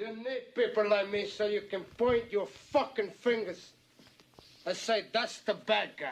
You 0.00 0.16
need 0.16 0.54
people 0.54 0.88
like 0.88 1.10
me 1.10 1.26
so 1.26 1.44
you 1.46 1.60
can 1.60 1.82
point 1.82 2.32
your 2.32 2.46
fucking 2.46 3.10
fingers 3.10 3.72
and 4.64 4.74
say, 4.74 5.04
that's 5.12 5.40
the 5.40 5.52
bad 5.52 5.90
guy. 5.98 6.08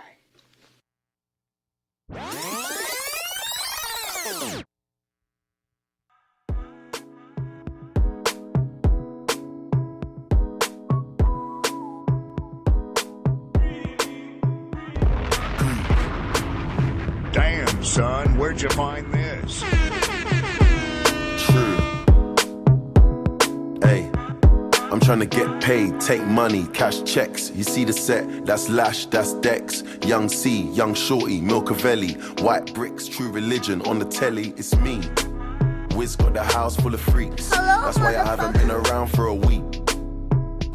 Damn, 17.33 17.83
son, 17.83 18.37
where'd 18.37 18.61
you 18.61 18.69
find 18.69 19.11
this? 19.15 19.88
Trying 25.08 25.20
to 25.20 25.24
get 25.24 25.62
paid, 25.62 25.98
take 26.02 26.22
money, 26.26 26.66
cash 26.74 27.02
checks. 27.04 27.50
You 27.54 27.64
see 27.64 27.82
the 27.82 27.94
set, 27.94 28.44
that's 28.44 28.68
Lash, 28.68 29.06
that's 29.06 29.32
Dex. 29.32 29.82
Young 30.04 30.28
C, 30.28 30.64
Young 30.72 30.92
Shorty, 30.92 31.40
Milcavelli. 31.40 32.42
White 32.42 32.74
bricks, 32.74 33.08
true 33.08 33.30
religion. 33.30 33.80
On 33.86 33.98
the 33.98 34.04
telly, 34.04 34.50
it's 34.58 34.76
me. 34.76 35.00
Wiz 35.96 36.14
got 36.14 36.34
the 36.34 36.44
house 36.44 36.76
full 36.76 36.92
of 36.92 37.00
freaks. 37.00 37.50
Hello, 37.50 37.86
That's 37.86 37.98
why 37.98 38.18
I 38.18 38.22
haven't 38.22 38.52
been 38.52 38.70
around 38.70 39.06
for 39.06 39.28
a 39.28 39.34
week. 39.34 39.80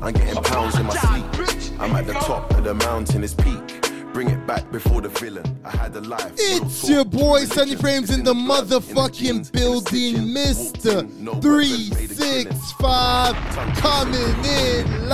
I'm 0.01 0.13
getting 0.13 0.41
pounds 0.41 0.79
in 0.79 0.87
my 0.87 0.95
sleep. 0.95 1.79
I'm 1.79 1.95
at 1.95 2.07
the 2.07 2.13
top 2.13 2.49
of 2.55 2.63
the 2.63 2.73
mountain, 2.73 3.23
it's 3.23 3.35
peak. 3.35 3.92
Bring 4.13 4.29
it 4.29 4.45
back 4.45 4.69
before 4.71 5.01
the 5.01 5.09
villain. 5.09 5.43
I 5.65 5.71
had 5.71 5.95
a 5.95 6.01
life. 6.01 6.21
full 6.21 6.57
of 6.61 6.67
It's 6.67 6.87
your 6.87 7.03
boy 7.03 7.45
Sonny 7.45 7.75
Frames 7.75 8.11
in 8.11 8.23
the 8.23 8.33
blood, 8.33 8.63
in 8.63 8.69
the 8.69 8.79
motherfucking 8.79 9.11
jeans, 9.13 9.49
in 9.49 9.53
the 9.53 9.59
building, 9.59 10.15
Mr. 10.35 10.99
in, 11.01 11.23
no 11.23 11.31
weapon, 11.33 11.49
made 11.89 12.11
a 12.11 12.15
killing. 12.15 12.47
365 12.47 13.35
coming 13.77 14.45
in 14.45 15.09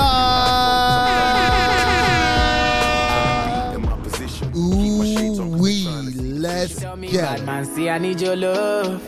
live. 1.99 3.75
In 3.75 3.81
my 3.83 3.95
position. 4.03 4.51
Keep 4.51 4.97
my 4.99 5.05
shades 5.05 5.39
on, 5.39 5.47
Ooh 5.47 5.51
'cause 5.51 5.53
I'm 5.55 5.59
wee, 5.61 5.83
trying 5.83 6.05
to 6.05 6.11
see 6.11 6.19
let's 6.33 6.75
Tell 6.75 6.95
me, 6.97 7.07
get 7.09 7.21
bad 7.21 7.39
it. 7.39 7.45
man, 7.45 7.65
see 7.65 7.89
I 7.89 7.97
need 7.99 8.19
your 8.21 8.35
love. 8.35 9.01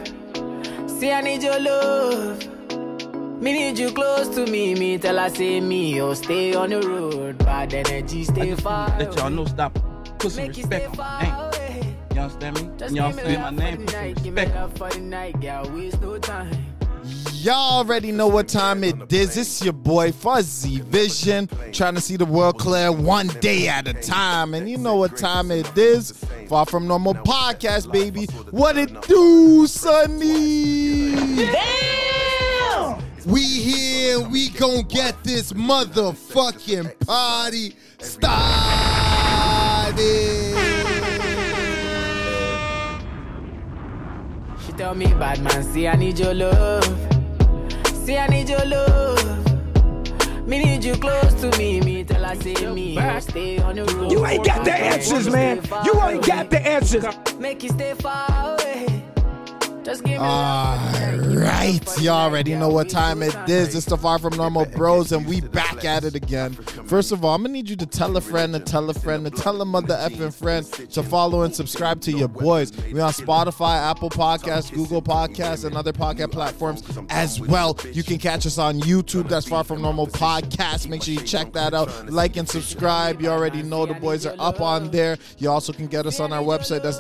See 0.88 1.12
I 1.12 1.20
need 1.22 1.44
your 1.44 1.60
love. 1.60 2.48
Me 3.42 3.52
need 3.54 3.78
you 3.80 3.92
close 3.92 4.28
to 4.36 4.46
me. 4.46 4.76
Me 4.76 4.98
tell 5.00 5.18
I 5.20 5.28
say 5.30 5.60
me, 5.60 6.00
oh 6.02 6.14
stay 6.14 6.54
on 6.54 6.70
the 6.70 6.80
road. 6.80 7.38
Bad 7.40 7.74
energy, 7.74 8.24
stay 8.24 8.54
far. 8.56 8.88
Let 9.00 9.16
y'all 9.18 9.32
know 9.32 9.46
stop. 9.46 9.78
Put 10.22 10.32
some 10.34 10.46
you 10.46 10.54
stay 10.54 10.62
respect 10.62 10.88
on 10.90 10.96
far 10.96 11.20
my 11.20 11.24
name. 11.24 11.34
away. 11.34 11.96
You 12.14 12.22
understand 12.22 12.56
me? 12.62 12.70
Just 12.78 12.96
Y'all 12.96 13.12
give 13.12 13.26
say 13.26 13.38
my 13.38 13.50
name. 13.50 13.78
Put 13.78 13.90
some 13.90 14.02
night. 14.02 14.24
Give 14.24 14.34
me 14.34 14.42
respect. 14.44 14.78
for 14.78 14.90
the 14.92 15.00
night. 15.00 15.36
Yeah, 15.42 15.74
waste 15.74 16.02
no 16.02 16.18
time. 16.20 16.66
Y'all 17.34 17.80
already 17.80 18.12
know 18.12 18.28
what 18.28 18.48
time 18.48 18.84
it 18.84 19.12
is. 19.12 19.36
It's 19.36 19.64
your 19.64 19.74
boy 19.74 20.12
Fuzzy 20.12 20.82
Vision, 20.82 21.50
trying 21.72 21.96
to 21.96 22.02
see 22.02 22.16
the 22.16 22.26
world 22.26 22.60
clear 22.60 22.92
one 22.92 23.30
day 23.40 23.68
at 23.68 23.88
a 23.88 23.94
time. 23.96 24.54
And 24.54 24.70
you 24.70 24.78
know 24.78 24.96
what 24.96 25.18
time 25.18 25.50
it 25.50 25.76
is. 25.76 26.12
Far 26.48 26.68
from 26.68 26.86
normal 26.88 27.16
podcast, 27.16 27.92
baby. 27.92 28.26
What 28.52 28.78
it 28.78 29.02
do, 29.02 29.66
Sonny? 29.66 31.16
We 33.26 33.42
here, 33.42 34.20
we 34.20 34.50
gon' 34.50 34.84
get 34.84 35.24
this 35.24 35.54
motherfucking 35.54 37.08
party 37.08 37.76
started. 38.00 38.71
She 44.66 44.72
tell 44.78 44.96
me, 44.96 45.08
bad 45.08 45.42
man, 45.42 45.64
see 45.64 45.88
I 45.88 45.96
need 45.96 46.18
your 46.18 46.34
love. 46.34 46.86
See 48.06 48.18
I 48.18 48.28
need 48.28 48.48
your 48.50 48.66
love. 48.66 50.48
Me 50.48 50.64
need 50.64 50.84
you 50.84 50.96
close 50.96 51.34
to 51.42 51.58
me. 51.58 51.82
Me 51.82 52.04
tell 52.04 52.24
I 52.26 52.36
say 52.36 52.54
me, 52.74 52.96
stay 53.20 53.60
on 53.60 53.76
the 53.76 53.84
road. 53.84 54.12
You 54.12 54.26
ain't 54.26 54.46
got 54.46 54.64
the 54.64 54.74
answers, 54.74 55.30
man. 55.30 55.62
You 55.86 56.02
ain't 56.04 56.26
got 56.26 56.50
the 56.50 56.60
answers. 56.60 57.06
Make 57.40 57.64
you 57.64 57.70
stay 57.70 57.94
far 57.94 58.56
away. 58.56 58.91
Just 59.84 60.04
give 60.04 60.22
me 60.22 60.28
love 60.28 60.80
for 60.80 60.92
the 60.92 61.00
night. 61.00 61.12
Give 61.12 61.22
me 61.22 61.36
love 61.36 61.46
Alright, 61.48 61.98
you 61.98 62.06
night. 62.06 62.14
already 62.14 62.56
know 62.56 62.70
what 62.70 62.90
time 62.90 63.24
it 63.24 63.36
is. 63.50 63.74
It's 63.74 63.88
the 63.88 63.98
Far 63.98 64.20
From 64.20 64.38
Normal 64.38 64.66
Bros, 64.66 65.12
and 65.12 65.28
we 65.28 65.42
back 65.42 65.84
at 65.84 66.04
it 66.04 66.14
again. 66.16 66.54
First 66.54 67.12
of 67.12 67.26
all, 67.26 67.34
I'm 67.34 67.42
gonna 67.42 67.54
need 67.54 67.70
you 67.70 67.76
to 67.78 67.86
tell 67.88 68.16
a 68.16 68.22
friend, 68.22 68.54
to 68.54 68.60
tell 68.60 68.90
a 68.90 68.94
friend, 68.94 69.26
to 69.26 69.32
tell 69.32 69.60
a 69.62 69.66
mother 69.66 69.96
effing 69.96 70.34
friend 70.34 70.66
to 70.92 71.02
follow 71.02 71.42
and 71.42 71.56
subscribe 71.56 72.00
to 72.02 72.12
your 72.12 72.28
boys. 72.28 72.72
We 72.92 73.00
on 73.00 73.12
Spotify, 73.12 73.78
Apple 73.90 74.10
Podcasts, 74.12 74.72
Google 74.72 75.02
Podcasts, 75.02 75.66
and 75.66 75.76
other 75.76 75.94
podcast 75.94 76.32
platforms 76.32 76.84
as 77.10 77.40
well. 77.40 77.78
You 77.92 78.04
can 78.04 78.20
catch 78.20 78.46
us 78.46 78.58
on 78.60 78.82
YouTube. 78.82 79.30
That's 79.30 79.48
Far 79.48 79.64
From 79.64 79.82
Normal 79.82 80.08
Podcast. 80.08 80.88
Make 80.88 81.02
sure 81.04 81.16
you 81.16 81.22
check 81.22 81.54
that 81.54 81.74
out. 81.74 82.12
Like 82.12 82.38
and 82.38 82.48
subscribe. 82.48 83.22
You 83.22 83.30
already 83.30 83.64
know 83.64 83.86
the 83.88 83.96
boys 83.96 84.28
are 84.28 84.36
up 84.38 84.62
on 84.62 84.92
there. 84.92 85.18
You 85.40 85.50
also 85.50 85.74
can 85.74 85.88
get 85.88 86.06
us 86.06 86.20
on 86.20 86.32
our 86.32 86.44
website. 86.44 86.84
That's 86.84 87.00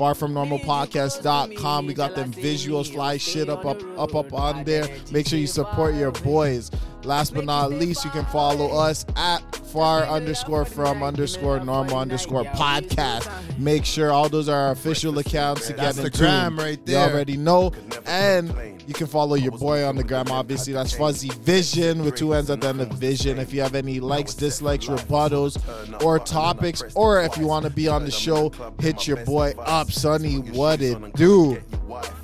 www.farfromnormalpodcast.com. 0.00 1.86
We 1.86 1.94
got 1.94 2.14
them 2.14 2.32
visuals, 2.32 2.92
fly 2.92 3.16
shit 3.18 3.48
up, 3.48 3.64
up, 3.64 3.82
up, 3.98 4.14
up 4.14 4.32
on 4.32 4.64
there. 4.64 4.88
Make 5.10 5.28
sure 5.28 5.38
you 5.38 5.46
support 5.46 5.94
your 5.94 6.12
boys. 6.12 6.70
Last 7.04 7.34
but 7.34 7.44
not 7.44 7.70
least, 7.70 8.04
you 8.04 8.10
can 8.10 8.24
follow 8.26 8.68
us 8.76 9.04
at 9.16 9.40
far 9.66 10.02
underscore 10.04 10.64
from 10.64 11.02
underscore 11.02 11.60
normal 11.60 11.98
underscore 11.98 12.44
podcast. 12.44 13.28
Make 13.58 13.84
sure 13.84 14.10
all 14.12 14.28
those 14.28 14.48
are 14.48 14.66
our 14.66 14.72
official 14.72 15.18
accounts 15.18 15.66
to 15.68 15.72
That's 15.74 15.96
get 15.96 16.02
the 16.02 16.06
into. 16.06 16.18
gram 16.18 16.58
right 16.58 16.84
there. 16.86 17.06
You 17.06 17.12
already 17.14 17.36
know. 17.36 17.72
And 18.06 18.52
you 18.86 18.94
can 18.94 19.06
follow 19.06 19.34
your 19.36 19.52
boy 19.52 19.84
on 19.84 19.96
the 19.96 20.04
gram. 20.04 20.30
Obviously, 20.30 20.72
that's 20.72 20.92
Fuzzy 20.92 21.30
Vision 21.42 22.04
with 22.04 22.16
two 22.16 22.34
ends 22.34 22.50
at 22.50 22.60
the 22.60 22.68
end 22.68 22.80
of 22.80 22.88
Vision. 22.94 23.38
If 23.38 23.52
you 23.52 23.60
have 23.62 23.74
any 23.74 24.00
likes, 24.00 24.34
dislikes, 24.34 24.86
rebuttals, 24.86 26.02
or 26.04 26.18
topics, 26.18 26.82
or 26.94 27.22
if 27.22 27.36
you 27.36 27.46
want 27.46 27.64
to 27.64 27.70
be 27.70 27.88
on 27.88 28.04
the 28.04 28.10
show, 28.10 28.50
hit 28.80 29.06
your 29.06 29.24
boy 29.24 29.52
up, 29.58 29.90
Sonny. 29.92 30.36
What 30.36 30.82
it 30.82 31.14
do? 31.14 31.58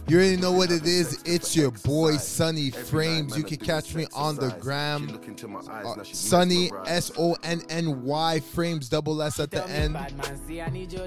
You 0.08 0.18
already 0.18 0.36
know 0.36 0.52
what 0.52 0.70
it 0.70 0.86
is. 0.86 1.20
It's 1.24 1.56
your 1.56 1.72
boy 1.72 2.16
Sonny 2.18 2.70
Frames. 2.70 3.36
You 3.36 3.42
can 3.42 3.56
catch 3.56 3.92
me 3.92 4.06
on 4.14 4.36
the 4.36 4.50
gram. 4.60 5.20
Uh, 5.68 6.04
Sonny 6.04 6.70
S 6.86 7.10
O 7.18 7.36
N 7.42 7.62
N 7.68 8.04
Y 8.04 8.38
Frames 8.38 8.88
double 8.88 9.20
S 9.20 9.40
at 9.40 9.50
the 9.50 9.68
end. 9.68 9.94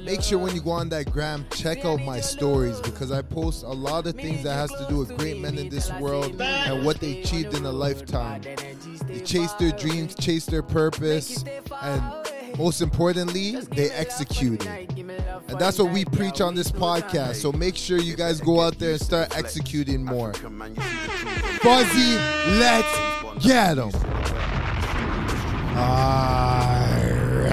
Make 0.04 0.22
sure 0.22 0.38
when 0.38 0.54
you 0.54 0.62
go 0.62 0.72
on 0.72 0.90
that 0.90 1.10
gram, 1.12 1.46
check 1.52 1.86
out 1.86 2.02
my 2.02 2.20
stories 2.20 2.82
because 2.82 3.10
I 3.10 3.22
post 3.22 3.64
a 3.64 3.70
lot 3.70 4.06
of 4.06 4.16
things 4.16 4.44
that 4.44 4.56
has 4.56 4.72
to 4.72 4.86
do 4.90 4.98
with 4.98 5.18
great 5.18 5.40
men 5.40 5.58
in 5.58 5.70
this 5.70 5.90
world 5.94 6.42
and 6.42 6.86
what 6.86 7.00
they 7.00 7.22
achieved 7.22 7.56
in 7.56 7.64
a 7.64 7.72
lifetime. 7.72 8.42
They 9.08 9.22
chase 9.22 9.54
their 9.54 9.72
dreams, 9.72 10.14
chase 10.16 10.46
their 10.46 10.64
purpose, 10.64 11.46
and 11.82 12.04
most 12.60 12.82
importantly, 12.82 13.52
they 13.72 13.90
execute. 13.92 14.66
And 14.68 15.58
that's 15.58 15.80
what 15.80 15.94
we 15.94 16.04
preach 16.04 16.42
on 16.42 16.56
this 16.56 16.70
podcast. 16.70 17.36
So 17.36 17.54
make 17.54 17.78
sure 17.78 17.98
you 17.98 18.18
guys 18.18 18.42
go 18.42 18.60
out 18.60 18.78
there 18.78 18.92
and 18.92 19.00
start 19.00 19.36
executing 19.38 20.04
more. 20.04 20.34
Fuzzy, 20.34 22.18
let's 22.60 23.46
get 23.46 23.76
them. 23.76 23.92
Alright. 25.78 27.50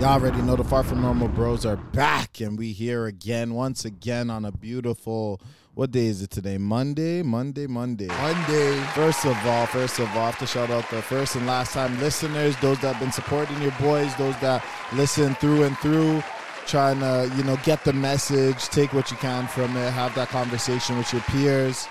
Y'all 0.00 0.14
already 0.14 0.40
know 0.40 0.56
the 0.56 0.64
Far 0.64 0.82
From 0.82 1.02
Normal 1.02 1.28
Bros 1.28 1.66
are 1.66 1.76
back, 1.76 2.40
and 2.40 2.58
we 2.58 2.72
here 2.72 3.04
again, 3.04 3.52
once 3.52 3.84
again, 3.84 4.30
on 4.30 4.46
a 4.46 4.52
beautiful. 4.52 5.38
What 5.74 5.90
day 5.90 6.04
is 6.04 6.20
it 6.20 6.28
today? 6.28 6.58
Monday, 6.58 7.22
Monday, 7.22 7.66
Monday. 7.66 8.06
Monday. 8.06 8.78
First 8.94 9.24
of 9.24 9.34
all, 9.46 9.64
first 9.64 9.98
of 10.00 10.08
all, 10.10 10.24
I 10.24 10.26
have 10.26 10.38
to 10.40 10.46
shout 10.46 10.68
out 10.68 10.88
the 10.90 11.00
first 11.00 11.34
and 11.34 11.46
last 11.46 11.72
time 11.72 11.98
listeners, 11.98 12.54
those 12.58 12.78
that 12.80 12.92
have 12.92 13.00
been 13.00 13.10
supporting 13.10 13.60
your 13.62 13.72
boys, 13.80 14.14
those 14.16 14.38
that 14.40 14.62
listen 14.92 15.34
through 15.36 15.62
and 15.62 15.78
through, 15.78 16.22
trying 16.66 17.00
to, 17.00 17.32
you 17.38 17.44
know, 17.44 17.56
get 17.64 17.84
the 17.84 17.92
message, 17.94 18.64
take 18.68 18.92
what 18.92 19.10
you 19.10 19.16
can 19.16 19.46
from 19.46 19.74
it, 19.78 19.90
have 19.92 20.14
that 20.14 20.28
conversation 20.28 20.98
with 20.98 21.10
your 21.10 21.22
peers. 21.22 21.86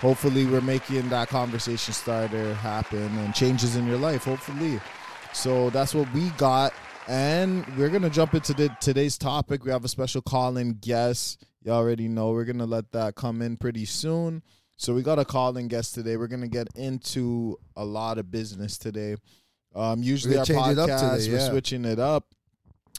Hopefully, 0.00 0.44
we're 0.44 0.60
making 0.60 1.08
that 1.10 1.28
conversation 1.28 1.94
starter 1.94 2.54
happen 2.54 3.16
and 3.18 3.32
changes 3.32 3.76
in 3.76 3.86
your 3.86 3.98
life, 3.98 4.24
hopefully. 4.24 4.80
So 5.32 5.70
that's 5.70 5.94
what 5.94 6.12
we 6.12 6.30
got. 6.30 6.72
And 7.08 7.66
we're 7.76 7.88
going 7.88 8.02
to 8.02 8.10
jump 8.10 8.34
into 8.34 8.54
the, 8.54 8.68
today's 8.80 9.18
topic. 9.18 9.64
We 9.64 9.70
have 9.70 9.84
a 9.84 9.88
special 9.88 10.22
call 10.22 10.56
in 10.56 10.74
guest. 10.74 11.44
You 11.62 11.72
already 11.72 12.08
know 12.08 12.30
we're 12.30 12.44
going 12.44 12.58
to 12.58 12.66
let 12.66 12.92
that 12.92 13.14
come 13.14 13.42
in 13.42 13.56
pretty 13.56 13.84
soon. 13.84 14.42
So 14.76 14.94
we 14.94 15.02
got 15.02 15.18
a 15.18 15.24
call 15.24 15.56
in 15.56 15.68
guest 15.68 15.94
today. 15.94 16.16
We're 16.16 16.28
going 16.28 16.40
to 16.42 16.48
get 16.48 16.68
into 16.74 17.58
a 17.76 17.84
lot 17.84 18.18
of 18.18 18.30
business 18.30 18.78
today. 18.78 19.16
Um, 19.74 20.02
usually, 20.02 20.36
our 20.36 20.44
gonna 20.44 20.60
change 20.60 20.78
it 20.78 20.80
up 20.80 20.90
podcast, 20.90 21.24
today, 21.24 21.32
we're 21.32 21.50
switching 21.50 21.84
it 21.84 21.98
up. 21.98 22.26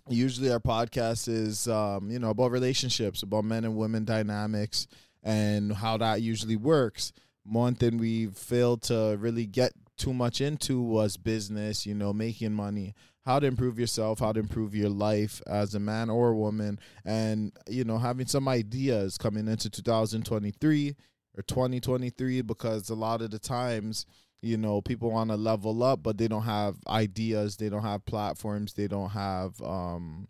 Usually, 0.07 0.51
our 0.51 0.59
podcast 0.59 1.27
is, 1.27 1.67
um, 1.67 2.09
you 2.09 2.19
know, 2.19 2.29
about 2.29 2.51
relationships, 2.51 3.23
about 3.23 3.45
men 3.45 3.65
and 3.65 3.75
women 3.75 4.05
dynamics, 4.05 4.87
and 5.23 5.73
how 5.73 5.97
that 5.97 6.21
usually 6.21 6.55
works. 6.55 7.11
One 7.43 7.75
thing 7.75 7.97
we 7.97 8.27
failed 8.27 8.83
to 8.83 9.17
really 9.19 9.45
get 9.45 9.73
too 9.97 10.13
much 10.13 10.39
into 10.39 10.81
was 10.81 11.17
business, 11.17 11.85
you 11.85 11.93
know, 11.93 12.13
making 12.13 12.53
money, 12.53 12.95
how 13.25 13.39
to 13.39 13.47
improve 13.47 13.77
yourself, 13.77 14.19
how 14.19 14.31
to 14.31 14.39
improve 14.39 14.73
your 14.73 14.89
life 14.89 15.41
as 15.47 15.75
a 15.75 15.79
man 15.79 16.09
or 16.09 16.29
a 16.29 16.35
woman, 16.35 16.79
and, 17.05 17.51
you 17.69 17.83
know, 17.83 17.97
having 17.97 18.25
some 18.25 18.47
ideas 18.47 19.17
coming 19.17 19.47
into 19.47 19.69
2023 19.69 20.89
or 20.89 20.93
or 21.37 21.43
2023 21.43 22.41
because 22.41 22.89
a 22.89 22.95
lot 22.95 23.21
of 23.21 23.31
the 23.31 23.39
times 23.39 24.05
you 24.41 24.57
know 24.57 24.81
people 24.81 25.11
want 25.11 25.29
to 25.29 25.35
level 25.35 25.83
up 25.83 26.01
but 26.03 26.17
they 26.17 26.27
don't 26.27 26.43
have 26.43 26.75
ideas 26.87 27.57
they 27.57 27.69
don't 27.69 27.83
have 27.83 28.05
platforms 28.05 28.73
they 28.73 28.87
don't 28.87 29.09
have 29.09 29.59
um 29.61 30.27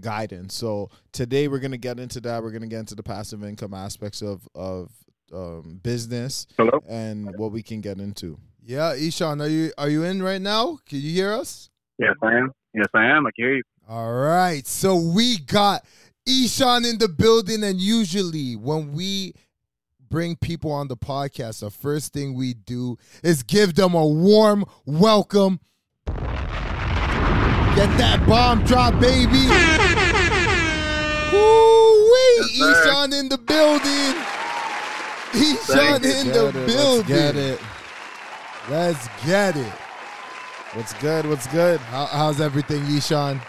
guidance 0.00 0.54
so 0.54 0.88
today 1.12 1.48
we're 1.48 1.58
going 1.58 1.70
to 1.70 1.78
get 1.78 2.00
into 2.00 2.20
that 2.20 2.42
we're 2.42 2.50
going 2.50 2.62
to 2.62 2.68
get 2.68 2.80
into 2.80 2.94
the 2.94 3.02
passive 3.02 3.44
income 3.44 3.74
aspects 3.74 4.22
of 4.22 4.46
of 4.54 4.90
um, 5.32 5.80
business 5.82 6.46
Hello? 6.58 6.82
and 6.88 7.38
what 7.38 7.52
we 7.52 7.62
can 7.62 7.80
get 7.80 7.98
into 7.98 8.38
Yeah, 8.64 8.94
Eshan, 8.94 9.40
are 9.40 9.48
you 9.48 9.72
are 9.78 9.88
you 9.88 10.04
in 10.04 10.22
right 10.22 10.40
now? 10.40 10.78
Can 10.86 11.00
you 11.00 11.10
hear 11.10 11.32
us? 11.32 11.70
Yes, 12.02 12.16
I 12.20 12.34
am. 12.34 12.50
Yes, 12.74 12.88
I 12.94 13.04
am. 13.06 13.26
I 13.26 13.30
can 13.30 13.44
hear 13.44 13.54
you. 13.54 13.62
All 13.88 14.12
right. 14.12 14.66
So 14.66 14.96
we 14.96 15.38
got 15.38 15.84
Eshan 16.28 16.84
in 16.88 16.98
the 16.98 17.08
building, 17.08 17.62
and 17.62 17.80
usually 17.80 18.56
when 18.56 18.92
we 18.92 19.34
bring 20.10 20.34
people 20.34 20.72
on 20.72 20.88
the 20.88 20.96
podcast, 20.96 21.60
the 21.60 21.70
first 21.70 22.12
thing 22.12 22.34
we 22.34 22.54
do 22.54 22.98
is 23.22 23.44
give 23.44 23.74
them 23.76 23.94
a 23.94 24.04
warm 24.04 24.64
welcome. 24.84 25.60
Get 26.06 27.88
that 27.98 28.24
bomb 28.26 28.64
drop, 28.64 28.98
baby. 29.00 29.46
Woo-wee. 31.32 32.50
Yes. 32.58 32.86
Eshan 32.86 33.18
in 33.20 33.28
the 33.28 33.38
building. 33.38 34.14
Eshan 35.32 36.00
Thank 36.00 36.04
in 36.04 36.24
Get 36.26 36.34
the 36.34 36.48
it, 36.48 36.66
building. 36.66 37.06
let's 37.06 37.08
get 37.08 37.36
it 37.36 37.60
Let's 38.68 39.08
get 39.24 39.56
it. 39.56 39.72
What's 40.74 40.94
good 40.94 41.26
what's 41.26 41.46
good 41.48 41.80
How, 41.80 42.06
how's 42.06 42.40
everything, 42.40 42.82
Eshan? 42.84 43.40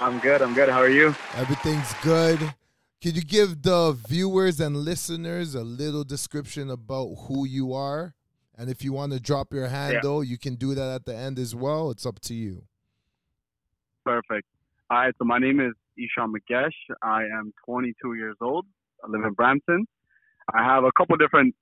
I'm 0.00 0.18
good. 0.18 0.42
I'm 0.42 0.52
good. 0.52 0.68
How 0.68 0.80
are 0.80 0.88
you? 0.90 1.14
Everything's 1.34 1.94
good. 2.02 2.38
Could 3.02 3.16
you 3.16 3.22
give 3.22 3.62
the 3.62 3.96
viewers 4.06 4.60
and 4.60 4.76
listeners 4.76 5.54
a 5.54 5.62
little 5.62 6.04
description 6.04 6.68
about 6.68 7.14
who 7.26 7.46
you 7.46 7.72
are? 7.72 8.14
And 8.56 8.68
if 8.68 8.84
you 8.84 8.92
want 8.92 9.12
to 9.12 9.20
drop 9.20 9.52
your 9.52 9.68
handle, 9.68 10.22
you 10.22 10.36
can 10.36 10.56
do 10.56 10.74
that 10.74 10.94
at 10.94 11.06
the 11.06 11.16
end 11.16 11.38
as 11.38 11.54
well. 11.54 11.90
It's 11.90 12.04
up 12.04 12.20
to 12.20 12.34
you. 12.34 12.64
Perfect. 14.04 14.46
All 14.90 14.98
right. 14.98 15.14
So 15.18 15.24
my 15.24 15.38
name 15.38 15.60
is 15.60 15.72
Eshan 15.98 16.32
Magesh. 16.34 16.74
I 17.02 17.22
am 17.22 17.54
22 17.64 18.14
years 18.14 18.36
old. 18.42 18.66
I 19.02 19.10
live 19.10 19.24
in 19.24 19.32
Brampton. 19.32 19.86
I 20.52 20.64
have 20.64 20.84
a 20.84 20.92
couple 20.98 21.16
different 21.16 21.54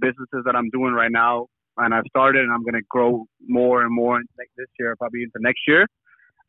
businesses 0.00 0.44
that 0.44 0.54
I'm 0.54 0.70
doing 0.70 0.92
right 0.92 1.10
now, 1.10 1.48
and 1.78 1.94
I've 1.94 2.04
started, 2.08 2.42
and 2.42 2.52
I'm 2.52 2.62
going 2.62 2.74
to 2.74 2.82
grow 2.88 3.26
more 3.46 3.82
and 3.82 3.94
more 3.94 4.20
this 4.56 4.66
year, 4.78 4.94
probably 4.96 5.22
into 5.22 5.38
next 5.40 5.60
year. 5.66 5.86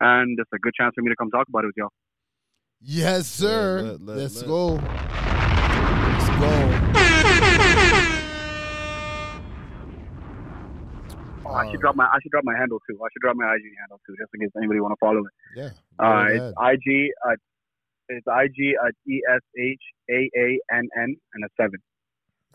And 0.00 0.38
it's 0.38 0.50
a 0.52 0.58
good 0.58 0.74
chance 0.74 0.92
for 0.94 1.02
me 1.02 1.10
to 1.10 1.16
come 1.16 1.30
talk 1.30 1.48
about 1.48 1.64
it 1.64 1.68
with 1.68 1.76
y'all. 1.76 1.92
Yes, 2.80 3.26
sir. 3.26 3.82
lit, 3.82 4.00
lit, 4.02 4.16
Let's 4.18 4.36
lit. 4.36 4.46
go. 4.46 4.74
Let's 4.74 6.28
go. 6.40 6.90
Oh, 11.46 11.52
I 11.52 11.70
should 11.70 11.80
drop 11.80 11.94
my 11.94 12.04
I 12.04 12.18
should 12.22 12.32
drop 12.32 12.44
my 12.44 12.56
handle 12.56 12.78
too. 12.88 12.98
I 13.00 13.08
should 13.12 13.20
drop 13.20 13.36
my 13.36 13.44
IG 13.54 13.62
handle 13.78 14.00
too, 14.06 14.14
just 14.18 14.30
in 14.34 14.40
case 14.40 14.50
anybody 14.56 14.80
want 14.80 14.92
to 14.92 14.96
follow 14.98 15.20
it. 15.20 15.32
Yeah. 15.54 15.70
go 15.98 16.04
Uh, 16.04 16.26
it's 16.30 16.54
IG 16.58 17.10
at 17.30 17.38
it's 18.08 18.26
IG 18.26 18.74
at 18.84 18.94
E 19.06 19.20
S 19.32 19.40
H 19.58 19.80
A 20.10 20.30
A 20.36 20.58
N 20.76 20.88
N 20.98 21.16
and 21.34 21.44
a 21.44 21.48
seven. 21.60 21.78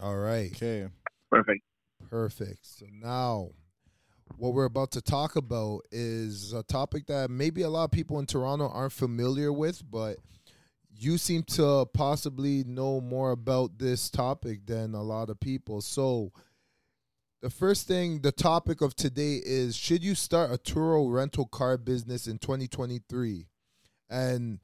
All 0.02 0.18
right. 0.18 0.52
okay 0.56 0.88
Perfect. 1.32 1.62
Perfect. 2.10 2.66
So 2.66 2.86
now, 2.92 3.50
what 4.38 4.54
we're 4.54 4.66
about 4.66 4.92
to 4.92 5.02
talk 5.02 5.36
about 5.36 5.82
is 5.92 6.54
a 6.54 6.64
topic 6.64 7.08
that 7.08 7.30
maybe 7.30 7.62
a 7.62 7.70
lot 7.70 7.86
of 7.86 7.92
people 7.92 8.20
in 8.20 8.26
Toronto 8.26 8.70
aren't 8.70 8.94
familiar 8.94 9.52
with, 9.52 9.84
but 9.90 10.18
you 10.98 11.18
seem 11.18 11.44
to 11.44 11.86
possibly 11.94 12.64
know 12.66 13.00
more 13.00 13.32
about 13.32 13.78
this 13.78 14.10
topic 14.10 14.66
than 14.66 14.94
a 14.94 15.02
lot 15.02 15.30
of 15.30 15.40
people. 15.40 15.82
So, 15.82 16.32
the 17.42 17.50
first 17.50 17.88
thing, 17.88 18.20
the 18.22 18.34
topic 18.34 18.82
of 18.82 18.96
today 18.96 19.40
is 19.44 19.76
should 19.76 20.04
you 20.04 20.14
start 20.14 20.52
a 20.52 20.58
Turo 20.58 21.12
rental 21.12 21.46
car 21.46 21.78
business 21.78 22.28
in 22.28 22.38
2023? 22.38 23.48
And 24.10 24.60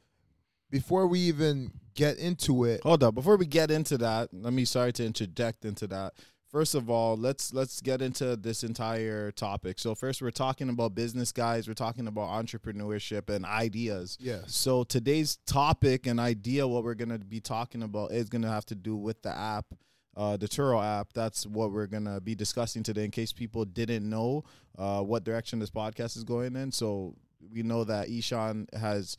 before 0.69 1.07
we 1.07 1.19
even 1.19 1.71
get 1.93 2.17
into 2.17 2.65
it, 2.65 2.81
Hold 2.83 3.03
up. 3.03 3.15
Before 3.15 3.37
we 3.37 3.45
get 3.45 3.71
into 3.71 3.97
that, 3.99 4.29
let 4.33 4.51
me 4.51 4.65
sorry 4.65 4.91
to 4.93 5.05
interject 5.05 5.63
into 5.63 5.87
that. 5.87 6.13
First 6.55 6.73
of 6.73 6.89
all, 6.89 7.17
let's 7.17 7.53
let's 7.53 7.81
get 7.81 8.01
into 8.01 8.37
this 8.37 8.63
entire 8.63 9.29
topic. 9.29 9.77
So 9.77 9.93
first 9.93 10.21
we're 10.21 10.31
talking 10.31 10.69
about 10.69 10.95
business 10.95 11.33
guys, 11.33 11.67
we're 11.67 11.73
talking 11.73 12.07
about 12.07 12.29
entrepreneurship 12.29 13.29
and 13.29 13.45
ideas. 13.45 14.17
yes. 14.21 14.55
So 14.55 14.85
today's 14.85 15.35
topic 15.45 16.07
and 16.07 16.17
idea 16.17 16.65
what 16.65 16.85
we're 16.85 16.93
going 16.93 17.09
to 17.09 17.19
be 17.19 17.41
talking 17.41 17.83
about 17.83 18.13
is 18.13 18.29
going 18.29 18.43
to 18.43 18.47
have 18.47 18.65
to 18.67 18.75
do 18.75 18.95
with 18.95 19.21
the 19.21 19.37
app 19.37 19.65
uh, 20.15 20.37
the 20.37 20.47
Turo 20.47 20.81
app. 20.81 21.11
That's 21.11 21.45
what 21.45 21.73
we're 21.73 21.87
gonna 21.87 22.21
be 22.21 22.35
discussing 22.35 22.83
today. 22.83 23.03
In 23.03 23.11
case 23.11 23.33
people 23.33 23.65
didn't 23.65 24.09
know 24.09 24.45
uh, 24.77 25.01
what 25.01 25.25
direction 25.25 25.59
this 25.59 25.71
podcast 25.71 26.15
is 26.15 26.23
going 26.23 26.55
in, 26.55 26.71
so 26.71 27.15
we 27.51 27.63
know 27.63 27.83
that 27.83 28.07
Eshan 28.07 28.73
has, 28.73 29.17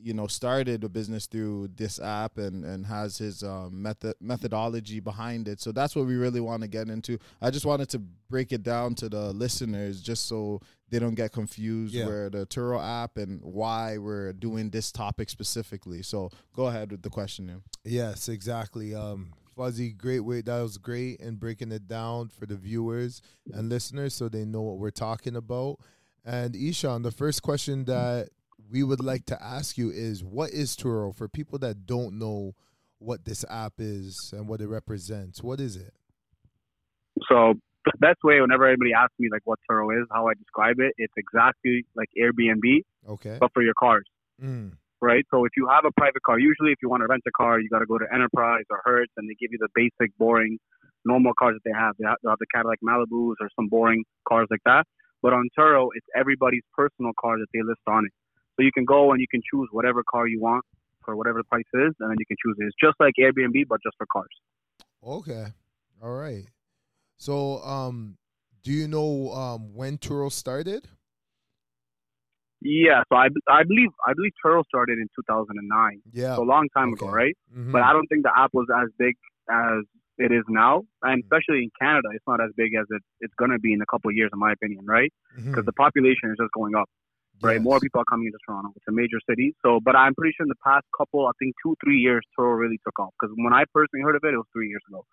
you 0.00 0.14
know, 0.14 0.26
started 0.26 0.84
a 0.84 0.88
business 0.88 1.26
through 1.26 1.68
this 1.76 1.98
app 2.00 2.38
and 2.38 2.64
and 2.64 2.86
has 2.86 3.18
his 3.18 3.42
um, 3.42 3.82
method 3.82 4.14
methodology 4.20 5.00
behind 5.00 5.48
it. 5.48 5.60
So 5.60 5.72
that's 5.72 5.96
what 5.96 6.06
we 6.06 6.16
really 6.16 6.40
want 6.40 6.62
to 6.62 6.68
get 6.68 6.88
into. 6.88 7.18
I 7.40 7.50
just 7.50 7.66
wanted 7.66 7.88
to 7.90 7.98
break 8.30 8.52
it 8.52 8.62
down 8.62 8.94
to 8.96 9.08
the 9.08 9.32
listeners, 9.32 10.00
just 10.00 10.26
so 10.26 10.60
they 10.90 10.98
don't 10.98 11.14
get 11.14 11.32
confused 11.32 11.94
Yeah. 11.94 12.06
where 12.06 12.30
the 12.30 12.46
Turo 12.46 12.80
app 12.82 13.18
and 13.18 13.40
why 13.42 13.98
we're 13.98 14.32
doing 14.32 14.70
this 14.70 14.90
topic 14.92 15.28
specifically. 15.30 16.02
So 16.02 16.30
go 16.54 16.66
ahead 16.66 16.90
with 16.92 17.02
the 17.02 17.10
question. 17.10 17.46
Now. 17.46 17.60
Yes, 17.84 18.28
exactly. 18.28 18.94
Um, 18.94 19.32
Fuzzy, 19.56 19.90
great 19.92 20.20
way. 20.20 20.40
That 20.40 20.60
was 20.62 20.78
great 20.78 21.20
in 21.20 21.34
breaking 21.36 21.72
it 21.72 21.88
down 21.88 22.28
for 22.28 22.46
the 22.46 22.54
viewers 22.56 23.20
and 23.52 23.68
listeners 23.68 24.14
so 24.14 24.28
they 24.28 24.44
know 24.44 24.62
what 24.62 24.78
we're 24.78 24.90
talking 24.90 25.34
about. 25.36 25.78
And 26.24 26.54
Eshan, 26.54 27.02
the 27.02 27.10
first 27.10 27.42
question 27.42 27.84
that 27.86 28.28
we 28.70 28.82
would 28.82 29.02
like 29.02 29.24
to 29.26 29.42
ask 29.42 29.78
you 29.78 29.90
is 29.90 30.22
what 30.24 30.50
is 30.50 30.76
Turo 30.76 31.14
for 31.14 31.28
people 31.28 31.58
that 31.60 31.86
don't 31.86 32.18
know 32.18 32.54
what 32.98 33.24
this 33.24 33.44
app 33.48 33.74
is 33.78 34.32
and 34.36 34.48
what 34.48 34.60
it 34.60 34.66
represents? 34.68 35.42
What 35.42 35.60
is 35.60 35.76
it? 35.76 35.94
So 37.28 37.54
the 37.84 37.92
best 37.98 38.18
way, 38.24 38.40
whenever 38.40 38.66
anybody 38.66 38.92
asks 38.92 39.14
me 39.18 39.28
like 39.30 39.42
what 39.44 39.58
Turo 39.70 39.90
is, 40.00 40.06
how 40.12 40.28
I 40.28 40.34
describe 40.34 40.76
it, 40.80 40.92
it's 40.98 41.12
exactly 41.16 41.84
like 41.94 42.08
Airbnb, 42.20 42.82
Okay. 43.08 43.38
but 43.40 43.50
for 43.54 43.62
your 43.62 43.74
cars, 43.78 44.04
Mm. 44.42 44.72
right? 45.00 45.24
So 45.30 45.44
if 45.44 45.52
you 45.56 45.68
have 45.68 45.84
a 45.84 45.92
private 45.96 46.22
car, 46.22 46.38
usually 46.38 46.72
if 46.72 46.78
you 46.82 46.88
want 46.90 47.02
to 47.02 47.06
rent 47.06 47.22
a 47.26 47.30
car, 47.30 47.60
you 47.60 47.68
got 47.68 47.78
to 47.80 47.86
go 47.86 47.98
to 47.98 48.06
Enterprise 48.12 48.64
or 48.70 48.80
Hertz, 48.84 49.12
and 49.16 49.28
they 49.28 49.34
give 49.34 49.52
you 49.52 49.58
the 49.58 49.68
basic, 49.74 50.16
boring, 50.18 50.58
normal 51.04 51.32
cars 51.38 51.54
that 51.54 51.64
they 51.64 51.74
have. 51.76 51.94
They 51.98 52.04
have, 52.06 52.16
they 52.22 52.28
have 52.28 52.38
the 52.38 52.46
Cadillac 52.54 52.80
Malibus 52.84 53.34
or 53.40 53.48
some 53.56 53.68
boring 53.68 54.04
cars 54.28 54.48
like 54.50 54.62
that. 54.66 54.84
But 55.22 55.32
on 55.32 55.48
Turo, 55.58 55.88
it's 55.94 56.06
everybody's 56.14 56.62
personal 56.76 57.12
car 57.18 57.38
that 57.38 57.46
they 57.54 57.62
list 57.62 57.80
on 57.86 58.06
it. 58.06 58.12
So 58.58 58.64
you 58.64 58.72
can 58.72 58.84
go 58.84 59.12
and 59.12 59.20
you 59.20 59.26
can 59.30 59.40
choose 59.52 59.68
whatever 59.70 60.02
car 60.10 60.26
you 60.26 60.40
want 60.40 60.64
for 61.04 61.14
whatever 61.16 61.38
the 61.38 61.44
price 61.44 61.62
is, 61.74 61.94
and 62.00 62.10
then 62.10 62.16
you 62.18 62.26
can 62.26 62.36
choose 62.44 62.56
it. 62.58 62.64
It's 62.64 62.76
just 62.82 62.96
like 62.98 63.14
Airbnb, 63.20 63.68
but 63.68 63.78
just 63.84 63.96
for 63.96 64.06
cars. 64.12 64.28
Okay. 65.06 65.46
All 66.02 66.14
right. 66.16 66.44
So, 67.18 67.58
um, 67.62 68.16
do 68.64 68.72
you 68.72 68.88
know 68.88 69.30
um, 69.32 69.74
when 69.74 69.96
Turo 69.98 70.30
started? 70.30 70.88
Yeah, 72.60 73.02
so 73.08 73.14
I, 73.16 73.28
I 73.48 73.62
believe 73.62 73.90
I 74.04 74.12
believe 74.14 74.32
Turo 74.44 74.64
started 74.66 74.98
in 74.98 75.06
2009, 75.14 76.02
Yeah. 76.12 76.34
so 76.34 76.42
a 76.42 76.44
long 76.44 76.66
time 76.76 76.92
ago, 76.92 77.06
Okay. 77.06 77.14
right? 77.14 77.36
Mhm. 77.56 77.70
But 77.70 77.82
I 77.82 77.92
don't 77.92 78.06
think 78.08 78.24
the 78.24 78.32
app 78.36 78.50
was 78.52 78.66
as 78.82 78.88
big 78.98 79.14
as 79.48 79.84
it 80.18 80.32
is 80.32 80.42
now, 80.48 80.82
and 81.02 81.22
Mhm. 81.22 81.26
especially 81.26 81.62
in 81.62 81.70
Canada, 81.80 82.08
it's 82.12 82.26
not 82.26 82.40
as 82.40 82.50
big 82.56 82.74
as 82.74 82.86
it, 82.90 83.02
it's 83.20 83.34
going 83.34 83.52
to 83.52 83.60
be 83.60 83.72
in 83.72 83.80
a 83.80 83.86
couple 83.86 84.10
of 84.10 84.16
years, 84.16 84.30
in 84.32 84.40
my 84.40 84.50
opinion, 84.50 84.84
right? 84.84 85.12
Mhm. 85.38 85.44
Because 85.52 85.66
the 85.66 85.72
population 85.72 86.30
is 86.32 86.36
just 86.36 86.50
going 86.52 86.74
up, 86.74 86.90
right? 87.42 87.54
Yes. 87.54 87.62
More 87.62 87.80
people 87.80 88.00
are 88.00 88.04
coming 88.04 88.26
into 88.26 88.38
Toronto. 88.46 88.72
It's 88.76 88.84
a 88.88 88.92
major 88.92 89.18
city, 89.28 89.54
so 89.64 89.80
but 89.84 89.96
I'm 89.96 90.14
pretty 90.14 90.32
sure 90.36 90.44
in 90.44 90.48
the 90.48 90.62
past 90.64 90.84
couple, 90.96 91.26
I 91.26 91.32
think 91.38 91.54
two, 91.64 91.76
three 91.84 91.98
years, 91.98 92.22
Turo 92.38 92.58
really 92.58 92.78
took 92.84 92.98
off. 92.98 93.12
Because 93.20 93.34
when 93.38 93.52
I 93.52 93.64
personally 93.72 94.02
heard 94.02 94.16
of 94.16 94.22
it, 94.24 94.34
it 94.34 94.36
was 94.36 94.46
three 94.52 94.68
years 94.68 94.82
ago, 94.88 95.04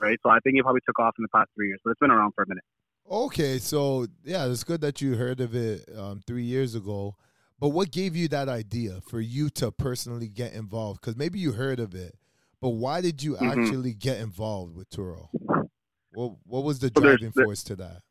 right? 0.00 0.18
So 0.22 0.30
I 0.30 0.38
think 0.40 0.58
it 0.58 0.62
probably 0.62 0.80
took 0.86 0.98
off 0.98 1.14
in 1.18 1.22
the 1.22 1.28
past 1.28 1.50
three 1.56 1.68
years, 1.68 1.80
but 1.84 1.90
it's 1.90 2.00
been 2.00 2.10
around 2.10 2.32
for 2.34 2.42
a 2.42 2.48
minute. 2.48 2.64
Okay, 3.10 3.58
so 3.58 4.06
yeah, 4.24 4.46
it's 4.46 4.64
good 4.64 4.80
that 4.82 5.00
you 5.00 5.16
heard 5.16 5.40
of 5.40 5.54
it 5.54 5.88
um, 5.96 6.20
three 6.26 6.44
years 6.44 6.74
ago. 6.74 7.16
But 7.58 7.70
what 7.70 7.90
gave 7.90 8.16
you 8.16 8.28
that 8.28 8.48
idea 8.48 9.00
for 9.06 9.20
you 9.20 9.50
to 9.50 9.70
personally 9.70 10.28
get 10.28 10.54
involved? 10.54 11.00
Because 11.00 11.16
maybe 11.16 11.38
you 11.38 11.52
heard 11.52 11.78
of 11.80 11.94
it, 11.94 12.14
but 12.60 12.70
why 12.70 13.00
did 13.02 13.22
you 13.22 13.34
Mhm. 13.34 13.50
actually 13.50 13.92
get 13.92 14.18
involved 14.20 14.74
with 14.76 14.88
Turo? 14.90 15.28
What 16.12 16.36
What 16.46 16.64
was 16.64 16.78
the 16.78 16.88
So 16.94 17.00
there's- 17.00 17.18
driving 17.20 17.32
there- 17.34 17.44
force 17.44 17.62
to 17.64 17.76
that? 17.76 18.02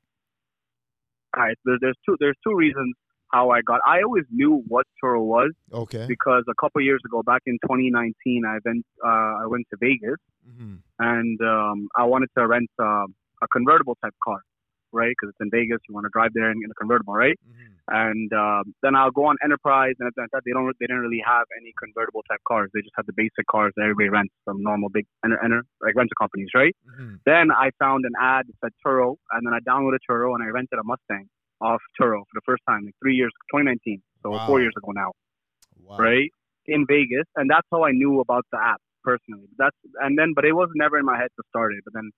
All 1.38 1.44
right, 1.44 1.58
there, 1.66 1.78
there's 1.82 1.98
two 2.06 2.18
there's 2.20 2.38
two 2.46 2.56
reasons 2.56 2.96
how 3.32 3.52
I 3.52 3.62
got. 3.62 3.80
I 3.86 4.02
always 4.02 4.26
knew 4.32 4.64
what 4.68 4.86
Turo 5.04 5.24
was. 5.24 5.52
Okay. 5.72 6.06
because 6.08 6.44
a 6.50 6.56
couple 6.60 6.82
years 6.82 7.02
ago, 7.06 7.24
back 7.24 7.44
in 7.46 7.58
2019, 7.64 8.44
I 8.46 8.58
went 8.66 8.86
uh, 9.06 9.44
I 9.44 9.46
went 9.48 9.68
to 9.72 9.78
Vegas 9.80 10.20
hmm 10.46 10.76
and 11.02 11.40
um, 11.42 11.88
I 11.96 12.04
wanted 12.04 12.30
to 12.38 12.46
rent 12.46 12.70
uh, 12.78 13.06
a 13.42 13.48
convertible 13.54 13.96
type 14.04 14.16
car. 14.24 14.42
right? 14.92 15.14
Because 15.16 15.32
it's 15.32 15.40
in 15.40 15.50
Vegas, 15.50 15.80
you 15.88 15.94
want 15.96 16.06
to 16.06 16.10
drive 16.12 16.32
there 16.34 16.52
in, 16.52 16.58
in 16.64 16.70
a 16.70 16.74
convertible, 16.74 17.14
right? 17.14 17.40
Mm-hmm. 17.48 17.74
And 17.88 18.34
um, 18.34 18.76
then 18.84 18.96
I'll 18.96 19.12
go 19.12 19.26
on 19.26 19.36
Enterprise, 19.44 19.96
and 20.00 20.08
at 20.08 20.14
that 20.18 20.42
they 20.46 20.52
don't 20.52 20.66
they 20.80 20.86
didn't 20.86 21.02
really 21.02 21.24
have 21.26 21.46
any 21.60 21.74
convertible 21.82 22.22
type 22.30 22.42
cars. 22.48 22.70
They 22.74 22.82
just 22.82 22.94
had 22.96 23.08
the 23.08 23.14
basic 23.16 23.48
cars 23.50 23.74
that 23.78 23.84
everybody 23.84 24.10
rents 24.10 24.34
from 24.46 24.62
normal 24.62 24.90
big 24.90 25.06
enter, 25.24 25.40
enter, 25.44 25.64
like 25.82 25.96
rental 25.96 26.16
companies, 26.20 26.50
right? 26.54 26.76
Mm-hmm. 26.86 27.16
Then 27.26 27.52
I 27.52 27.72
found 27.80 28.06
an 28.06 28.14
ad 28.20 28.46
that 28.48 28.58
said 28.62 28.74
Turo, 28.86 29.16
and 29.32 29.46
then 29.46 29.54
I 29.54 29.60
downloaded 29.66 30.00
Turo 30.10 30.36
and 30.36 30.44
I 30.44 30.48
rented 30.48 30.78
a 30.78 30.84
Mustang 30.84 31.30
off 31.62 31.82
Turo 32.00 32.20
for 32.20 32.36
the 32.36 32.42
first 32.46 32.64
time, 32.68 32.86
like 32.86 32.96
three 33.02 33.16
years, 33.16 33.32
2019, 33.52 34.02
so 34.24 34.32
Wow. 34.32 34.46
four 34.46 34.62
years 34.62 34.74
ago 34.78 34.92
now, 34.92 35.12
Wow. 35.82 35.98
right? 35.98 36.30
In 36.66 36.86
Vegas, 36.88 37.26
and 37.36 37.50
that's 37.50 37.68
how 37.72 37.84
I 37.84 37.92
knew 37.92 38.20
about 38.20 38.46
the 38.52 38.60
app 38.60 38.82
personally. 39.04 39.48
That's 39.58 39.76
and 40.02 40.18
then, 40.18 40.34
but 40.36 40.46
it 40.46 40.54
was 40.54 40.70
never 40.76 41.00
in 41.00 41.06
my 41.06 41.18
head 41.18 41.30
to 41.38 41.44
start 41.50 41.74
it. 41.74 41.82
But 41.84 41.94
then 41.94 42.12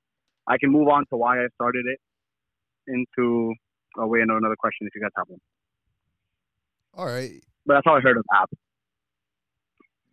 I 0.47 0.57
can 0.57 0.71
move 0.71 0.87
on 0.89 1.05
to 1.11 1.17
why 1.17 1.43
I 1.43 1.47
started 1.55 1.85
it 1.87 1.99
into. 2.87 3.53
Oh, 3.97 4.03
a 4.03 4.07
way 4.07 4.19
no, 4.25 4.37
another 4.37 4.55
question 4.57 4.87
if 4.87 4.95
you 4.95 5.01
guys 5.01 5.11
have 5.17 5.27
one. 5.27 5.39
All 6.93 7.05
right. 7.05 7.43
But 7.65 7.75
that's 7.75 7.85
how 7.85 7.95
I 7.95 7.99
heard 7.99 8.17
of 8.17 8.23
the 8.29 8.37
app. 8.37 8.49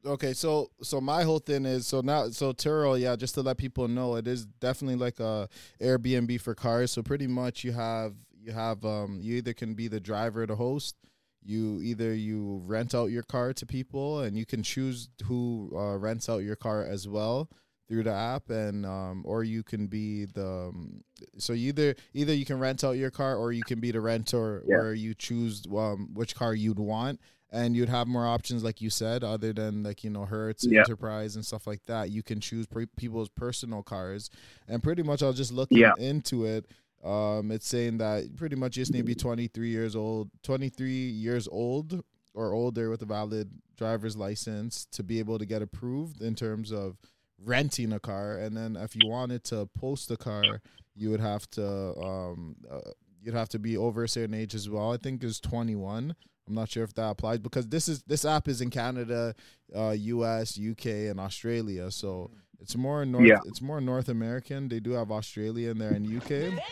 Okay, 0.07 0.33
so 0.33 0.71
so 0.83 1.01
my 1.01 1.23
whole 1.25 1.39
thing 1.39 1.65
is 1.65 1.87
so 1.87 2.01
now 2.01 2.29
so 2.31 2.53
Turo, 2.53 2.99
yeah, 2.99 3.17
just 3.17 3.35
to 3.35 3.43
let 3.43 3.57
people 3.57 3.89
know, 3.89 4.17
it 4.17 4.27
is 4.27 4.47
definitely 4.47 4.97
like 4.97 5.21
a 5.21 5.49
Airbnb 5.81 6.41
for 6.41 6.55
cars. 6.55 6.93
So 6.93 7.03
pretty 7.03 7.27
much 7.27 7.65
you 7.65 7.73
have 7.73 8.15
you 8.49 8.55
have 8.55 8.85
um 8.85 9.19
you 9.23 9.37
either 9.37 9.53
can 9.53 9.75
be 9.75 9.89
the 9.89 10.01
driver, 10.01 10.47
the 10.47 10.57
host. 10.57 10.97
You 11.45 11.81
either 11.83 12.15
you 12.15 12.63
rent 12.67 12.95
out 12.95 13.07
your 13.11 13.23
car 13.23 13.53
to 13.55 13.65
people, 13.67 14.21
and 14.21 14.37
you 14.37 14.45
can 14.45 14.63
choose 14.63 15.09
who 15.25 15.71
uh, 15.75 15.97
rents 15.97 16.29
out 16.29 16.39
your 16.39 16.57
car 16.57 16.85
as 16.85 17.07
well 17.09 17.49
through 17.89 18.03
the 18.03 18.13
app, 18.13 18.51
and 18.51 18.85
um 18.85 19.23
or 19.25 19.45
you 19.45 19.63
can 19.63 19.87
be 19.87 20.25
the 20.27 20.47
um, 20.69 21.05
so 21.39 21.53
either 21.53 21.95
either 22.15 22.35
you 22.35 22.45
can 22.45 22.59
rent 22.59 22.83
out 22.85 22.93
your 22.93 23.11
car 23.11 23.37
or 23.37 23.53
you 23.53 23.63
can 23.63 23.81
be 23.81 23.91
the 23.93 24.01
renter 24.01 24.63
Yeah. 24.67 24.79
where 24.79 24.95
you 24.95 25.15
choose 25.15 25.63
um 25.75 26.09
which 26.15 26.35
car 26.35 26.55
you'd 26.55 26.79
want 26.79 27.21
and 27.51 27.75
you'd 27.75 27.89
have 27.89 28.07
more 28.07 28.27
options 28.27 28.63
like 28.63 28.83
you 28.83 28.91
said 28.91 29.25
other 29.25 29.55
than 29.55 29.83
like 29.83 30.05
you 30.05 30.11
know 30.11 30.27
hertz 30.27 30.67
Yeah. 30.67 30.81
enterprise 30.81 31.35
and 31.35 31.47
stuff 31.47 31.67
like 31.67 31.83
that 31.87 32.11
you 32.11 32.23
can 32.23 32.41
choose 32.41 32.67
pre- 32.67 32.85
people's 32.99 33.31
personal 33.31 33.83
cars 33.83 34.29
and 34.69 34.83
pretty 34.83 35.03
much 35.03 35.23
i'll 35.23 35.33
just 35.33 35.53
look 35.53 35.69
Yeah. 35.71 35.93
into 35.99 36.45
it 36.45 36.67
um 37.05 37.51
it's 37.51 37.69
saying 37.69 37.99
that 37.99 38.35
pretty 38.37 38.57
much 38.57 38.77
you 38.77 38.83
just 38.83 38.93
need 38.93 39.01
to 39.01 39.05
be 39.05 39.15
23 39.15 39.69
years 39.69 39.95
old 39.95 40.31
23 40.43 40.91
years 40.91 41.47
old 41.51 42.03
or 42.35 42.53
older 42.53 42.91
with 42.91 43.03
a 43.03 43.07
valid 43.07 43.51
driver's 43.77 44.17
license 44.17 44.87
to 44.93 45.03
be 45.03 45.19
able 45.19 45.39
to 45.39 45.47
get 45.47 45.63
approved 45.63 46.21
in 46.23 46.35
terms 46.35 46.73
of 46.73 46.97
renting 47.45 47.93
a 47.93 48.01
car. 48.01 48.37
And 48.37 48.57
then 48.57 48.77
if 48.77 48.97
you 48.97 49.09
wanted 49.09 49.45
to 49.45 49.67
post 49.79 50.11
a 50.11 50.17
car 50.17 50.61
you 50.95 51.11
would 51.11 51.21
have 51.21 51.49
to 51.53 51.67
um 52.01 52.57
uh, 52.71 52.91
you'd 53.23 53.35
have 53.35 53.49
to 53.51 53.59
be 53.59 53.77
over 53.77 54.05
a 54.05 54.09
certain 54.09 54.35
age 54.35 54.55
as 54.55 54.69
well. 54.69 54.93
I 54.93 54.97
think 54.97 55.23
it's 55.23 55.41
21 55.41 56.15
i'm 56.47 56.55
not 56.55 56.71
sure 56.71 56.83
if 56.83 56.95
that 56.95 57.11
applies 57.11 57.39
because 57.39 57.69
this 57.69 57.89
is 57.89 58.03
this 58.05 58.25
app 58.25 58.49
is 58.49 58.63
in 58.63 58.71
canada 58.71 59.35
uh 59.75 59.91
us 59.91 60.59
uk 60.59 60.87
and 60.87 61.21
australia. 61.21 61.91
So 61.91 62.31
it's 62.61 62.77
more 62.77 63.05
north 63.05 63.27
Yeah. 63.29 63.39
it's 63.47 63.61
more 63.63 63.81
north 63.81 64.09
american 64.09 64.69
they 64.69 64.81
do 64.81 64.93
have 64.93 65.11
australia 65.11 65.71
in 65.71 65.79
there 65.79 65.93
and 65.93 66.07
uk 66.17 66.63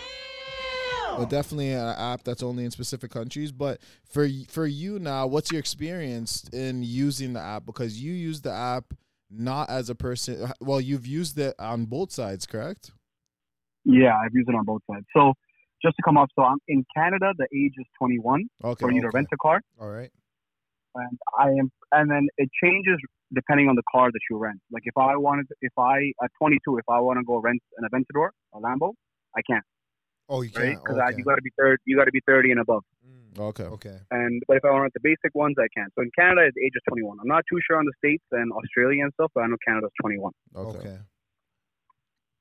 but 1.19 1.31
definitely 1.31 1.73
an 1.73 1.95
app 1.97 2.23
that's 2.25 2.43
only 2.43 2.65
in 2.67 2.71
specific 2.71 3.11
countries. 3.11 3.51
But 3.51 3.81
for 4.05 4.29
for 4.51 4.67
you 4.67 4.99
now, 4.99 5.27
what's 5.27 5.51
your 5.51 5.59
experience 5.61 6.47
in 6.53 6.83
using 6.83 7.33
the 7.33 7.41
app? 7.41 7.65
Because 7.65 8.03
you 8.03 8.13
use 8.13 8.43
the 8.43 8.53
app 8.53 8.93
not 9.31 9.71
as 9.71 9.89
a 9.89 9.95
person. 9.95 10.53
Well, 10.61 10.79
you've 10.79 11.07
used 11.07 11.39
it 11.39 11.55
on 11.59 11.87
both 11.87 12.13
sides, 12.13 12.45
correct? 12.45 12.91
Yeah, 13.87 14.15
I've 14.15 14.35
used 14.35 14.51
it 14.51 14.55
on 14.55 14.65
both 14.67 14.83
sides. 14.91 15.07
So 15.17 15.33
just 15.83 15.97
to 15.97 16.03
come 16.03 16.19
up, 16.19 16.29
so 16.37 16.43
I'm 16.45 16.59
in 16.69 16.85
Canada. 16.95 17.33
The 17.39 17.47
age 17.55 17.73
is 17.79 17.87
21 17.99 18.51
Okay. 18.63 18.81
for 18.83 18.93
you 18.93 19.01
to 19.01 19.09
rent 19.15 19.29
a 19.33 19.37
car, 19.39 19.63
All 19.81 19.89
right. 19.89 20.11
And 20.97 21.19
I 21.39 21.49
am, 21.51 21.71
and 21.93 22.11
then 22.11 22.29
it 22.37 22.49
changes 22.63 22.99
depending 23.35 23.69
on 23.69 23.77
the 23.77 23.83
car 23.91 24.11
that 24.11 24.21
you 24.31 24.39
rent. 24.39 24.61
Like 24.73 24.85
if 24.87 24.97
I 24.97 25.17
wanted, 25.17 25.47
if 25.61 25.73
I 25.79 26.13
at 26.23 26.31
22, 26.39 26.79
if 26.79 26.89
I 26.89 27.01
want 27.01 27.19
to 27.19 27.25
go 27.25 27.39
rent 27.39 27.61
an 27.79 27.89
Aventador, 27.89 28.31
a 28.55 28.59
Lambo, 28.59 28.93
I 29.37 29.43
can't, 29.49 29.65
Oh, 30.29 30.43
you 30.43 30.51
can't. 30.51 30.83
Because 30.83 30.99
okay. 30.99 31.15
you 31.17 31.25
got 31.25 31.37
to 31.37 31.43
be 31.43 31.51
third, 31.59 31.79
you 31.85 31.97
got 31.97 32.07
to 32.07 32.11
be 32.11 32.21
30 32.27 32.53
and 32.53 32.61
above. 32.61 32.83
Mm, 33.07 33.39
Okay. 33.39 33.65
Okay. 33.65 33.99
And 34.11 34.43
but 34.49 34.57
if 34.57 34.65
I 34.65 34.71
want 34.71 34.93
the 34.95 35.01
basic 35.03 35.35
ones, 35.35 35.55
I 35.59 35.69
can. 35.77 35.89
So 35.95 36.03
in 36.03 36.11
Canada, 36.19 36.43
it's 36.47 36.57
age 36.57 36.73
is 36.75 36.83
21. 36.89 37.19
I'm 37.21 37.29
not 37.29 37.45
too 37.51 37.61
sure 37.67 37.79
on 37.79 37.85
the 37.85 37.93
states 37.99 38.25
and 38.33 38.51
Australia 38.53 39.05
and 39.05 39.13
stuff, 39.15 39.31
but 39.35 39.45
I 39.45 39.47
know 39.47 39.57
Canada's 39.67 39.93
21. 40.01 40.33
Okay. 40.57 40.79
Okay. 40.79 40.99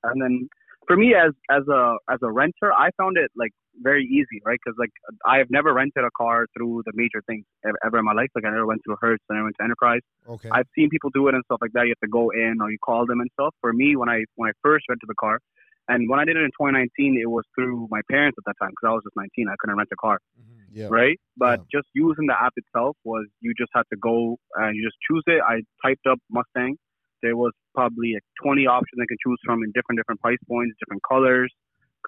And 0.04 0.22
then 0.22 0.50
for 0.88 0.96
me 0.98 1.13
as 1.15 1.32
as 1.50 1.63
a 1.68 1.98
as 2.10 2.20
a 2.22 2.32
renter, 2.32 2.72
I 2.74 2.89
found 2.98 3.18
it 3.18 3.32
like 3.36 3.51
very 3.82 4.04
easy, 4.06 4.42
right? 4.46 4.60
Because 4.63 4.77
like 4.80 4.92
I've 5.25 5.50
never 5.50 5.74
rented 5.74 6.04
a 6.04 6.10
car 6.18 6.46
through 6.56 6.84
the 6.86 6.92
major 6.96 7.22
things 7.27 7.46
ever, 7.86 8.00
in 8.00 8.06
my 8.06 8.13
life. 8.13 8.30
Like 8.36 8.46
I 8.46 8.50
never 8.51 8.65
went 8.65 8.82
through 8.86 8.98
Hertz, 9.01 9.24
I 9.30 9.34
never 9.36 9.46
went 9.46 9.56
to 9.60 9.63
Enterprise. 9.63 10.01
Okay. 10.27 10.50
I've 10.51 10.68
seen 10.75 10.89
people 10.89 11.10
do 11.13 11.27
it 11.27 11.34
and 11.36 11.44
stuff 11.46 11.60
like 11.62 11.72
that. 11.74 11.84
You 11.84 11.94
have 11.98 12.08
to 12.08 12.12
go 12.12 12.30
in 12.32 12.58
or 12.62 12.72
you 12.72 12.77
call 12.84 13.06
them 13.06 13.20
and 13.22 13.30
stuff. 13.34 13.54
For 13.62 13.74
me, 13.74 13.96
when 13.96 14.10
I 14.10 14.24
when 14.36 14.50
I 14.50 14.54
first 14.62 14.86
rented 14.89 15.08
the 15.10 15.15
car, 15.20 15.39
and 15.88 16.10
when 16.10 16.20
I 16.20 16.25
did 16.25 16.36
it 16.38 16.42
in 16.42 16.51
2019, 16.60 17.20
it 17.22 17.30
was 17.30 17.44
through 17.56 17.88
my 17.92 18.01
parents 18.10 18.38
at 18.39 18.46
that 18.46 18.56
time 18.62 18.72
because 18.72 18.88
I 18.89 18.94
was 18.94 19.04
just 19.04 19.15
19. 19.15 19.48
I 19.50 19.56
couldn't 19.60 19.77
rent 19.77 19.89
a 19.92 19.96
car, 19.98 20.20
Mhm. 20.39 20.65
Yeah. 20.72 20.88
right? 20.89 21.20
But 21.38 21.60
Yeah. 21.60 21.80
just 21.80 21.88
using 21.94 22.27
the 22.27 22.39
app 22.42 22.54
itself 22.58 22.98
was 23.04 23.27
you 23.42 23.54
just 23.58 23.72
had 23.74 23.84
to 23.92 23.98
go 23.98 24.38
and 24.56 24.75
you 24.75 24.84
just 24.84 24.98
choose 25.08 25.24
it. 25.27 25.42
I 25.42 25.62
typed 25.84 26.06
up 26.08 26.20
Mustang. 26.30 26.77
There 27.22 27.36
was 27.38 27.54
probably 27.75 28.15
like 28.15 28.24
20 28.44 28.65
options 28.67 28.98
I 29.01 29.05
can 29.05 29.17
choose 29.22 29.39
from 29.46 29.63
in 29.63 29.72
different 29.75 30.00
different 30.00 30.22
price 30.22 30.41
points, 30.48 30.75
different 30.79 31.03
colors, 31.08 31.51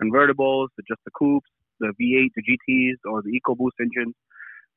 convertibles, 0.01 0.67
the, 0.77 0.83
just 0.87 1.01
the 1.05 1.11
coupes, 1.17 1.49
the 1.79 1.91
V8, 1.99 2.31
the 2.35 2.43
GTS, 2.47 2.99
or 3.05 3.21
the 3.21 3.33
EcoBoost 3.37 3.77
engines. 3.81 4.15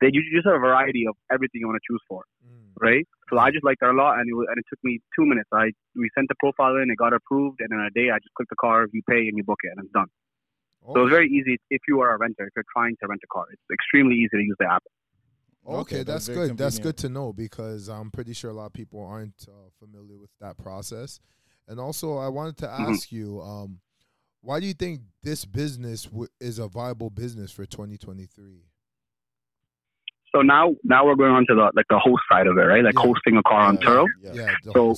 They 0.01 0.09
you 0.11 0.21
just 0.33 0.45
have 0.45 0.55
a 0.55 0.59
variety 0.59 1.05
of 1.07 1.15
everything 1.31 1.61
you 1.61 1.67
want 1.67 1.79
to 1.81 1.87
choose 1.87 2.03
for 2.07 2.23
Mm. 2.41 2.73
right? 2.81 3.07
So 3.29 3.37
I 3.37 3.51
just 3.51 3.63
liked 3.63 3.81
that 3.81 3.91
a 3.91 3.93
lot, 3.93 4.19
and 4.19 4.27
it, 4.27 4.33
was, 4.33 4.47
and 4.49 4.57
it 4.57 4.65
took 4.69 4.79
me 4.83 4.99
two 5.15 5.25
minutes. 5.25 5.49
I 5.53 5.71
we 5.95 6.09
sent 6.15 6.27
the 6.27 6.35
profile 6.39 6.75
in, 6.77 6.89
it 6.89 6.97
got 6.97 7.13
approved, 7.13 7.59
and 7.61 7.69
in 7.71 7.79
a 7.79 7.91
day 7.91 8.09
I 8.09 8.17
just 8.17 8.33
click 8.35 8.49
the 8.49 8.55
car, 8.59 8.87
you 8.91 9.01
pay, 9.09 9.27
and 9.29 9.37
you 9.37 9.43
book 9.43 9.59
it, 9.63 9.71
and 9.75 9.85
it's 9.85 9.93
done. 9.93 10.09
So 10.81 10.97
Oh, 10.97 11.01
it's 11.05 11.11
very 11.11 11.29
easy 11.29 11.59
if 11.69 11.81
you 11.87 12.01
are 12.01 12.15
a 12.15 12.17
renter, 12.17 12.47
if 12.47 12.53
you're 12.55 12.65
trying 12.73 12.95
to 13.01 13.07
rent 13.07 13.21
a 13.23 13.27
car. 13.31 13.45
It's 13.53 13.61
extremely 13.71 14.15
easy 14.15 14.33
to 14.33 14.43
use 14.51 14.57
the 14.59 14.65
app. 14.65 14.83
Okay, 15.65 16.03
that's 16.03 16.27
very 16.27 16.47
good. 16.49 16.57
That's 16.57 16.79
good 16.79 16.97
to 16.97 17.09
know 17.09 17.33
because 17.33 17.87
I'm 17.87 18.11
pretty 18.11 18.33
sure 18.33 18.49
a 18.51 18.53
lot 18.53 18.65
of 18.67 18.73
people 18.73 19.03
aren't 19.03 19.45
uh, 19.47 19.69
familiar 19.79 20.17
with 20.17 20.31
that 20.39 20.57
process. 20.57 21.19
And 21.67 21.79
also, 21.79 22.17
I 22.17 22.27
wanted 22.27 22.57
to 22.57 22.67
Mhm. 22.69 22.95
ask 22.95 23.11
you, 23.11 23.41
um, 23.41 23.79
why 24.41 24.59
do 24.59 24.65
you 24.65 24.73
think 24.73 25.01
this 25.23 25.45
business 25.45 26.05
w- 26.05 26.27
is 26.39 26.59
a 26.59 26.67
viable 26.67 27.09
business 27.09 27.51
for 27.51 27.65
2023? 27.65 28.63
So 30.33 30.41
now 30.41 30.73
now 30.83 31.05
we're 31.05 31.15
going 31.19 31.31
on 31.33 31.45
to 31.49 31.55
the 31.55 31.71
like 31.75 31.85
the 31.89 31.99
host 31.99 32.23
side 32.31 32.47
of 32.47 32.57
it, 32.57 32.61
right? 32.61 32.83
Like 32.83 32.95
Yeah. 32.95 33.01
hosting 33.07 33.35
a 33.37 33.43
car 33.43 33.63
on 33.67 33.75
Yeah. 33.75 33.87
Turo. 33.87 34.05
Yeah. 34.23 34.33
Yeah, 34.33 34.71
So. 34.73 34.95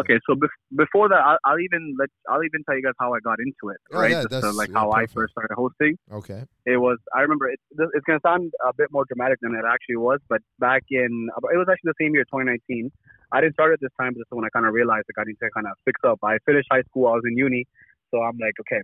Okay, 0.00 0.18
so 0.26 0.34
bef- 0.34 0.60
before 0.74 1.08
that, 1.10 1.20
I'll, 1.20 1.38
I'll 1.44 1.60
even 1.60 1.94
let 1.98 2.08
I'll 2.30 2.42
even 2.42 2.64
tell 2.64 2.76
you 2.76 2.82
guys 2.82 2.94
how 2.98 3.12
I 3.12 3.20
got 3.20 3.38
into 3.40 3.68
it, 3.74 3.80
Oh, 3.92 4.00
right? 4.00 4.12
yeah, 4.12 4.22
Just 4.22 4.40
to, 4.44 4.50
like 4.52 4.70
how 4.72 4.90
I 4.92 5.06
first 5.06 5.32
started 5.32 5.54
hosting. 5.54 5.98
Okay. 6.20 6.44
it 6.66 6.76
was 6.86 6.98
i 7.16 7.20
remember 7.24 7.46
it, 7.48 7.58
it's 7.96 8.04
going 8.08 8.18
to 8.20 8.24
sound 8.28 8.52
a 8.68 8.72
bit 8.80 8.88
more 8.96 9.04
dramatic 9.10 9.38
than 9.42 9.52
it 9.60 9.64
actually 9.74 9.96
was 9.96 10.18
but 10.32 10.40
back 10.66 10.82
in 10.90 11.10
it 11.54 11.58
was 11.62 11.68
actually 11.72 11.90
the 11.92 12.00
same 12.02 12.12
year 12.16 12.24
2019 12.28 12.92
i 13.32 13.40
didn't 13.40 13.54
start 13.58 13.72
at 13.72 13.80
this 13.84 13.94
time 14.00 14.10
but 14.12 14.20
just 14.22 14.30
when 14.36 14.44
i 14.48 14.50
kind 14.56 14.66
of 14.68 14.72
realized 14.80 15.06
like 15.08 15.18
i 15.22 15.24
need 15.28 15.38
to 15.42 15.48
kind 15.56 15.66
of 15.70 15.74
fix 15.88 15.96
up 16.10 16.18
i 16.30 16.36
finished 16.50 16.68
high 16.74 16.84
school 16.88 17.04
i 17.12 17.14
was 17.18 17.24
in 17.30 17.34
uni 17.46 17.62
so 18.10 18.20
i'm 18.26 18.36
like 18.46 18.56
okay 18.64 18.80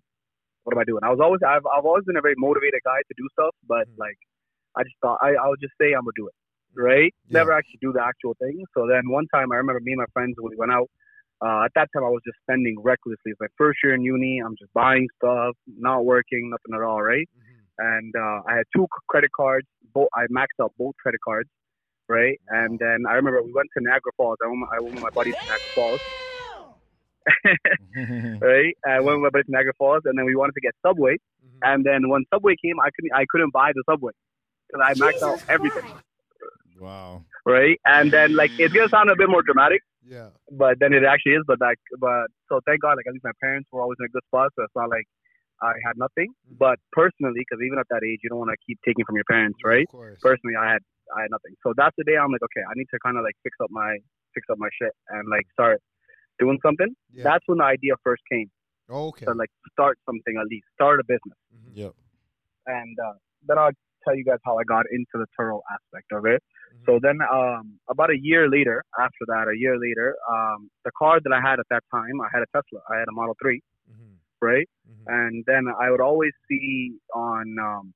what 0.65 0.73
am 0.75 0.81
i 0.85 0.87
doing 0.91 1.03
i 1.09 1.11
was 1.15 1.21
always 1.27 1.43
i've, 1.53 1.67
I've 1.75 1.85
always 1.91 2.05
been 2.09 2.17
a 2.17 2.25
very 2.29 2.39
motivated 2.49 2.81
guy 2.91 3.01
to 3.11 3.15
do 3.21 3.27
stuff 3.37 3.55
but 3.69 3.85
Mhm. 3.93 4.01
like 4.05 4.19
i 4.77 4.83
just 4.83 4.97
thought 5.03 5.19
i 5.23 5.31
i'll 5.43 5.57
just 5.61 5.75
say 5.81 5.93
i'm 5.93 6.03
gonna 6.05 6.13
do 6.17 6.27
it 6.29 6.35
right 6.81 7.13
Yeah. 7.29 7.39
never 7.39 7.53
actually 7.53 7.79
do 7.81 7.93
the 7.93 8.03
actual 8.03 8.35
thing 8.43 8.65
so 8.75 8.87
then 8.87 9.09
one 9.09 9.27
time 9.35 9.53
i 9.53 9.57
remember 9.57 9.81
me 9.81 9.93
and 9.93 9.99
my 10.05 10.11
friends 10.13 10.35
when 10.39 10.51
we 10.51 10.57
went 10.57 10.73
out 10.73 10.89
uh, 11.45 11.65
at 11.67 11.73
that 11.75 11.91
time, 11.93 12.03
I 12.03 12.09
was 12.09 12.23
just 12.25 12.39
spending 12.45 12.77
recklessly. 12.83 13.31
It's 13.33 13.39
my 13.39 13.49
first 13.59 13.79
year 13.85 13.93
in 13.93 14.01
uni. 14.01 14.41
I'm 14.43 14.57
just 14.59 14.73
buying 14.73 15.07
stuff, 15.19 15.55
not 15.79 16.07
working, 16.07 16.49
nothing 16.49 16.75
at 16.75 16.83
all, 16.83 17.03
right? 17.03 17.29
and 17.79 18.15
uh, 18.17 18.41
I 18.49 18.57
had 18.57 18.65
two 18.75 18.87
credit 19.11 19.31
cards. 19.37 19.67
Both 19.93 20.09
I 20.15 20.23
maxed 20.33 20.57
out 20.63 20.73
both 20.79 20.95
credit 21.03 21.21
cards, 21.23 21.51
right? 22.09 22.41
And 22.49 22.79
then 22.79 23.05
I 23.07 23.15
remember 23.21 23.43
we 23.43 23.53
went 23.53 23.69
to 23.77 23.85
Niagara 23.85 24.13
Falls. 24.17 24.39
I 24.43 24.49
went, 24.49 24.63
I 24.73 24.81
went 24.81 24.95
with 24.95 25.03
my 25.03 25.11
buddies 25.15 25.35
to 25.41 25.47
Niagara 25.47 25.73
Falls, 25.75 26.01
right? 28.41 28.75
I 28.87 29.01
went 29.01 29.21
with 29.21 29.25
my 29.25 29.31
buddies 29.31 29.47
to 29.47 29.53
Niagara 29.53 29.73
Falls, 29.79 30.03
and 30.05 30.17
then 30.19 30.25
we 30.25 30.37
wanted 30.37 30.55
to 30.55 30.61
get 30.61 30.75
Subway. 30.85 31.17
Mhm. 31.45 31.59
And 31.63 31.85
then 31.85 32.09
when 32.09 32.25
Subway 32.33 32.55
came, 32.63 32.81
I 32.81 32.89
couldn't 32.95 33.13
I 33.15 33.27
couldn't 33.29 33.53
buy 33.53 33.73
the 33.75 33.83
Subway 33.89 34.13
because 34.69 34.83
I 34.85 34.95
maxed 34.95 35.23
out 35.23 35.43
everything, 35.49 35.85
wow. 36.81 37.25
right? 37.45 37.79
And 37.85 38.13
then 38.13 38.37
like 38.37 38.51
it's 38.59 38.73
gonna 38.75 38.89
sound 38.89 39.11
a 39.11 39.17
bit 39.17 39.29
more 39.29 39.43
dramatic, 39.43 39.83
Yeah. 40.05 40.31
but 40.51 40.79
then 40.81 40.93
it 40.93 41.05
actually 41.05 41.33
is. 41.33 41.45
But 41.47 41.61
like, 41.61 41.79
but 41.99 42.27
so 42.49 42.61
thank 42.67 42.83
God, 42.83 42.97
like 42.97 43.07
at 43.07 43.13
least 43.13 43.25
my 43.25 43.37
parents 43.41 43.69
were 43.73 43.81
always 43.83 43.97
in 44.01 44.07
a 44.07 44.09
good 44.09 44.25
spot, 44.27 44.51
so 44.57 44.65
it's 44.65 44.75
not 44.77 44.91
like 44.91 45.07
I 45.63 45.73
had 45.87 45.97
nothing. 45.97 46.33
But 46.59 46.79
personally, 46.93 47.41
because 47.41 47.63
even 47.65 47.79
at 47.79 47.87
that 47.91 48.03
age, 48.05 48.21
you 48.23 48.29
don't 48.29 48.39
want 48.39 48.51
to 48.51 48.61
keep 48.67 48.79
taking 48.85 49.05
from 49.05 49.17
your 49.17 49.25
parents, 49.31 49.59
right? 49.65 49.87
Of 49.89 49.93
course. 49.93 50.19
personally 50.21 50.57
I 50.57 50.73
had 50.73 50.83
I 51.17 51.23
had 51.23 51.31
nothing. 51.31 51.55
So 51.63 51.73
that's 51.77 51.95
the 51.97 52.05
day 52.05 52.17
I'm 52.17 52.33
like, 52.33 52.43
okay, 52.43 52.65
I 52.67 52.73
need 52.75 52.89
to 52.93 52.99
kind 53.05 53.17
of 53.17 53.25
like 53.25 53.37
fix 53.43 53.57
up 53.63 53.71
my 53.71 53.97
fix 54.35 54.47
up 54.51 54.59
my 54.59 54.69
shit 54.81 54.93
and 55.11 55.29
like 55.31 55.47
start 55.53 55.81
doing 56.39 56.59
something. 56.63 56.95
Yeah. 57.13 57.25
That's 57.25 57.45
when 57.47 57.59
the 57.59 57.65
idea 57.65 57.95
first 58.05 58.23
came 58.31 58.51
okay. 58.91 59.25
to 59.25 59.33
like 59.33 59.49
start 59.73 59.99
something 60.05 60.37
at 60.37 60.47
least, 60.51 60.67
start 60.75 61.01
a 61.01 61.05
business. 61.05 61.39
Mhm. 61.55 61.73
Yep. 61.75 61.95
and 62.67 62.99
uh, 62.99 63.15
then 63.47 63.59
I'll 63.59 63.71
tell 64.07 64.17
you 64.17 64.25
guys 64.25 64.39
how 64.45 64.59
I 64.59 64.65
got 64.65 64.85
into 64.91 65.15
the 65.15 65.27
Turo 65.39 65.61
aspect 65.75 66.13
of 66.13 66.25
it. 66.27 66.43
Mm-hmm. 66.43 66.85
So 66.87 66.99
then, 67.03 67.19
um, 67.33 67.79
about 67.89 68.11
a 68.11 68.19
year 68.21 68.49
later, 68.49 68.83
after 68.99 69.25
that, 69.29 69.49
a 69.53 69.57
year 69.59 69.77
later, 69.79 70.17
um, 70.31 70.71
the 70.85 70.93
car 70.97 71.19
that 71.25 71.33
I 71.33 71.41
had 71.41 71.59
at 71.61 71.67
that 71.71 71.83
time, 71.93 72.21
I 72.21 72.29
had 72.33 72.43
a 72.43 72.47
Tesla. 72.55 72.81
I 72.93 72.99
had 72.99 73.09
a 73.09 73.13
Model 73.13 73.37
3, 73.43 73.61
Mhm. 73.91 74.15
right? 74.41 74.69
Mhm. 74.89 75.05
And 75.19 75.45
then 75.47 75.65
I 75.85 75.91
would 75.91 76.01
always 76.01 76.33
see 76.49 76.99
on 77.15 77.59
um, 77.59 77.95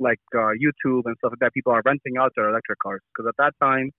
like 0.00 0.20
uh, 0.34 0.52
YouTube 0.64 1.02
and 1.06 1.16
stuff 1.18 1.30
like 1.32 1.38
that, 1.40 1.52
people 1.54 1.72
are 1.72 1.82
renting 1.84 2.16
out 2.18 2.32
their 2.36 2.48
electric 2.48 2.78
cars 2.80 3.00
because 3.10 3.28
at 3.28 3.36
that 3.38 3.54
time, 3.60 3.90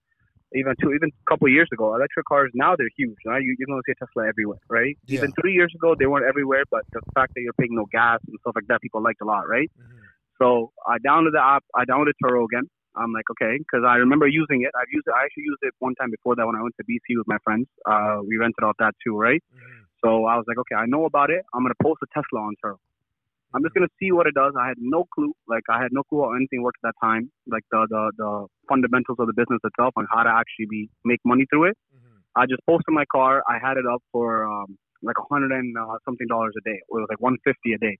even 0.53 0.74
two, 0.81 0.93
even 0.93 1.09
a 1.09 1.29
couple 1.29 1.47
of 1.47 1.53
years 1.53 1.67
ago, 1.74 1.95
electric 1.95 2.25
cars 2.27 2.51
now 2.53 2.75
they're 2.75 2.89
huge. 2.97 3.17
Right? 3.25 3.41
You 3.41 3.55
you're 3.57 3.67
gonna 3.67 3.81
see 3.85 3.93
a 3.93 4.05
Tesla 4.05 4.27
everywhere, 4.27 4.59
right? 4.69 4.95
Yeah. 5.05 5.19
Even 5.19 5.31
three 5.39 5.53
years 5.53 5.74
ago, 5.75 5.95
they 5.97 6.05
weren't 6.05 6.25
everywhere, 6.25 6.63
but 6.69 6.83
the 6.91 7.01
fact 7.13 7.33
that 7.35 7.41
you're 7.41 7.53
paying 7.59 7.75
no 7.75 7.85
gas 7.91 8.19
and 8.27 8.38
stuff 8.41 8.55
like 8.55 8.67
that, 8.67 8.81
people 8.81 9.01
liked 9.01 9.21
a 9.21 9.25
lot, 9.25 9.47
right? 9.47 9.71
Mhm. 9.79 10.00
So 10.42 10.72
I 10.88 10.98
downloaded 11.00 11.34
the 11.34 11.44
app. 11.44 11.63
I 11.75 11.86
downloaded 11.86 12.13
Turo 12.24 12.46
again. 12.46 12.68
I'm 12.98 13.12
like, 13.12 13.27
okay, 13.32 13.58
because 13.60 13.84
I 13.86 13.96
remember 13.98 14.25
using 14.27 14.62
it. 14.63 14.72
I've 14.80 14.92
used 14.92 15.06
it. 15.08 15.13
I 15.15 15.25
actually 15.25 15.44
used 15.44 15.60
it 15.63 15.74
one 15.80 15.96
time 15.96 16.12
before 16.12 16.36
that 16.36 16.46
when 16.48 16.56
I 16.56 16.62
went 16.62 16.75
to 16.80 16.86
BC 16.89 17.18
with 17.18 17.27
my 17.27 17.38
friends. 17.44 17.68
Uh, 17.86 18.20
we 18.27 18.38
rented 18.38 18.63
out 18.63 18.75
that 18.80 18.94
too, 19.04 19.18
right? 19.18 19.44
Mhm. 19.54 19.84
So 20.04 20.25
I 20.32 20.36
was 20.38 20.46
like, 20.48 20.58
okay, 20.63 20.75
I 20.75 20.86
know 20.86 21.04
about 21.06 21.30
it. 21.30 21.44
I'm 21.54 21.63
gonna 21.63 21.82
post 21.84 22.00
a 22.04 22.08
Tesla 22.13 22.39
on 22.48 22.54
Turo. 22.63 22.77
I'm 23.54 23.63
just 23.63 23.74
gonna 23.75 23.92
see 24.00 24.12
what 24.12 24.27
it 24.27 24.34
does. 24.36 24.54
I 24.60 24.68
had 24.68 24.77
no 24.80 25.06
clue. 25.13 25.34
Like 25.48 25.63
I 25.70 25.82
had 25.82 25.92
no 25.92 26.04
clue 26.04 26.22
how 26.24 26.32
anything 26.39 26.62
worked 26.62 26.80
at 26.84 26.88
that 26.89 26.98
time. 27.08 27.32
Like 27.48 27.63
the 27.72 27.86
the, 27.89 28.04
the 28.24 28.32
fundamentals 28.70 29.18
of 29.20 29.27
the 29.27 29.34
business 29.34 29.60
itself 29.63 29.94
and 29.98 30.08
how 30.13 30.24
to 30.24 30.30
actually 30.30 30.68
be 30.70 30.89
make 31.04 31.20
money 31.25 31.46
through 31.50 31.65
it. 31.72 31.77
Mhm. 31.96 32.20
I 32.36 32.46
just 32.46 32.62
posted 32.65 32.94
my 33.01 33.06
car. 33.15 33.44
I 33.48 33.58
had 33.60 33.77
it 33.77 33.86
up 33.94 34.01
for 34.12 34.46
um, 34.46 34.77
like 35.01 35.18
a 35.20 35.25
hundred 35.34 35.51
and 35.60 35.77
uh, 35.77 35.98
something 36.06 36.27
dollars 36.27 36.54
a 36.58 36.63
day. 36.70 36.77
It 36.77 36.92
was 36.98 37.08
like 37.10 37.20
one 37.20 37.38
fifty 37.44 37.74
a 37.74 37.77
day, 37.77 37.98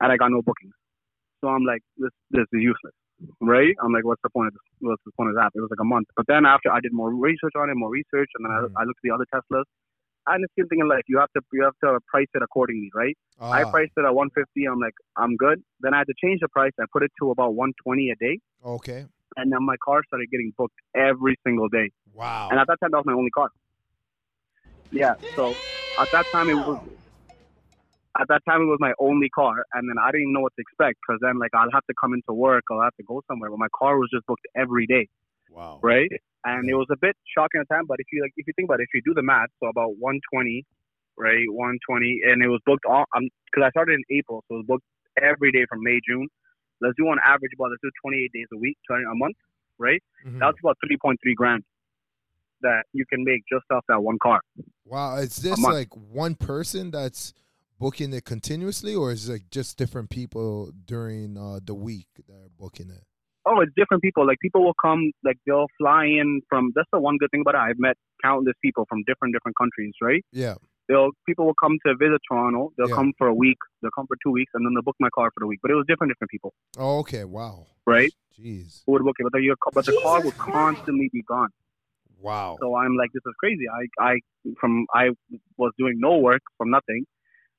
and 0.00 0.12
I 0.12 0.16
got 0.16 0.30
no 0.30 0.42
bookings. 0.42 0.74
So 1.44 1.48
I'm 1.52 1.64
like, 1.72 1.82
this 1.98 2.10
this 2.30 2.46
is 2.56 2.60
useless, 2.72 2.94
right? 3.42 3.74
I'm 3.84 3.92
like, 3.92 4.04
what's 4.08 4.22
the 4.24 4.30
point 4.30 4.46
of 4.48 4.54
this? 4.54 4.64
What's 4.80 5.04
the 5.04 5.12
point 5.12 5.28
of 5.28 5.36
that? 5.36 5.50
It 5.54 5.60
was 5.60 5.68
like 5.70 5.82
a 5.86 5.90
month. 5.94 6.08
But 6.16 6.26
then 6.26 6.46
after 6.46 6.72
I 6.72 6.80
did 6.80 6.94
more 6.94 7.10
research 7.12 7.52
on 7.54 7.68
it, 7.68 7.74
more 7.76 7.90
research, 7.90 8.30
and 8.36 8.46
then 8.46 8.52
Mhm. 8.52 8.72
I, 8.76 8.80
I 8.80 8.84
looked 8.88 9.00
at 9.02 9.06
the 9.08 9.14
other 9.16 9.26
Teslas. 9.34 9.66
And 10.26 10.42
the 10.42 10.48
same 10.56 10.68
thing 10.68 10.80
in 10.80 10.88
life. 10.88 11.02
You 11.06 11.18
have 11.18 11.30
to 11.36 11.42
you 11.52 11.62
have 11.68 11.76
to 11.84 12.00
price 12.12 12.30
it 12.38 12.42
accordingly, 12.42 12.90
right? 12.94 13.14
I 13.42 13.62
Ah, 13.64 13.70
priced 13.74 13.92
it 13.98 14.06
at 14.10 14.14
150. 14.14 14.64
I'm 14.64 14.80
like, 14.86 14.94
I'm 15.18 15.36
good. 15.36 15.62
Then 15.80 15.92
I 15.92 15.98
had 15.98 16.06
to 16.06 16.14
change 16.24 16.40
the 16.40 16.48
price. 16.48 16.72
I 16.80 16.86
put 16.96 17.02
it 17.02 17.12
to 17.20 17.30
about 17.30 17.50
120 17.54 18.08
a 18.08 18.16
day, 18.26 18.38
okay. 18.76 19.00
and 19.36 19.52
then 19.52 19.62
my 19.72 19.76
car 19.84 20.00
started 20.08 20.30
getting 20.30 20.50
booked 20.56 20.80
every 21.08 21.36
single 21.46 21.68
day. 21.68 21.90
Wow. 22.14 22.48
And 22.50 22.58
at 22.58 22.66
that 22.68 22.78
time, 22.80 22.92
that 22.92 23.00
was 23.04 23.08
my 23.12 23.12
only 23.12 23.34
car. 23.38 23.50
Yeah. 25.02 25.14
So 25.36 25.44
at 26.00 26.08
that 26.16 26.26
time, 26.34 26.48
it 26.48 26.60
was 26.70 26.78
at 28.20 28.28
that 28.28 28.42
time 28.48 28.62
it 28.62 28.70
was 28.70 28.78
my 28.80 28.92
only 28.98 29.28
car, 29.28 29.64
and 29.74 29.88
then 29.88 29.96
I 29.98 30.10
didn't 30.10 30.30
even 30.30 30.34
know 30.34 30.46
what 30.46 30.54
to 30.56 30.62
expect 30.62 30.98
because 31.02 31.18
then 31.20 31.38
like 31.38 31.50
I'll 31.54 31.72
have 31.72 31.86
to 31.86 31.94
come 32.00 32.14
into 32.14 32.32
work, 32.32 32.64
I'll 32.70 32.82
have 32.82 32.96
to 32.96 33.02
go 33.02 33.22
somewhere, 33.28 33.50
but 33.50 33.58
my 33.58 33.72
car 33.76 33.98
was 33.98 34.08
just 34.12 34.26
booked 34.26 34.46
every 34.54 34.86
day, 34.86 35.08
wow. 35.50 35.80
right? 35.82 36.10
And 36.44 36.68
it 36.68 36.74
was 36.74 36.86
a 36.92 36.96
bit 37.00 37.16
shocking 37.36 37.60
at 37.60 37.68
the 37.68 37.74
time, 37.74 37.84
but 37.88 37.98
if 37.98 38.06
you 38.12 38.22
like, 38.22 38.32
if 38.36 38.46
you 38.46 38.52
think 38.54 38.68
about 38.68 38.80
it, 38.80 38.86
if 38.92 38.94
you 38.94 39.02
do 39.04 39.14
the 39.14 39.22
math, 39.22 39.48
so 39.58 39.66
about 39.66 39.96
120, 39.98 40.64
right, 41.18 41.48
120, 41.50 42.20
and 42.30 42.42
it 42.42 42.48
was 42.48 42.60
booked 42.66 42.84
all, 42.86 43.04
um, 43.16 43.26
because 43.50 43.66
I 43.66 43.70
started 43.70 43.98
in 43.98 44.04
April, 44.14 44.44
so 44.46 44.56
it 44.56 44.58
was 44.62 44.66
booked 44.78 44.88
every 45.20 45.50
day 45.50 45.66
from 45.68 45.82
May, 45.82 45.98
June. 46.06 46.28
Let's 46.80 46.94
do 46.98 47.08
on 47.08 47.18
average 47.24 47.52
about 47.56 47.70
let's 47.70 47.82
do 47.82 47.90
28 48.02 48.30
days 48.34 48.46
a 48.52 48.58
week, 48.58 48.76
20 48.86 49.02
a 49.02 49.14
month, 49.14 49.36
right? 49.78 50.02
Mhm. 50.26 50.38
That's 50.38 50.58
about 50.60 50.76
3.3 50.84 51.34
grand 51.34 51.64
that 52.60 52.84
you 52.92 53.04
can 53.06 53.24
make 53.24 53.42
just 53.50 53.64
off 53.70 53.84
that 53.88 54.02
one 54.02 54.18
car. 54.22 54.40
Wow. 54.84 55.16
Is 55.16 55.36
this 55.36 55.58
like 55.58 55.94
one 55.94 56.34
person 56.34 56.90
that's 56.90 57.32
booking 57.78 58.12
it 58.12 58.24
continuously, 58.24 58.94
or 58.94 59.12
is 59.12 59.28
it 59.28 59.32
like 59.32 59.50
just 59.50 59.76
different 59.76 60.10
people 60.10 60.72
during 60.86 61.36
uh, 61.36 61.60
the 61.64 61.74
week 61.74 62.08
that 62.28 62.34
are 62.34 62.48
booking 62.58 62.90
it? 62.90 63.04
Oh, 63.46 63.60
it's 63.60 63.72
different 63.76 64.02
people. 64.02 64.26
Like 64.26 64.38
people 64.40 64.64
will 64.64 64.74
come, 64.82 65.12
like 65.22 65.36
they'll 65.46 65.66
fly 65.78 66.04
in 66.06 66.40
from. 66.48 66.72
That's 66.74 66.88
the 66.92 67.00
one 67.00 67.18
good 67.18 67.30
thing 67.30 67.42
about 67.46 67.54
it. 67.56 67.58
I've 67.70 67.78
met 67.78 67.96
countless 68.22 68.54
people 68.62 68.86
from 68.88 69.02
different 69.06 69.34
different 69.34 69.56
countries, 69.58 69.92
right? 70.00 70.24
Yeah. 70.32 70.54
They'll 70.88 71.10
people 71.26 71.46
will 71.46 71.54
come 71.62 71.78
to 71.86 71.94
visit 71.96 72.20
Toronto. 72.30 72.72
They'll 72.76 72.88
Yeah. 72.88 72.94
come 72.94 73.12
for 73.18 73.26
a 73.26 73.34
week. 73.34 73.58
They'll 73.82 73.90
come 73.90 74.06
for 74.06 74.16
two 74.24 74.30
weeks, 74.30 74.50
and 74.54 74.64
then 74.66 74.72
they'll 74.74 74.82
book 74.82 74.96
my 75.00 75.08
car 75.14 75.30
for 75.34 75.40
the 75.40 75.46
week. 75.46 75.60
But 75.62 75.70
it 75.70 75.74
was 75.74 75.84
different 75.88 76.10
different 76.12 76.30
people, 76.30 76.52
Oh, 76.78 76.98
okay. 77.00 77.24
Wow. 77.24 77.66
right? 77.86 78.12
Jeez. 78.38 78.82
Who 78.86 78.92
would 78.92 79.02
book 79.04 79.16
it? 79.18 79.24
But 79.24 79.32
the, 79.32 79.42
your, 79.42 79.56
but 79.72 79.84
the 79.86 79.98
car 80.02 80.22
would 80.22 80.36
constantly 80.38 81.08
be 81.12 81.22
gone. 81.22 81.48
Wow. 82.20 82.56
So 82.60 82.74
I'm 82.74 82.96
like, 82.96 83.12
this 83.12 83.22
is 83.26 83.34
crazy. 83.38 83.64
I 83.68 83.86
I 84.12 84.20
from 84.60 84.86
I 84.94 85.10
was 85.58 85.72
doing 85.78 85.96
no 85.98 86.18
work 86.18 86.40
from 86.56 86.70
nothing, 86.70 87.04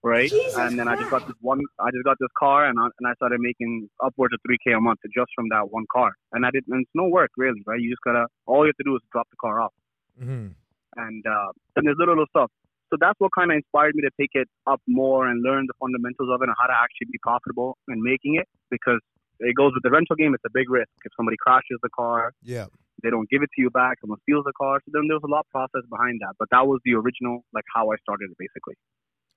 right? 0.05 0.31
and 0.61 0.77
then 0.77 0.87
I 0.87 0.95
just 0.95 1.09
got 1.09 1.25
this 1.27 1.35
one. 1.41 1.61
I 1.79 1.89
just 1.95 2.05
got 2.09 2.17
this 2.19 2.33
car, 2.37 2.59
and 2.69 2.77
I, 2.79 2.85
and 2.99 3.05
I 3.09 3.13
started 3.15 3.39
making 3.41 3.89
upwards 4.07 4.33
of 4.35 4.39
three 4.45 4.59
k 4.63 4.73
a 4.73 4.79
month 4.79 4.99
just 5.19 5.31
from 5.35 5.47
that 5.49 5.71
one 5.71 5.85
car. 5.91 6.11
And 6.33 6.45
I 6.45 6.51
didn't. 6.51 6.71
And 6.71 6.81
it's 6.83 6.95
no 6.95 7.07
work 7.09 7.31
really, 7.37 7.61
right? 7.65 7.79
You 7.81 7.89
just 7.95 8.05
gotta. 8.07 8.25
All 8.45 8.63
you 8.63 8.71
have 8.71 8.77
to 8.83 8.87
do 8.89 8.95
is 8.95 9.01
drop 9.11 9.27
the 9.33 9.39
car 9.41 9.61
off, 9.61 9.73
hmm 10.17 10.47
and 10.95 11.23
uh, 11.27 11.49
and 11.75 11.81
there's 11.85 11.97
little 11.99 12.15
little 12.15 12.31
stuff. 12.35 12.51
So 12.91 12.97
that's 13.01 13.19
what 13.19 13.31
kind 13.37 13.51
of 13.51 13.55
inspired 13.57 13.95
me 13.95 14.03
to 14.07 14.13
take 14.21 14.33
it 14.33 14.47
up 14.67 14.79
more 14.87 15.27
and 15.27 15.41
learn 15.43 15.65
the 15.67 15.73
fundamentals 15.81 16.29
of 16.31 16.41
it 16.43 16.47
and 16.47 16.55
how 16.61 16.67
to 16.67 16.77
actually 16.77 17.09
be 17.11 17.19
profitable 17.21 17.77
in 17.89 17.97
making 18.01 18.35
it 18.35 18.47
because 18.69 19.01
it 19.39 19.55
goes 19.57 19.73
with 19.73 19.83
the 19.83 19.89
rental 19.89 20.15
game. 20.15 20.33
It's 20.37 20.45
a 20.45 20.53
big 20.53 20.69
risk. 20.69 20.93
If 21.03 21.11
somebody 21.17 21.35
crashes 21.41 21.79
the 21.81 21.89
car, 21.89 22.31
Yeah. 22.43 22.67
they 23.03 23.09
don't 23.09 23.27
give 23.29 23.41
it 23.41 23.49
to 23.55 23.59
you 23.61 23.69
back. 23.71 23.97
Someone 24.01 24.19
steals 24.21 24.45
the 24.45 24.53
car. 24.53 24.79
So 24.85 24.91
then 24.93 25.07
there 25.09 25.17
was 25.17 25.25
a 25.27 25.33
lot 25.33 25.43
of 25.43 25.49
process 25.49 25.81
behind 25.89 26.21
that. 26.21 26.35
But 26.39 26.47
that 26.51 26.67
was 26.67 26.79
the 26.85 26.93
original, 26.93 27.43
like 27.53 27.65
how 27.73 27.91
I 27.91 27.97
started 28.05 28.29
it, 28.31 28.37
basically. 28.37 28.75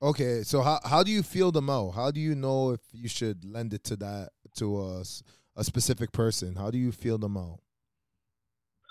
Okay. 0.02 0.42
So 0.42 0.62
how 0.62 0.78
how 0.84 1.02
do 1.02 1.10
you 1.10 1.22
feel 1.22 1.50
them 1.52 1.68
out? 1.70 1.90
How 1.90 2.10
do 2.10 2.20
you 2.20 2.34
know 2.34 2.70
if 2.70 2.80
you 2.92 3.08
should 3.08 3.44
lend 3.44 3.74
it 3.74 3.84
to 3.84 3.96
that 3.96 4.30
to 4.56 4.80
a 5.56 5.64
specific 5.64 6.12
person? 6.12 6.54
How 6.56 6.70
do 6.70 6.78
you 6.78 6.92
feel 6.92 7.18
them 7.18 7.36
out? 7.36 7.58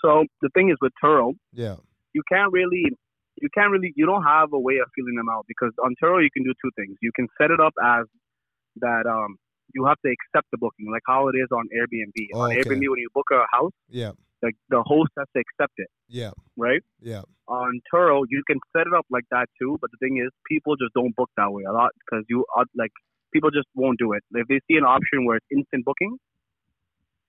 So 0.04 0.24
the 0.42 0.48
thing 0.54 0.70
is 0.70 0.76
with 0.80 0.92
Turo, 1.02 1.32
Yeah. 1.52 1.76
you 2.12 2.22
can't 2.30 2.52
really, 2.52 2.84
you 3.42 3.48
can't 3.52 3.72
really, 3.72 3.92
you 3.96 4.06
don't 4.06 4.22
have 4.22 4.52
a 4.52 4.58
way 4.60 4.76
of 4.78 4.88
feeling 4.94 5.16
them 5.16 5.28
out 5.28 5.44
because 5.48 5.72
on 5.84 5.94
Turo 6.00 6.22
you 6.22 6.30
can 6.32 6.44
do 6.44 6.52
two 6.62 6.70
things. 6.76 6.96
You 7.02 7.10
can 7.16 7.26
set 7.40 7.50
it 7.50 7.58
up 7.60 7.72
as 7.82 8.06
that 8.76 9.06
um 9.06 9.36
you 9.74 9.84
have 9.86 9.98
to 10.04 10.10
accept 10.10 10.46
the 10.52 10.56
booking, 10.58 10.90
like 10.90 11.02
how 11.06 11.28
it 11.28 11.36
is 11.36 11.48
on 11.52 11.64
Airbnb. 11.76 12.14
Oh, 12.34 12.40
on 12.42 12.52
okay. 12.52 12.60
Airbnb, 12.62 12.88
when 12.88 13.00
you 13.00 13.08
book 13.14 13.26
a 13.32 13.44
house, 13.54 13.72
Yeah. 13.88 14.12
Like 14.42 14.56
the 14.68 14.82
host 14.82 15.10
has 15.18 15.26
to 15.34 15.40
accept 15.44 15.74
it, 15.78 15.88
Yeah. 16.08 16.32
right? 16.56 16.82
Yeah. 17.00 17.22
on 17.48 17.80
Turo, 17.90 18.24
you 18.28 18.42
can 18.46 18.58
set 18.76 18.86
it 18.86 18.92
up 18.98 19.06
like 19.10 19.24
that 19.30 19.46
too. 19.60 19.78
But 19.80 19.90
the 19.90 19.96
thing 19.98 20.18
is, 20.24 20.30
people 20.46 20.76
just 20.76 20.92
don't 20.94 21.14
book 21.16 21.30
that 21.36 21.50
way 21.50 21.64
a 21.64 21.72
lot 21.72 21.90
because 22.00 22.24
you 22.28 22.44
uh, 22.58 22.64
like 22.76 22.92
people 23.32 23.50
just 23.50 23.66
won't 23.74 23.98
do 23.98 24.12
it. 24.12 24.22
If 24.32 24.46
they 24.48 24.60
see 24.68 24.76
an 24.76 24.84
option 24.84 25.24
where 25.24 25.36
it's 25.36 25.46
instant 25.50 25.84
booking, 25.84 26.18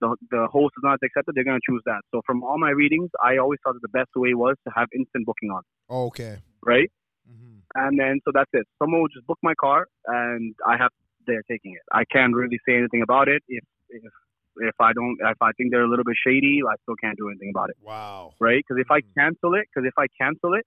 the 0.02 0.16
the 0.32 0.48
host 0.52 0.74
is 0.78 0.84
not 0.84 1.00
accepted, 1.04 1.36
they're 1.36 1.44
gonna 1.44 1.66
choose 1.70 1.82
that. 1.86 2.02
So 2.12 2.22
from 2.26 2.44
all 2.44 2.58
my 2.58 2.70
readings, 2.72 3.10
I 3.24 3.38
always 3.38 3.60
thought 3.64 3.74
that 3.74 3.82
the 3.82 3.96
best 4.00 4.10
way 4.16 4.34
was 4.34 4.56
to 4.68 4.74
have 4.76 4.88
instant 4.94 5.26
booking 5.26 5.50
on, 5.52 5.62
Oh, 5.90 6.06
okay. 6.08 6.38
right? 6.64 6.92
Mm-hmm. 7.30 7.58
And 7.76 8.00
then 8.00 8.20
so 8.26 8.32
that's 8.34 8.50
it. 8.54 8.66
Someone 8.80 9.02
will 9.02 9.10
just 9.10 9.28
book 9.28 9.40
my 9.44 9.54
car, 9.60 9.88
and 10.06 10.56
I 10.66 10.78
have 10.78 10.92
they're 11.28 11.44
taking 11.50 11.74
it. 11.74 11.82
I 11.92 12.04
can't 12.06 12.34
really 12.34 12.60
say 12.68 12.76
anything 12.78 13.02
about 13.02 13.28
it 13.28 13.42
if 13.48 13.64
if 13.90 14.12
if 14.60 14.76
I 14.80 14.94
don't 14.94 15.18
if 15.20 15.42
I 15.42 15.52
think 15.54 15.72
they're 15.72 15.84
a 15.84 15.90
little 15.90 16.06
bit 16.06 16.18
shady, 16.26 16.62
I 16.68 16.76
still 16.84 16.96
can't 17.04 17.18
do 17.18 17.30
anything 17.30 17.52
about 17.56 17.70
it 17.70 17.78
Wow. 17.82 18.34
right? 18.40 18.64
Because 18.66 18.80
if 18.80 18.92
I 18.92 19.00
Mhm. 19.02 19.14
cancel 19.18 19.54
it, 19.56 19.66
because 19.70 19.88
if 19.88 19.98
I 19.98 20.08
cancel 20.22 20.54
it, 20.54 20.66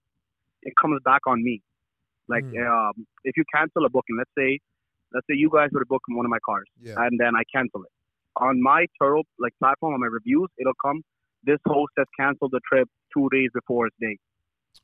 it 0.63 0.73
comes 0.81 0.99
back 1.03 1.21
on 1.27 1.43
me. 1.43 1.61
Like 2.27 2.45
Mm. 2.45 2.67
um, 2.67 3.07
if 3.23 3.35
you 3.37 3.43
cancel 3.53 3.85
a 3.85 3.89
booking, 3.89 4.17
let's 4.17 4.31
say, 4.37 4.59
let's 5.13 5.27
say 5.27 5.35
you 5.35 5.49
guys 5.49 5.69
were 5.71 5.79
to 5.81 5.85
book 5.85 6.01
one 6.07 6.25
of 6.25 6.29
my 6.29 6.39
cars, 6.45 6.67
Yeah. 6.79 7.03
and 7.03 7.19
then 7.19 7.35
I 7.35 7.43
cancel 7.53 7.83
it 7.83 7.91
on 8.37 8.61
my 8.61 8.87
Turo 9.01 9.23
like 9.39 9.53
platform 9.59 9.93
on 9.93 9.99
my 9.99 10.07
reviews, 10.07 10.49
it'll 10.57 10.73
come. 10.85 11.01
This 11.43 11.59
host 11.67 11.93
has 11.97 12.07
canceled 12.19 12.51
the 12.51 12.61
trip 12.67 12.89
two 13.13 13.27
days 13.31 13.49
before 13.53 13.87
its 13.87 13.95
date, 13.99 14.19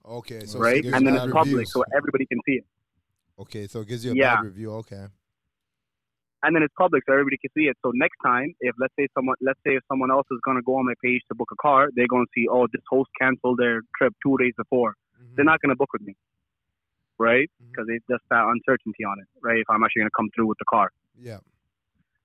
Okay. 0.05 0.45
So 0.45 0.59
right? 0.59 0.81
gives 0.81 0.93
And 0.95 1.07
then 1.07 1.15
it's 1.15 1.31
public, 1.31 1.67
so 1.67 1.83
everybody 1.95 2.25
can 2.25 2.39
see 2.45 2.55
it. 2.61 2.65
Okay. 3.39 3.67
So 3.67 3.81
it 3.81 3.87
gives 3.87 4.05
you 4.05 4.11
a 4.11 4.15
Yeah. 4.15 4.35
bad 4.35 4.45
review. 4.45 4.71
Okay. 4.73 5.07
And 6.43 6.55
then 6.55 6.63
it's 6.63 6.73
public, 6.77 7.03
so 7.05 7.13
everybody 7.13 7.37
can 7.37 7.51
see 7.57 7.67
it. 7.67 7.77
So 7.83 7.91
next 7.93 8.17
time, 8.25 8.53
if 8.61 8.75
let's 8.79 8.93
say 8.97 9.07
someone, 9.13 9.35
let's 9.41 9.59
say 9.65 9.75
if 9.75 9.83
someone 9.87 10.11
else 10.11 10.27
is 10.31 10.39
gonna 10.45 10.61
go 10.61 10.75
on 10.75 10.85
my 10.85 10.93
page 11.03 11.21
to 11.29 11.35
book 11.35 11.49
a 11.51 11.59
car, 11.61 11.89
they're 11.95 12.07
gonna 12.07 12.31
see, 12.35 12.47
oh, 12.49 12.67
this 12.71 12.81
host 12.89 13.09
canceled 13.19 13.59
their 13.59 13.81
trip 13.97 14.13
two 14.23 14.37
days 14.37 14.53
before. 14.57 14.95
Mhm. 15.19 15.35
They're 15.35 15.45
not 15.45 15.61
gonna 15.61 15.75
book 15.75 15.91
with 15.93 16.01
me, 16.01 16.15
right? 17.17 17.49
Mhm. 17.61 17.71
Because 17.71 17.87
it's 17.89 18.05
just 18.07 18.23
that 18.29 18.45
uncertainty 18.47 19.03
on 19.03 19.19
it, 19.19 19.27
right? 19.41 19.59
If 19.59 19.69
I'm 19.69 19.83
actually 19.83 20.01
gonna 20.01 20.17
come 20.17 20.29
through 20.35 20.47
with 20.47 20.57
the 20.59 20.65
car. 20.65 20.91
Yeah. 21.17 21.39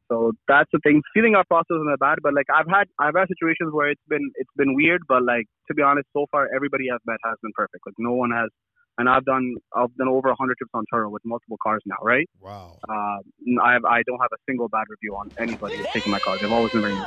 So 0.09 0.33
that's 0.47 0.71
the 0.71 0.79
thing. 0.81 1.03
Feeling 1.15 1.35
our 1.35 1.45
process 1.45 1.77
isn't 1.81 1.99
bad, 1.99 2.19
but 2.23 2.35
like 2.35 2.47
I've 2.55 2.69
had 2.69 2.89
I've 2.99 3.17
had 3.17 3.27
situations 3.29 3.73
where 3.73 3.89
it's 3.89 4.07
been 4.07 4.31
it's 4.37 4.55
been 4.55 4.75
weird, 4.75 5.03
but 5.09 5.23
like 5.25 5.47
to 5.69 5.75
be 5.75 5.83
honest, 5.83 6.09
so 6.13 6.27
far 6.31 6.49
everybody 6.55 6.91
I've 6.91 7.05
met 7.07 7.19
has 7.25 7.37
been 7.43 7.53
perfect. 7.55 7.85
Like 7.87 7.95
no 7.99 8.13
one 8.13 8.31
has, 8.31 8.51
and 8.99 9.09
I've 9.09 9.25
done 9.25 9.55
I've 9.77 9.95
done 9.97 10.09
over 10.09 10.33
hundred 10.39 10.57
trips 10.59 10.71
on 10.75 10.85
Turo 10.93 11.11
with 11.11 11.23
multiple 11.25 11.57
cars 11.63 11.83
now, 11.87 11.97
right? 12.03 12.29
Wow. 12.41 12.79
Uh, 12.89 13.19
I 13.63 13.73
have, 13.73 13.85
I 13.85 14.03
don't 14.07 14.21
have 14.21 14.31
a 14.33 14.41
single 14.49 14.69
bad 14.69 14.85
review 14.89 15.17
on 15.17 15.31
anybody 15.41 15.77
who's 15.79 15.89
taking 15.95 16.11
my 16.11 16.19
cars. 16.21 16.39
They've 16.41 16.51
always 16.51 16.71
been 16.73 16.83
very 16.83 16.95
nice. 16.95 17.07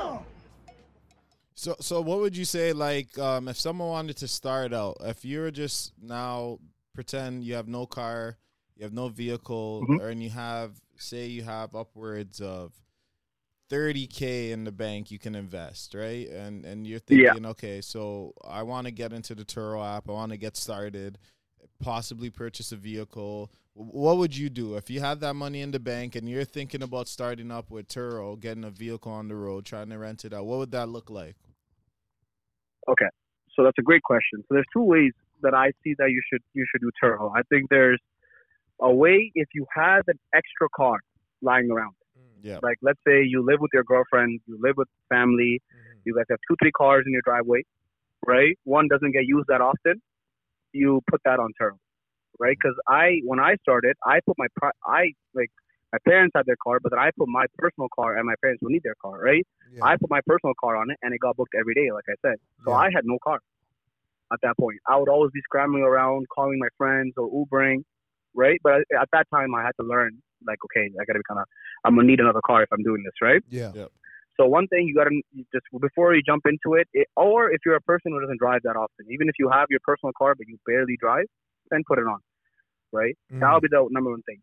So, 1.55 1.75
so 1.79 2.01
what 2.01 2.19
would 2.19 2.37
you 2.37 2.45
say? 2.45 2.71
Like, 2.73 3.17
um, 3.17 3.47
if 3.47 3.57
someone 3.59 3.89
wanted 3.89 4.17
to 4.17 4.27
start 4.27 4.73
out, 4.73 4.97
if 5.01 5.25
you're 5.25 5.49
just 5.51 5.93
now 6.01 6.59
pretend 6.93 7.43
you 7.43 7.55
have 7.55 7.67
no 7.67 7.85
car, 7.87 8.37
you 8.75 8.83
have 8.83 8.93
no 8.93 9.07
vehicle, 9.09 9.85
Mhm. 9.87 9.99
or 9.99 10.09
and 10.09 10.21
you 10.21 10.29
have, 10.29 10.79
say, 10.97 11.25
you 11.25 11.43
have 11.43 11.75
upwards 11.75 12.39
of 12.41 12.73
30k 13.69 14.51
in 14.51 14.63
the 14.63 14.71
bank 14.71 15.11
you 15.11 15.19
can 15.19 15.35
invest, 15.35 15.93
right? 15.93 16.27
And 16.29 16.63
and 16.63 16.87
you're 16.87 16.99
Yeah. 17.09 17.31
thinking, 17.31 17.45
okay, 17.47 17.81
so 17.81 18.33
I 18.47 18.63
want 18.63 18.85
to 18.85 18.91
get 18.91 19.11
into 19.11 19.35
the 19.35 19.43
Turo 19.43 19.83
app. 19.85 20.07
I 20.09 20.13
want 20.13 20.31
to 20.31 20.37
get 20.37 20.55
started, 20.55 21.17
possibly 21.79 22.29
purchase 22.29 22.71
a 22.71 22.75
vehicle. 22.75 23.51
What 23.73 24.17
would 24.17 24.35
you 24.35 24.49
do 24.49 24.75
if 24.75 24.89
you 24.89 24.99
had 24.99 25.19
that 25.19 25.35
money 25.35 25.61
in 25.61 25.71
the 25.71 25.79
bank 25.79 26.15
and 26.15 26.27
you're 26.27 26.45
thinking 26.45 26.81
about 26.81 27.07
starting 27.07 27.51
up 27.51 27.69
with 27.69 27.87
Turo, 27.87 28.39
getting 28.39 28.63
a 28.63 28.71
vehicle 28.71 29.11
on 29.11 29.27
the 29.27 29.35
road, 29.35 29.65
trying 29.65 29.89
to 29.89 29.97
rent 29.97 30.25
it 30.25 30.33
out? 30.33 30.45
What 30.45 30.57
would 30.59 30.71
that 30.71 30.89
look 30.89 31.09
like? 31.09 31.35
Okay, 32.89 33.09
so 33.55 33.63
that's 33.63 33.77
a 33.77 33.83
great 33.83 34.01
question. 34.03 34.41
So 34.41 34.55
there's 34.55 34.65
two 34.73 34.83
ways 34.83 35.11
that 35.41 35.53
I 35.53 35.71
see 35.83 35.93
that 35.99 36.09
you 36.09 36.21
should 36.31 36.41
you 36.53 36.65
should 36.71 36.81
do 36.81 36.89
Turo. 37.03 37.31
I 37.35 37.41
think 37.49 37.69
there's 37.69 38.01
a 38.81 38.91
way 38.93 39.31
if 39.35 39.47
you 39.53 39.65
have 39.75 40.03
an 40.07 40.19
extra 40.33 40.67
car 40.75 40.97
lying 41.41 41.69
around. 41.69 41.93
Mm. 42.17 42.43
Yeah. 42.43 42.59
Like 42.63 42.77
let's 42.81 42.99
say 43.07 43.23
you 43.23 43.45
live 43.45 43.59
with 43.59 43.71
your 43.73 43.83
girlfriend, 43.83 44.39
you 44.47 44.57
live 44.61 44.77
with 44.77 44.87
family, 45.09 45.61
mm-hmm. 45.61 45.99
you 46.05 46.15
guys 46.15 46.25
have 46.29 46.39
two 46.49 46.55
three 46.61 46.71
cars 46.71 47.03
in 47.05 47.11
your 47.11 47.21
driveway, 47.23 47.63
right? 48.25 48.57
One 48.63 48.87
doesn't 48.87 49.11
get 49.11 49.25
used 49.25 49.47
that 49.49 49.61
often. 49.61 50.01
You 50.77 51.01
put 51.11 51.21
that 51.25 51.39
on 51.39 51.51
Turo, 51.59 51.75
right? 52.39 52.57
Because 52.61 52.77
I 52.87 53.05
when 53.29 53.39
I 53.39 53.55
started, 53.65 53.95
I 54.05 54.19
put 54.25 54.35
my 54.37 54.47
pri- 54.59 54.79
I 54.85 55.01
like 55.33 55.51
my 55.93 55.99
parents 56.05 56.33
had 56.35 56.45
their 56.45 56.61
car, 56.63 56.79
but 56.81 56.89
then 56.91 56.99
I 56.99 57.09
put 57.17 57.29
my 57.29 57.45
personal 57.57 57.87
car, 57.97 58.17
and 58.17 58.25
my 58.25 58.35
parents 58.41 58.61
will 58.61 58.69
need 58.75 58.83
their 58.83 58.99
car, 59.01 59.19
right? 59.19 59.45
Yeah. 59.71 59.85
I 59.89 59.97
put 59.97 60.09
my 60.09 60.21
personal 60.25 60.53
car 60.63 60.75
on 60.75 60.91
it, 60.91 60.97
and 61.01 61.13
it 61.13 61.19
got 61.19 61.37
booked 61.37 61.55
every 61.61 61.73
day, 61.73 61.91
like 61.91 62.07
I 62.09 62.17
said. 62.25 62.37
So 62.65 62.71
Yeah. 62.71 62.77
I 62.85 62.87
had 62.95 63.05
no 63.05 63.17
car 63.23 63.39
at 64.33 64.39
that 64.43 64.57
point. 64.57 64.79
I 64.87 64.97
would 64.97 65.09
always 65.09 65.31
be 65.31 65.41
scrambling 65.41 65.83
around, 65.83 66.27
calling 66.35 66.59
my 66.59 66.71
friends 66.77 67.13
or 67.17 67.29
Ubering, 67.31 67.83
right? 68.33 68.59
But 68.63 68.81
at 69.03 69.09
that 69.13 69.27
time, 69.33 69.55
I 69.55 69.63
had 69.63 69.75
to 69.81 69.85
learn, 69.93 70.11
like, 70.45 70.59
okay, 70.65 70.85
I 70.99 71.05
gotta 71.05 71.19
be 71.19 71.27
kind 71.27 71.39
of, 71.39 71.47
I'm 71.85 71.95
gonna 71.95 72.07
need 72.07 72.19
another 72.19 72.41
car 72.45 72.63
if 72.63 72.69
I'm 72.73 72.83
doing 72.83 73.03
this, 73.03 73.13
right? 73.21 73.41
Yeah. 73.49 73.71
So 74.39 74.45
one 74.45 74.67
thing 74.67 74.87
you 74.87 74.93
gotta 74.93 75.09
just 75.53 75.65
before 75.81 76.13
you 76.15 76.21
jump 76.21 76.43
into 76.45 76.75
it, 76.75 76.87
it, 76.93 77.07
or 77.15 77.51
if 77.51 77.61
you're 77.65 77.75
a 77.75 77.81
person 77.81 78.11
who 78.11 78.21
doesn't 78.21 78.39
drive 78.39 78.61
that 78.63 78.75
often, 78.75 79.05
even 79.09 79.27
if 79.27 79.35
you 79.39 79.49
have 79.49 79.67
your 79.69 79.79
personal 79.83 80.13
car 80.17 80.35
but 80.35 80.47
you 80.47 80.57
barely 80.65 80.95
drive, 80.99 81.25
then 81.71 81.83
put 81.87 81.97
it 81.97 82.05
on, 82.05 82.19
right? 82.91 83.17
Mm. 83.33 83.39
That'll 83.39 83.61
be 83.61 83.67
the 83.69 83.87
number 83.91 84.11
one 84.11 84.21
thing. 84.23 84.39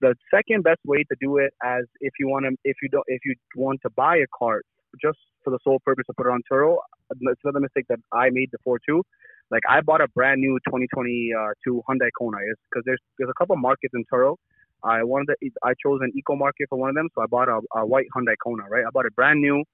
The 0.00 0.14
second 0.32 0.64
best 0.64 0.80
way 0.84 1.04
to 1.04 1.16
do 1.20 1.38
it, 1.38 1.52
as 1.62 1.84
if 2.00 2.12
you 2.18 2.28
want 2.28 2.44
to, 2.46 2.56
if 2.64 2.76
you 2.82 2.88
don't, 2.88 3.04
if 3.06 3.20
you 3.24 3.34
want 3.56 3.80
to 3.82 3.90
buy 3.90 4.16
a 4.16 4.26
car 4.36 4.62
just 5.00 5.18
for 5.44 5.50
the 5.50 5.58
sole 5.64 5.80
purpose 5.84 6.04
of 6.08 6.16
put 6.16 6.26
it 6.26 6.30
on 6.30 6.42
Turo, 6.50 6.76
it's 7.10 7.40
another 7.44 7.60
mistake 7.60 7.86
that 7.88 7.98
I 8.12 8.30
made 8.30 8.50
before 8.50 8.78
too. 8.86 9.02
Like 9.50 9.62
I 9.68 9.80
bought 9.80 10.00
a 10.00 10.08
brand 10.08 10.40
new 10.40 10.58
2022 10.66 11.82
Hyundai 11.88 12.10
Kona, 12.18 12.38
is 12.38 12.56
because 12.70 12.82
there's 12.86 13.00
there's 13.18 13.30
a 13.30 13.38
couple 13.38 13.56
markets 13.56 13.94
in 13.94 14.04
Turo. 14.12 14.36
I 14.84 15.02
wanted 15.04 15.34
to, 15.42 15.50
I 15.62 15.72
chose 15.84 16.00
an 16.02 16.12
eco 16.16 16.36
market 16.36 16.66
for 16.68 16.78
one 16.78 16.90
of 16.90 16.94
them, 16.94 17.08
so 17.14 17.22
I 17.22 17.26
bought 17.26 17.48
a, 17.48 17.60
a 17.76 17.86
white 17.86 18.06
Hyundai 18.16 18.34
Kona, 18.42 18.64
right? 18.68 18.84
I 18.86 18.90
bought 18.92 19.06
it 19.06 19.14
brand 19.14 19.40
new. 19.40 19.64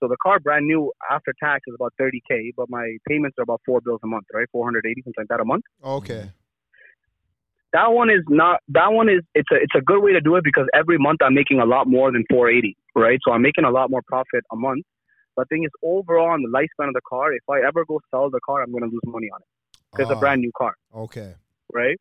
So 0.00 0.08
the 0.08 0.16
car 0.22 0.38
brand 0.40 0.66
new 0.66 0.92
after 1.10 1.32
tax 1.42 1.62
is 1.66 1.74
about 1.74 1.94
30k, 2.00 2.50
but 2.56 2.68
my 2.68 2.96
payments 3.08 3.38
are 3.38 3.42
about 3.42 3.60
four 3.64 3.80
bills 3.80 4.00
a 4.04 4.06
month, 4.06 4.26
right? 4.32 4.46
480 4.52 5.02
something 5.02 5.14
like 5.22 5.28
that 5.28 5.40
a 5.40 5.44
month 5.44 5.64
Okay. 5.82 6.30
that 7.74 7.88
one 7.92 8.08
is 8.08 8.22
not 8.28 8.60
that 8.68 8.92
one 8.92 9.08
is 9.08 9.20
it's 9.34 9.50
a 9.52 9.56
it's 9.56 9.74
a 9.76 9.80
good 9.80 10.00
way 10.00 10.12
to 10.12 10.20
do 10.20 10.36
it 10.36 10.44
because 10.44 10.66
every 10.72 10.96
month 10.96 11.18
I'm 11.22 11.34
making 11.34 11.58
a 11.60 11.66
lot 11.66 11.88
more 11.88 12.10
than 12.12 12.24
480, 12.30 12.76
right? 12.94 13.18
So 13.26 13.32
I'm 13.32 13.42
making 13.42 13.64
a 13.64 13.70
lot 13.70 13.90
more 13.90 14.00
profit 14.06 14.44
a 14.52 14.56
month. 14.56 14.84
But 15.36 15.48
thing 15.48 15.64
is, 15.64 15.70
overall 15.82 16.30
on 16.30 16.42
the 16.42 16.48
lifespan 16.48 16.86
of 16.86 16.94
the 16.94 17.00
car, 17.08 17.32
if 17.32 17.42
I 17.50 17.66
ever 17.66 17.84
go 17.84 17.98
sell 18.12 18.30
the 18.30 18.40
car, 18.46 18.62
I'm 18.62 18.70
going 18.70 18.84
to 18.84 18.88
lose 18.88 19.02
money 19.04 19.28
on 19.34 19.40
it 19.40 19.48
because 19.92 20.04
it's 20.04 20.10
Ah, 20.12 20.14
a 20.14 20.20
brand 20.20 20.40
new 20.40 20.52
car, 20.56 20.74
Okay. 20.94 21.34
right? 21.72 21.98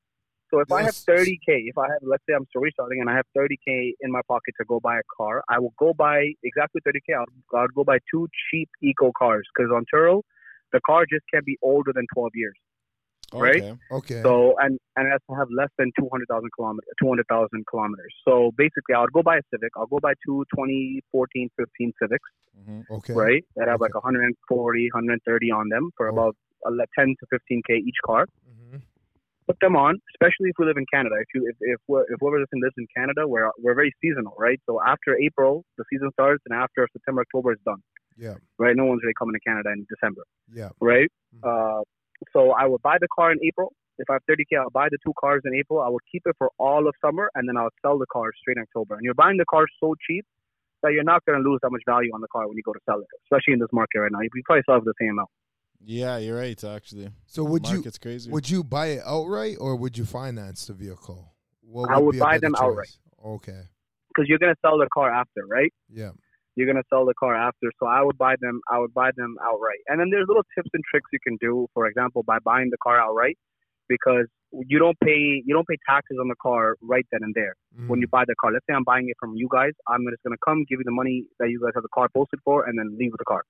So 0.53 0.59
if 0.59 0.71
I 0.71 0.83
have 0.83 0.93
30k, 0.93 1.47
if 1.71 1.77
I 1.79 1.87
have 1.93 2.01
let's 2.03 2.23
say 2.29 2.35
I'm 2.35 2.45
story 2.45 2.69
starting 2.73 3.01
and 3.01 3.09
I 3.09 3.15
have 3.15 3.25
30k 3.35 3.93
in 4.01 4.11
my 4.11 4.21
pocket 4.27 4.53
to 4.59 4.65
go 4.65 4.79
buy 4.79 4.97
a 4.99 5.01
car, 5.17 5.41
I 5.49 5.57
will 5.57 5.73
go 5.79 5.93
buy 5.95 6.29
exactly 6.43 6.79
30k. 6.87 7.15
I'll, 7.17 7.59
I'll 7.59 7.67
go 7.69 7.83
buy 7.83 7.97
two 8.11 8.27
cheap 8.51 8.69
eco 8.83 9.11
cars 9.17 9.47
because 9.55 9.71
on 9.75 9.83
Turo, 9.91 10.21
the 10.71 10.79
car 10.85 11.05
just 11.11 11.25
can't 11.33 11.43
be 11.43 11.57
older 11.63 11.91
than 11.91 12.05
12 12.13 12.29
years. 12.35 12.53
Right? 13.33 13.63
Okay. 13.63 13.73
Okay. 13.99 14.21
So 14.21 14.53
and 14.59 14.77
and 14.95 15.07
it 15.07 15.11
has 15.13 15.21
to 15.27 15.35
have 15.35 15.47
less 15.49 15.69
than 15.79 15.91
two 15.99 16.07
hundred 16.11 16.27
thousand 16.27 16.51
kilometers, 16.55 16.87
two 17.01 17.07
hundred 17.07 17.25
thousand 17.33 17.65
kilometers. 17.65 18.13
So 18.23 18.51
basically, 18.55 18.93
I'll 18.93 19.07
go 19.07 19.23
buy 19.23 19.37
a 19.37 19.41
Civic. 19.49 19.71
I'll 19.75 19.87
go 19.87 19.97
buy 19.99 20.13
two 20.23 20.45
2014, 20.53 21.49
15 21.57 21.93
Civics, 21.99 22.29
Mhm. 22.61 22.85
okay. 22.97 23.13
right? 23.13 23.43
That 23.55 23.69
have 23.69 23.81
like 23.81 23.95
Okay. 23.95 24.03
140, 24.05 24.91
130 24.93 25.49
on 25.49 25.69
them 25.69 25.89
for 25.97 26.09
Oh. 26.09 26.13
about 26.13 26.35
10 26.95 27.15
to 27.21 27.25
15k 27.33 27.77
each 27.89 27.97
car. 28.05 28.27
Mhm. 28.47 28.62
Put 29.47 29.57
them 29.59 29.75
on, 29.75 29.99
especially 30.15 30.49
if 30.49 30.55
we 30.57 30.65
live 30.65 30.77
in 30.77 30.85
Canada. 30.93 31.15
If 31.19 31.27
you 31.35 31.47
if 31.49 31.55
if, 31.59 31.79
we're, 31.87 32.03
if 32.03 32.17
whoever 32.19 32.39
listening 32.39 32.61
lives 32.63 32.75
in 32.77 32.87
Canada, 32.95 33.27
we're 33.27 33.49
we're 33.61 33.75
very 33.75 33.91
seasonal, 34.01 34.35
right? 34.39 34.59
So 34.67 34.79
after 34.81 35.17
April, 35.19 35.63
the 35.77 35.83
season 35.91 36.09
starts, 36.13 36.41
and 36.47 36.57
after 36.57 36.87
September, 36.93 37.21
October 37.21 37.51
is 37.53 37.59
done, 37.65 37.81
Yeah. 38.17 38.35
right? 38.57 38.75
No 38.75 38.85
one's 38.85 39.01
really 39.03 39.13
coming 39.19 39.33
to 39.35 39.43
Canada 39.49 39.69
in 39.75 39.85
December 39.89 40.23
Yeah. 40.59 40.69
right? 40.79 41.09
Mhm. 41.35 41.43
Uh, 41.43 41.83
so 42.31 42.51
I 42.51 42.65
would 42.65 42.81
buy 42.81 42.97
the 42.99 43.07
car 43.15 43.31
in 43.31 43.39
April. 43.43 43.73
If 43.97 44.09
I 44.09 44.13
have 44.13 44.23
30k, 44.29 44.57
I'll 44.57 44.69
buy 44.71 44.87
the 44.89 44.97
two 45.05 45.13
cars 45.19 45.41
in 45.45 45.53
April. 45.53 45.79
I 45.81 45.89
will 45.89 46.01
keep 46.11 46.23
it 46.25 46.35
for 46.37 46.49
all 46.57 46.87
of 46.87 46.95
summer, 47.01 47.29
and 47.35 47.47
then 47.47 47.57
I'll 47.57 47.75
sell 47.83 47.97
the 47.99 48.07
car 48.07 48.31
straight 48.39 48.57
in 48.57 48.63
October. 48.63 48.95
And 48.95 49.03
you're 49.03 49.13
buying 49.13 49.37
the 49.37 49.45
car 49.45 49.65
so 49.79 49.93
cheap 50.07 50.25
that 50.81 50.93
you're 50.93 51.03
not 51.03 51.23
going 51.25 51.41
to 51.41 51.47
lose 51.47 51.59
that 51.63 51.69
much 51.71 51.83
value 51.85 52.11
on 52.13 52.21
the 52.21 52.27
car 52.29 52.47
when 52.47 52.57
you 52.57 52.63
go 52.63 52.73
to 52.73 52.79
sell 52.85 52.99
it, 52.99 53.07
especially 53.25 53.53
in 53.53 53.59
this 53.59 53.71
market 53.71 53.99
right 53.99 54.11
now. 54.11 54.19
You 54.21 54.29
probably 54.45 54.63
sell 54.65 54.77
it 54.77 54.79
for 54.79 54.85
the 54.85 54.93
same 54.99 55.11
amount. 55.11 55.29
Yeah, 55.85 56.17
you're 56.17 56.37
right. 56.37 56.61
Actually, 56.63 57.09
So 57.27 57.43
would 57.43 57.67
you 57.67 57.75
market's 57.75 57.97
crazy. 57.97 58.31
would 58.31 58.49
you 58.49 58.63
buy 58.63 58.87
it 58.87 59.03
outright 59.05 59.57
or 59.59 59.75
would 59.75 59.97
you 59.97 60.05
finance 60.05 60.67
the 60.67 60.73
vehicle? 60.73 61.33
What 61.61 61.89
I 61.89 61.97
would 61.99 62.13
be 62.13 62.19
buy 62.19 62.37
them 62.37 62.53
choice? 62.53 62.61
outright. 62.61 62.97
Okay. 63.25 63.61
Because 64.09 64.29
you're 64.29 64.39
going 64.39 64.53
to 64.53 64.59
sell 64.61 64.77
the 64.77 64.87
car 64.93 65.11
after, 65.11 65.41
right? 65.47 65.73
Yeah. 65.91 66.11
You're 66.55 66.67
going 66.67 66.77
to 66.77 66.87
sell 66.89 67.05
the 67.05 67.15
car 67.15 67.35
after. 67.35 67.71
So 67.79 67.87
I 67.87 68.01
would 68.03 68.17
buy 68.17 68.35
them. 68.39 68.61
I 68.71 68.77
would 68.79 68.93
buy 68.93 69.09
them 69.15 69.35
outright. 69.41 69.79
And 69.87 69.99
then 69.99 70.09
there's 70.11 70.27
little 70.27 70.43
tips 70.55 70.69
and 70.73 70.83
tricks 70.89 71.09
you 71.11 71.19
can 71.23 71.37
do. 71.41 71.67
For 71.73 71.87
example, 71.87 72.21
by 72.23 72.37
buying 72.39 72.69
the 72.69 72.77
car 72.83 72.99
outright, 72.99 73.37
because 73.89 74.27
you 74.51 74.77
don't 74.77 74.97
pay 75.03 75.41
you 75.45 75.53
don't 75.53 75.67
pay 75.67 75.77
taxes 75.89 76.17
on 76.21 76.27
the 76.27 76.35
car 76.41 76.75
right 76.81 77.05
then 77.11 77.21
and 77.23 77.33
there. 77.33 77.55
Mm. 77.77 77.87
when 77.87 77.99
you 77.99 78.07
buy 78.07 78.23
the 78.27 78.35
car. 78.39 78.51
Let's 78.53 78.65
say 78.69 78.73
I'm 78.75 78.83
buying 78.83 79.09
it 79.09 79.17
from 79.19 79.35
you 79.35 79.47
guys. 79.51 79.71
I'm 79.87 80.05
just 80.11 80.21
gonna 80.23 80.35
come 80.45 80.63
give 80.69 80.77
you 80.79 80.83
the 80.85 80.91
money 80.91 81.25
that 81.39 81.49
you 81.49 81.59
guys 81.59 81.71
have 81.73 81.81
the 81.83 81.89
car 81.89 82.07
posted 82.13 82.39
for, 82.45 82.65
and 82.65 82.77
then 82.77 82.95
leave 82.99 83.11
with 83.11 83.19
the 83.19 83.25
car, 83.25 83.43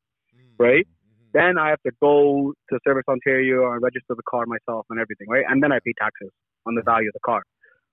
right? 0.57 0.87
Then 1.33 1.57
I 1.57 1.69
have 1.69 1.81
to 1.85 1.91
go 2.01 2.53
to 2.69 2.79
Service 2.87 3.05
Ontario 3.07 3.71
and 3.71 3.81
register 3.81 4.13
the 4.15 4.23
car 4.29 4.45
myself 4.45 4.85
and 4.89 4.99
everything, 4.99 5.27
right? 5.29 5.45
And 5.49 5.61
then 5.63 5.71
I 5.71 5.79
pay 5.85 5.93
taxes 5.99 6.29
on 6.67 6.75
the 6.75 6.83
value 6.83 7.09
of 7.09 7.13
the 7.13 7.25
car. 7.25 7.41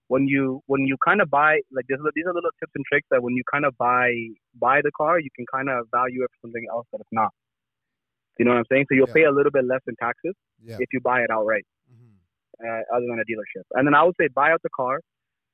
When 0.09 0.27
you 0.27 0.61
when 0.67 0.83
you 0.87 0.97
kind 1.05 1.21
of 1.23 1.31
buy 1.31 1.61
like 1.73 1.87
these 1.89 1.99
are, 1.99 2.11
these 2.15 2.27
are 2.27 2.35
little 2.35 2.51
tips 2.61 2.73
and 2.75 2.85
tricks 2.91 3.07
that 3.11 3.23
when 3.23 3.35
you 3.35 3.43
kind 3.51 3.65
of 3.65 3.77
buy 3.79 4.13
buy 4.67 4.81
the 4.83 4.91
car, 4.97 5.21
you 5.21 5.31
can 5.37 5.47
kind 5.53 5.69
of 5.71 5.87
value 5.93 6.23
it 6.25 6.31
for 6.35 6.47
something 6.49 6.67
else 6.71 6.87
that 6.93 7.01
it's 7.01 7.13
not. 7.13 7.31
You 8.39 8.45
know 8.45 8.53
what 8.53 8.59
I'm 8.59 8.65
saying? 8.73 8.87
So 8.89 8.95
you'll 8.95 9.07
Yeah. 9.09 9.21
pay 9.21 9.25
a 9.25 9.31
little 9.33 9.53
bit 9.53 9.65
less 9.65 9.81
in 9.87 9.95
taxes 9.97 10.35
Yeah. 10.63 10.77
if 10.81 10.89
you 10.93 11.01
buy 11.01 11.23
it 11.23 11.31
outright 11.31 11.65
Mhm. 11.93 12.17
uh, 12.67 12.83
other 12.95 13.07
than 13.07 13.21
a 13.21 13.25
dealership. 13.31 13.65
And 13.75 13.87
then 13.87 13.95
I 13.95 14.03
would 14.03 14.17
say 14.21 14.29
buy 14.29 14.51
out 14.51 14.63
the 14.63 14.71
car, 14.71 15.01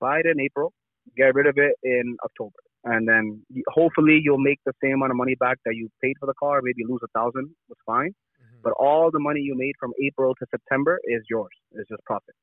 buy 0.01 0.21
it 0.21 0.27
in 0.27 0.41
April, 0.41 0.73
get 1.17 1.35
rid 1.35 1.47
of 1.47 1.59
it 1.59 1.75
in 1.83 2.17
October, 2.25 2.59
and 2.87 3.07
then 3.07 3.45
hopefully 3.69 4.19
you'll 4.23 4.39
make 4.51 4.61
the 4.65 4.73
same 4.83 4.95
amount 4.95 5.11
of 5.11 5.17
money 5.17 5.35
back 5.35 5.59
that 5.65 5.75
you 5.75 5.91
paid 6.03 6.15
for 6.19 6.27
the 6.27 6.35
car. 6.35 6.61
Maybe 6.63 6.85
lose 6.89 7.01
a 7.03 7.09
thousand, 7.19 7.55
was 7.69 7.79
fine. 7.85 8.15
Mhm. 8.41 8.63
But 8.63 8.73
all 8.79 9.11
the 9.11 9.19
money 9.19 9.41
you 9.41 9.55
made 9.57 9.75
from 9.79 9.93
April 10.03 10.35
to 10.37 10.47
September 10.51 10.99
is 11.05 11.23
yours. 11.29 11.53
It's 11.73 11.89
just 11.89 12.03
profit. 12.05 12.35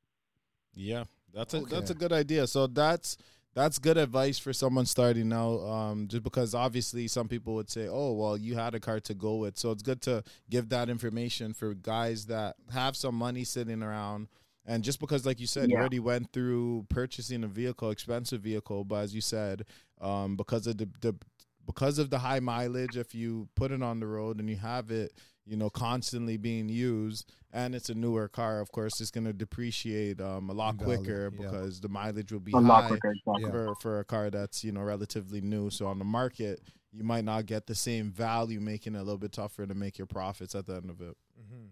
Yeah, 0.75 1.05
that's 1.33 1.53
a 1.53 1.61
that's 1.61 1.89
a 1.89 1.95
good 1.95 2.11
idea. 2.11 2.47
So 2.47 2.67
that's 2.67 3.17
that's 3.53 3.77
good 3.77 3.97
advice 3.97 4.39
for 4.39 4.51
someone 4.51 4.85
starting 4.85 5.31
out. 5.31 5.59
Um, 5.59 6.07
just 6.07 6.23
because 6.23 6.55
obviously 6.55 7.07
some 7.07 7.27
people 7.27 7.53
would 7.55 7.69
say, 7.69 7.87
"Oh, 7.87 8.13
well, 8.13 8.35
you 8.35 8.55
had 8.55 8.73
a 8.75 8.79
car 8.79 8.99
to 9.01 9.13
go 9.13 9.37
with," 9.37 9.57
so 9.57 9.71
it's 9.71 9.83
good 9.83 10.01
to 10.03 10.23
give 10.49 10.69
that 10.69 10.89
information 10.89 11.53
for 11.53 11.73
guys 11.73 12.25
that 12.27 12.55
have 12.71 12.95
some 12.95 13.15
money 13.15 13.43
sitting 13.43 13.83
around. 13.83 14.27
And 14.65 14.83
just 14.83 14.99
because, 14.99 15.25
like 15.25 15.39
you 15.41 15.47
said, 15.47 15.69
you 15.69 15.75
already 15.77 15.99
went 15.99 16.31
through 16.31 16.85
purchasing 16.89 17.43
a 17.43 17.47
vehicle, 17.47 17.89
expensive 17.91 18.41
vehicle, 18.41 18.85
but 18.85 18.95
as 19.03 19.13
you 19.13 19.21
said, 19.21 19.65
um, 19.99 20.35
because 20.37 20.67
of 20.67 20.77
the, 20.77 20.87
the 21.01 21.15
because 21.65 21.97
of 21.99 22.09
the 22.09 22.19
high 22.19 22.39
mileage, 22.41 22.97
if 22.97 23.13
you 23.15 23.47
put 23.55 23.71
it 23.71 23.81
on 23.81 23.99
the 23.99 24.07
road 24.07 24.39
and 24.39 24.49
you 24.49 24.57
have 24.57 24.91
it, 24.91 25.13
you 25.45 25.55
know, 25.57 25.69
constantly 25.69 26.35
being 26.37 26.67
used, 26.69 27.29
and 27.53 27.73
it's 27.75 27.89
a 27.89 27.93
newer 27.93 28.27
car, 28.27 28.59
of 28.59 28.69
course, 28.71 28.99
it's 28.99 29.11
going 29.11 29.23
to 29.25 29.31
depreciate 29.33 30.19
um, 30.21 30.49
a 30.49 30.53
lot 30.53 30.73
In 30.73 30.79
value, 30.79 30.97
quicker 30.97 31.31
yeah. 31.33 31.41
because 31.41 31.79
the 31.81 31.87
mileage 31.89 32.31
will 32.31 32.39
be 32.41 32.51
A 32.53 32.57
lot 32.59 32.83
high 32.83 32.87
quicker. 32.89 33.11
exactly. 33.11 33.43
Yeah. 33.43 33.49
for 33.51 33.75
for 33.81 33.99
a 33.99 34.05
car 34.05 34.29
that's 34.29 34.63
you 34.63 34.71
know 34.71 34.81
relatively 34.81 35.41
new. 35.41 35.69
So 35.69 35.87
on 35.87 35.99
the 35.99 36.05
market, 36.05 36.61
you 36.93 37.03
might 37.03 37.25
not 37.25 37.45
get 37.47 37.67
the 37.67 37.75
same 37.75 38.11
value, 38.11 38.59
making 38.61 38.95
it 38.95 38.99
a 38.99 39.03
little 39.03 39.17
bit 39.17 39.33
tougher 39.33 39.65
to 39.65 39.73
make 39.75 39.97
your 39.97 40.07
profits 40.07 40.55
at 40.55 40.65
the 40.67 40.75
end 40.75 40.89
of 40.89 41.01
it. 41.01 41.15
Mhm. 41.37 41.67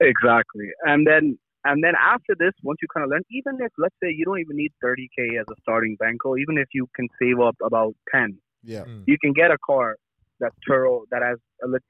Exactly. 0.00 0.66
And 0.86 1.06
then 1.06 1.38
and 1.64 1.82
then 1.84 1.94
after 1.98 2.34
this, 2.38 2.52
once 2.62 2.78
you 2.82 2.88
kind 2.94 3.04
of 3.04 3.10
learn, 3.10 3.22
even 3.30 3.58
if 3.60 3.72
let's 3.78 3.94
say 4.02 4.08
you 4.10 4.24
don't 4.24 4.40
even 4.40 4.56
need 4.56 4.72
30k 4.82 5.38
as 5.40 5.46
a 5.50 5.54
starting 5.60 5.96
banco, 5.96 6.36
even 6.36 6.56
if 6.58 6.68
you 6.72 6.86
can 6.96 7.06
save 7.20 7.38
up 7.40 7.56
about 7.62 7.94
10, 8.14 8.38
Yeah, 8.62 8.84
Mm. 8.84 9.04
you 9.06 9.16
can 9.18 9.32
get 9.32 9.50
a 9.50 9.58
car 9.64 9.96
that's 10.38 10.54
Turo 10.68 11.04
that 11.10 11.22
has 11.22 11.38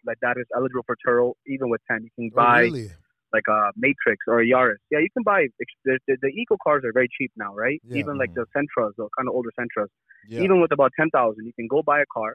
like 0.04 0.18
that 0.22 0.36
is 0.38 0.46
eligible 0.56 0.84
for 0.86 0.96
Turo 1.06 1.34
even 1.46 1.68
with 1.68 1.80
10. 1.90 2.02
You 2.04 2.10
can 2.16 2.30
Oh, 2.32 2.36
buy 2.44 2.60
really? 2.62 2.90
like 3.32 3.46
a 3.48 3.70
Matrix 3.76 4.18
or 4.26 4.40
a 4.40 4.46
Yaris. 4.46 4.78
Yeah, 4.90 4.98
you 4.98 5.08
can 5.16 5.22
buy 5.22 5.46
the, 5.58 5.98
the, 6.06 6.16
the 6.20 6.28
eco 6.40 6.56
cars 6.64 6.82
are 6.84 6.92
very 6.92 7.08
cheap 7.16 7.30
now, 7.36 7.54
right? 7.54 7.80
Yeah. 7.84 7.98
Even 7.98 8.18
like 8.18 8.32
the 8.34 8.44
Sentras, 8.52 8.94
the 8.96 9.08
kind 9.16 9.28
of 9.28 9.34
older 9.36 9.50
Sentras. 9.58 9.88
yeah, 10.28 10.42
Even 10.42 10.60
with 10.60 10.72
about 10.72 10.90
10,000, 10.98 11.44
you 11.46 11.52
can 11.54 11.68
go 11.68 11.80
buy 11.82 12.00
a 12.00 12.04
car, 12.12 12.34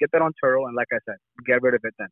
get 0.00 0.10
that 0.12 0.22
on 0.22 0.32
Turo, 0.42 0.66
and 0.66 0.74
like 0.74 0.88
I 0.92 0.98
said, 1.06 1.16
get 1.46 1.60
rid 1.62 1.74
of 1.74 1.82
it 1.84 1.94
then. 1.98 2.08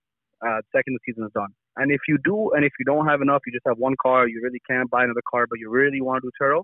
Uh, 0.47 0.61
second 0.77 0.93
the 0.97 1.01
season 1.07 1.25
is 1.25 1.33
done. 1.33 1.53
And 1.77 1.91
if 1.91 2.01
you 2.07 2.19
do, 2.25 2.51
and 2.55 2.65
if 2.65 2.73
you 2.79 2.85
don't 2.85 3.07
have 3.07 3.23
enough, 3.23 3.43
you 3.47 3.53
just 3.53 3.67
have 3.67 3.79
one 3.79 3.95
car, 4.03 4.29
you 4.29 4.41
really 4.43 4.61
can't 4.69 4.91
buy 4.91 5.05
another 5.05 5.23
car, 5.31 5.47
but 5.49 5.59
you 5.59 5.71
really 5.71 6.01
want 6.01 6.23
to 6.23 6.29
do 6.29 6.33
Turo, 6.41 6.63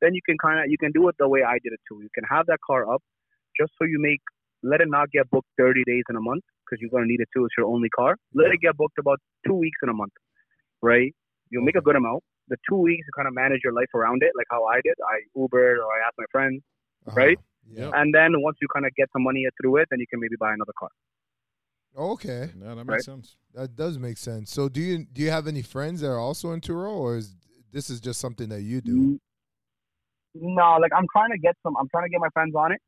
then 0.00 0.14
you 0.14 0.20
can 0.26 0.36
kind 0.38 0.60
of 0.60 0.70
you 0.70 0.76
can 0.78 0.92
do 0.92 1.08
it 1.08 1.14
the 1.18 1.28
way 1.28 1.42
I 1.42 1.54
did 1.64 1.72
it 1.72 1.80
too. 1.88 2.00
You 2.02 2.10
can 2.14 2.24
have 2.24 2.46
that 2.46 2.58
car 2.66 2.92
up 2.92 3.02
just 3.58 3.72
so 3.78 3.84
you 3.84 3.98
make 4.00 4.20
let 4.62 4.80
it 4.80 4.88
not 4.88 5.10
get 5.10 5.28
booked 5.30 5.48
30 5.58 5.82
days 5.86 6.04
in 6.10 6.16
a 6.16 6.20
month 6.20 6.44
because 6.64 6.80
you're 6.80 6.90
gonna 6.90 7.06
need 7.06 7.20
it 7.20 7.28
too. 7.34 7.44
It's 7.46 7.54
your 7.56 7.66
only 7.66 7.88
car. 7.88 8.16
Let 8.34 8.52
it 8.52 8.60
get 8.60 8.76
booked 8.76 8.98
about 8.98 9.18
two 9.46 9.54
weeks 9.54 9.78
in 9.82 9.88
a 9.88 9.92
month, 9.94 10.12
right? 10.82 11.12
You'll 11.50 11.64
make 11.64 11.76
a 11.76 11.80
good 11.80 11.96
amount. 11.96 12.22
The 12.48 12.56
two 12.68 12.76
weeks 12.76 13.06
you 13.06 13.12
kind 13.16 13.28
of 13.28 13.34
manage 13.34 13.60
your 13.64 13.72
life 13.72 13.92
around 13.94 14.22
it, 14.22 14.32
like 14.36 14.46
how 14.50 14.64
I 14.66 14.80
did. 14.84 14.94
I 15.14 15.16
Ubered 15.36 15.78
or 15.78 15.88
I 15.96 15.98
asked 16.06 16.18
my 16.18 16.26
friends, 16.30 16.62
Uh-huh. 17.06 17.16
right? 17.16 17.38
Yeah. 17.70 17.90
And 17.94 18.12
then 18.14 18.40
once 18.42 18.58
you 18.60 18.68
kind 18.74 18.86
of 18.86 18.94
get 18.94 19.08
some 19.12 19.22
money 19.22 19.46
through 19.60 19.76
it, 19.78 19.88
then 19.90 20.00
you 20.00 20.06
can 20.10 20.20
maybe 20.20 20.36
buy 20.38 20.52
another 20.52 20.72
car. 20.78 20.90
Okay. 21.96 22.50
Yeah, 22.60 22.74
that 22.74 22.76
makes 22.76 22.88
Right. 22.88 23.02
sense. 23.02 23.36
That 23.54 23.76
does 23.76 23.98
make 23.98 24.16
sense. 24.16 24.50
So 24.50 24.68
do 24.68 24.80
you 24.80 25.04
do 25.04 25.20
you 25.22 25.30
have 25.30 25.46
any 25.46 25.62
friends 25.62 26.00
that 26.00 26.08
are 26.08 26.18
also 26.18 26.52
in 26.52 26.60
Turo, 26.60 26.90
or 26.92 27.16
is 27.16 27.34
this 27.72 27.90
is 27.90 28.00
just 28.00 28.18
something 28.20 28.48
that 28.48 28.62
you 28.62 28.80
do? 28.80 29.20
No, 30.34 30.78
like 30.80 30.92
I'm 30.96 31.06
trying 31.12 31.30
to 31.32 31.38
get 31.38 31.54
some. 31.62 31.76
I'm 31.76 31.88
trying 31.90 32.04
to 32.04 32.10
get 32.10 32.20
my 32.20 32.30
friends 32.32 32.54
on 32.54 32.72
it, 32.72 32.80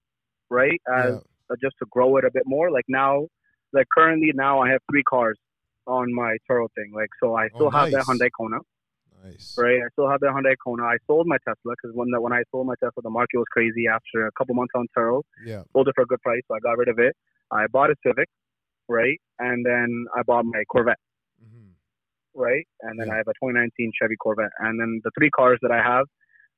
right? 0.49 0.81
As 0.91 1.15
uh, 1.51 1.57
just 1.61 1.77
to 1.81 1.87
grow 1.91 2.17
it 2.17 2.25
a 2.25 2.31
bit 2.33 2.45
more. 2.47 2.71
Like 2.71 2.87
now, 2.89 3.27
like 3.75 3.87
currently 3.95 4.31
now 4.35 4.61
I 4.61 4.71
have 4.71 4.81
three 4.91 5.03
cars 5.03 5.39
on 5.87 6.15
my 6.15 6.39
Turo 6.51 6.69
thing. 6.75 6.93
Like 6.95 7.11
so, 7.21 7.37
I 7.37 7.49
still 7.49 7.71
have 7.71 7.91
that 7.91 8.07
nice. 8.09 8.19
Hyundai 8.19 8.31
Kona, 8.35 8.61
Nice. 9.23 9.55
right? 9.59 9.81
I 9.85 9.89
still 9.93 10.09
have 10.09 10.21
that 10.21 10.31
Hyundai 10.33 10.55
Kona. 10.65 10.85
I 10.85 10.97
sold 11.07 11.27
my 11.27 11.37
Tesla 11.47 11.75
because 11.77 11.95
when 11.95 12.09
the, 12.11 12.19
when 12.23 12.33
I 12.33 12.43
sold 12.51 12.67
my 12.67 12.75
Tesla, 12.77 13.03
the 13.03 13.11
market 13.11 13.37
was 13.37 13.47
crazy. 13.53 13.87
After 13.87 14.27
a 14.27 14.33
couple 14.33 14.55
months 14.55 14.73
on 14.75 14.87
Turo, 14.97 15.23
Yeah. 15.45 15.65
sold 15.75 15.89
it 15.89 15.95
for 15.95 16.03
a 16.03 16.07
good 16.07 16.23
price, 16.23 16.41
so 16.49 16.55
I 16.55 16.61
got 16.61 16.79
rid 16.79 16.89
of 16.89 16.99
it. 16.99 17.15
I 17.51 17.67
bought 17.67 17.91
a 17.91 17.97
Civic, 18.03 18.31
right? 18.89 19.21
And 19.39 19.65
then 19.65 20.07
I 20.17 20.23
bought 20.23 20.45
my 20.45 20.65
Corvette, 20.65 20.99
Mhm. 21.43 21.73
right? 22.35 22.67
And 22.83 22.99
then 22.99 23.09
Yeah. 23.09 23.15
I 23.15 23.17
have 23.19 23.29
a 23.29 23.35
2019 23.41 23.93
Chevy 24.01 24.17
Corvette. 24.17 24.53
And 24.59 24.79
then 24.81 25.01
the 25.05 25.11
three 25.19 25.31
cars 25.31 25.59
that 25.63 25.71
I 25.73 25.83
have, 25.83 26.07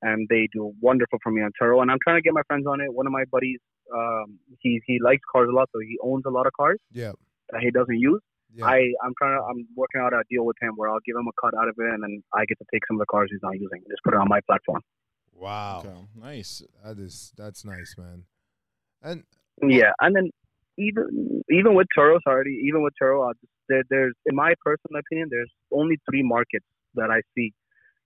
and 0.02 0.28
they 0.28 0.48
do 0.52 0.74
wonderful 0.80 1.18
for 1.22 1.30
me 1.32 1.42
on 1.42 1.52
Turo. 1.60 1.80
And 1.82 1.90
I'm 1.90 1.98
trying 2.02 2.16
to 2.16 2.22
get 2.22 2.34
my 2.34 2.42
friends 2.46 2.66
on 2.66 2.80
it. 2.80 2.92
One 2.92 3.06
of 3.06 3.12
my 3.12 3.24
buddies, 3.24 3.60
um, 3.94 4.38
he 4.60 4.80
he 4.86 4.98
likes 5.00 5.22
cars 5.30 5.48
a 5.48 5.52
lot, 5.52 5.68
so 5.72 5.78
he 5.80 5.98
owns 6.02 6.24
a 6.26 6.30
lot 6.30 6.46
of 6.46 6.52
cars 6.52 6.78
Yeah. 6.90 7.12
that 7.50 7.62
he 7.62 7.70
doesn't 7.70 7.98
use. 7.98 8.20
Yeah. 8.52 8.66
I 8.66 8.92
I'm 9.02 9.14
trying 9.18 9.38
to 9.38 9.42
I'm 9.44 9.66
working 9.74 10.00
out 10.00 10.12
a 10.12 10.22
deal 10.30 10.44
with 10.44 10.56
him 10.60 10.72
where 10.76 10.88
I'll 10.90 11.00
give 11.04 11.16
him 11.16 11.26
a 11.28 11.32
cut 11.40 11.54
out 11.54 11.68
of 11.68 11.76
it, 11.78 11.86
and 11.94 12.02
then 12.02 12.22
I 12.34 12.44
get 12.46 12.58
to 12.58 12.64
take 12.72 12.86
some 12.86 12.96
of 12.96 13.00
the 13.00 13.06
cars 13.06 13.28
he's 13.30 13.42
not 13.42 13.54
using, 13.58 13.78
and 13.82 13.86
just 13.88 14.02
put 14.04 14.14
it 14.14 14.18
on 14.20 14.28
my 14.28 14.40
platform. 14.42 14.82
Wow. 15.32 15.80
Okay, 15.80 16.06
nice. 16.14 16.62
That 16.84 16.98
is 16.98 17.32
that's 17.36 17.64
nice, 17.64 17.96
man. 17.98 18.24
And 19.02 19.24
Yeah, 19.62 19.92
and 20.00 20.14
then 20.16 20.30
even 20.78 21.42
even 21.50 21.74
with 21.74 21.86
Turo, 21.96 22.18
sorry, 22.24 22.60
even 22.66 22.82
with 22.82 22.94
Turo, 23.00 23.32
just, 23.40 23.52
there, 23.68 23.82
there's 23.90 24.14
in 24.26 24.34
my 24.34 24.54
personal 24.64 25.00
opinion, 25.00 25.28
there's 25.30 25.52
only 25.72 25.98
three 26.08 26.22
markets 26.22 26.66
that 26.94 27.10
I 27.10 27.20
see. 27.36 27.52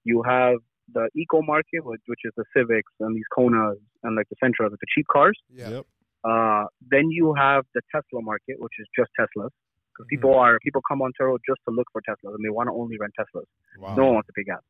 You 0.04 0.22
have 0.22 0.56
the 0.92 1.08
eco 1.16 1.42
market, 1.42 1.84
which, 1.84 2.00
which 2.06 2.20
is 2.24 2.32
the 2.36 2.44
Civics 2.56 2.92
and 3.00 3.14
these 3.14 3.28
Konas 3.36 3.76
and 4.02 4.16
like 4.16 4.26
the 4.30 4.36
Sentra, 4.42 4.70
like 4.70 4.80
the 4.80 4.86
cheap 4.94 5.06
cars. 5.12 5.38
yeah. 5.48 5.70
Yep. 5.70 5.86
Uh, 6.24 6.64
then 6.90 7.10
you 7.10 7.34
have 7.34 7.64
the 7.74 7.80
Tesla 7.94 8.20
market, 8.22 8.56
which 8.58 8.72
is 8.78 8.86
just 8.96 9.10
Teslas. 9.18 9.50
Because 9.92 10.06
people 10.08 10.30
Mm-hmm. 10.30 10.38
are 10.38 10.58
people 10.62 10.80
come 10.88 11.02
on 11.02 11.12
Turo 11.20 11.36
just 11.48 11.60
to 11.68 11.74
look 11.74 11.86
for 11.92 12.00
Teslas 12.02 12.34
and 12.34 12.44
they 12.44 12.50
want 12.50 12.68
to 12.68 12.72
only 12.72 12.96
rent 12.98 13.12
Teslas. 13.18 13.44
Wow. 13.78 13.94
No 13.96 14.04
one 14.04 14.14
wants 14.14 14.26
to 14.28 14.32
pay 14.32 14.44
gas. 14.44 14.60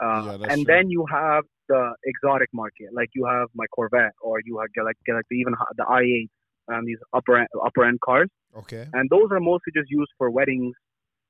Yeah, 0.00 0.06
Uh, 0.06 0.36
that's 0.38 0.52
and 0.52 0.64
true. 0.64 0.74
then 0.74 0.90
you 0.90 1.06
have 1.10 1.44
the 1.68 1.94
exotic 2.04 2.48
market, 2.52 2.88
like 2.92 3.10
you 3.14 3.24
have 3.26 3.48
my 3.54 3.66
Corvette, 3.74 4.12
or 4.20 4.40
you 4.44 4.58
have 4.58 4.68
like 4.84 4.96
like 5.08 5.24
the 5.30 5.36
even 5.36 5.54
the 5.76 5.84
i8 5.84 6.28
and 6.68 6.86
these 6.86 6.98
upper 7.12 7.38
end, 7.38 7.48
upper 7.64 7.84
end 7.84 8.00
cars, 8.00 8.28
Okay. 8.56 8.86
and 8.92 9.08
those 9.10 9.28
are 9.30 9.40
mostly 9.40 9.72
just 9.74 9.90
used 9.90 10.10
for 10.18 10.30
weddings 10.30 10.74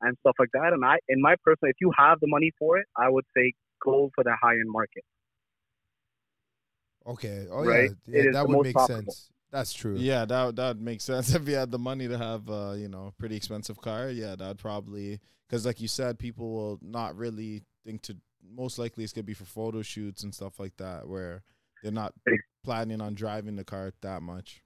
and 0.01 0.17
stuff 0.21 0.35
like 0.39 0.51
that. 0.53 0.73
And 0.73 0.85
I, 0.85 0.97
in 1.09 1.21
my 1.21 1.37
personal, 1.45 1.71
if 1.71 1.77
you 1.81 1.93
have 1.97 2.19
the 2.21 2.27
money 2.27 2.51
for 2.59 2.79
it, 2.79 2.87
I 2.97 3.09
would 3.09 3.25
say 3.37 3.53
go 3.85 4.11
for 4.15 4.25
the 4.25 4.37
high 4.41 4.55
end 4.55 4.71
market. 4.71 5.05
Okay. 7.07 7.47
Oh 7.51 7.63
Right? 7.63 7.91
yeah. 8.07 8.25
Yeah, 8.25 8.31
that 8.33 8.43
the 8.43 8.49
would 8.49 8.57
most 8.59 8.65
make 8.65 8.75
profitable. 8.75 9.13
sense. 9.13 9.31
That's 9.51 9.73
true. 9.73 9.97
Yeah, 9.97 10.25
that 10.25 10.57
that 10.57 10.79
makes 10.79 11.05
sense. 11.05 11.35
If 11.35 11.47
you 11.49 11.57
had 11.57 11.71
the 11.71 11.79
money 11.79 12.09
to 12.09 12.17
have, 12.17 12.49
uh, 12.49 12.73
you 12.73 12.89
know, 12.89 13.07
a 13.09 13.13
pretty 13.13 13.37
expensive 13.37 13.81
car, 13.81 14.09
yeah, 14.11 14.35
that'd 14.37 14.59
probably 14.59 15.21
because, 15.47 15.67
like 15.67 15.81
you 15.81 15.89
said, 15.89 16.19
people 16.19 16.53
will 16.53 16.79
not 16.83 17.17
really 17.17 17.63
think 17.85 18.03
to. 18.03 18.17
Most 18.55 18.79
likely, 18.79 19.05
it's 19.05 19.13
gonna 19.13 19.25
be 19.25 19.35
for 19.35 19.45
photo 19.45 19.83
shoots 19.83 20.23
and 20.25 20.35
stuff 20.35 20.59
like 20.59 20.77
that, 20.79 21.09
where 21.09 21.43
they're 21.83 21.93
not 21.93 22.13
planning 22.65 23.01
on 23.01 23.15
driving 23.15 23.57
the 23.57 23.65
car 23.65 23.93
that 24.01 24.23
much. 24.23 24.63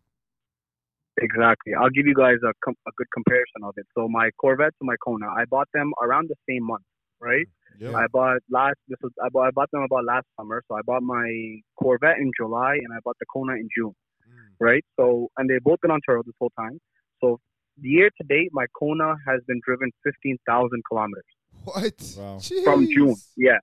Exactly. 1.20 1.72
I'll 1.74 1.90
give 1.90 2.07
you 2.07 2.14
guys 2.14 2.37
a, 2.44 2.52
com- 2.64 2.76
a 2.87 2.90
good 2.96 3.07
comparison 3.12 3.64
of 3.64 3.74
it. 3.76 3.87
So 3.96 4.09
my 4.09 4.31
Corvette 4.38 4.74
to 4.79 4.85
my 4.85 4.96
Kona, 5.02 5.29
I 5.29 5.44
bought 5.46 5.68
them 5.72 5.92
around 6.02 6.29
the 6.29 6.37
same 6.48 6.64
month, 6.66 6.85
right? 7.20 7.46
Yep. 7.79 7.94
I 7.94 8.07
bought 8.12 8.38
last. 8.50 8.76
This 8.88 8.98
was 9.02 9.12
I 9.22 9.29
bought, 9.29 9.48
I 9.48 9.50
bought 9.50 9.70
them 9.70 9.83
about 9.83 10.05
last 10.05 10.26
summer. 10.38 10.62
So 10.68 10.76
I 10.76 10.81
bought 10.85 11.02
my 11.02 11.61
Corvette 11.79 12.18
in 12.18 12.31
July 12.38 12.74
and 12.74 12.88
I 12.94 12.98
bought 13.05 13.16
the 13.20 13.26
Kona 13.33 13.52
in 13.52 13.68
June, 13.76 13.94
mm. 14.29 14.55
right? 14.61 14.85
So 14.98 15.29
and 15.37 15.48
they've 15.48 15.62
both 15.62 15.81
been 15.83 15.90
on 15.90 16.00
Turo 16.09 16.24
this 16.24 16.35
whole 16.38 16.52
time. 16.59 16.81
So 17.20 17.38
year 17.81 18.11
to 18.20 18.26
date, 18.26 18.50
my 18.52 18.66
Kona 18.79 19.14
has 19.26 19.40
been 19.46 19.61
driven 19.64 19.90
fifteen 20.02 20.38
thousand 20.46 20.83
kilometers 20.88 21.24
What? 21.64 22.14
Wow. 22.16 22.38
from 22.64 22.87
June. 22.87 23.16
Yeah, 23.37 23.59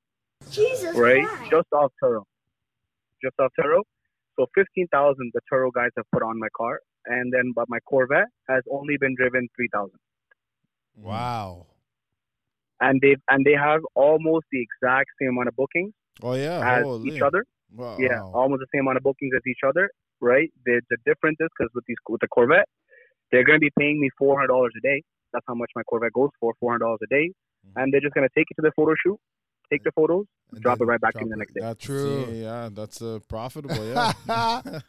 Jesus 0.52 0.96
right, 0.96 1.26
Christ. 1.26 1.52
just 1.52 1.68
off 1.74 1.92
Turo, 2.04 2.24
just 3.24 3.36
off 3.40 3.52
Turo. 3.60 3.82
So 4.40 4.46
fifteen 4.54 4.88
thousand 4.92 5.32
the 5.34 5.42
Turo 5.52 5.72
guys 5.74 5.90
have 5.98 6.06
put 6.12 6.22
on 6.22 6.40
my 6.40 6.50
car, 6.56 6.80
and 7.06 7.32
then 7.34 7.52
but 7.56 7.68
my 7.70 7.80
Corvette 7.82 8.28
has 8.50 8.64
only 8.72 8.98
been 8.98 9.16
driven 9.16 9.48
three 9.56 9.70
thousand. 9.74 10.00
Mm. 11.00 11.04
Wow. 11.04 11.66
and 12.82 13.00
they 13.02 13.16
and 13.30 13.46
they 13.46 13.54
have 13.54 13.82
almost 13.96 14.46
the 14.52 14.62
exact 14.62 15.10
same 15.20 15.30
amount 15.30 15.48
of 15.48 15.56
bookings 15.56 15.94
Oh 16.22 16.34
yeah, 16.36 16.78
as 16.78 16.84
holy. 16.84 17.10
each 17.16 17.22
other. 17.22 17.46
Wow. 17.76 17.98
Yeah, 18.00 18.22
almost 18.22 18.60
the 18.60 18.68
same 18.74 18.82
amount 18.82 18.98
of 18.98 19.04
bookings 19.04 19.34
as 19.36 19.42
each 19.48 19.64
other, 19.68 19.90
right? 20.22 20.52
The 20.66 20.82
the 20.90 20.98
difference 21.06 21.38
is 21.40 21.50
because 21.58 21.72
with 21.74 21.86
these 21.88 21.98
with 22.08 22.22
the 22.22 22.28
Corvette, 22.28 22.70
they're 23.32 23.44
going 23.44 23.58
to 23.60 23.66
be 23.66 23.72
paying 23.80 24.00
me 24.00 24.10
four 24.18 24.36
hundred 24.38 24.50
dollars 24.50 24.74
a 24.78 24.82
day. 24.82 25.02
That's 25.34 25.46
how 25.48 25.56
much 25.56 25.72
my 25.76 25.84
Corvette 25.84 26.14
goes 26.14 26.30
for, 26.40 26.54
four 26.60 26.72
hundred 26.72 26.86
dollars 26.86 27.00
a 27.04 27.08
day, 27.08 27.32
mm. 27.66 27.82
and 27.82 27.92
they're 27.92 28.02
just 28.02 28.14
going 28.14 28.28
to 28.28 28.34
take 28.38 28.48
it 28.52 28.56
to 28.56 28.62
the 28.62 28.72
photo 28.76 28.94
shoot, 29.04 29.18
take 29.74 29.84
the 29.84 29.92
photos, 29.92 30.26
And 30.52 30.62
drop 30.62 30.80
it 30.82 30.86
right 30.86 31.02
back 31.02 31.14
drop 31.14 31.24
in 31.24 31.30
the 31.30 31.38
next 31.38 31.54
day. 31.54 31.62
That's 31.62 31.84
True. 31.84 32.28
Yeah, 32.30 32.44
yeah, 32.44 32.70
that's 32.72 33.02
uh, 33.02 33.20
profitable. 33.28 33.86
Yeah. 33.86 34.14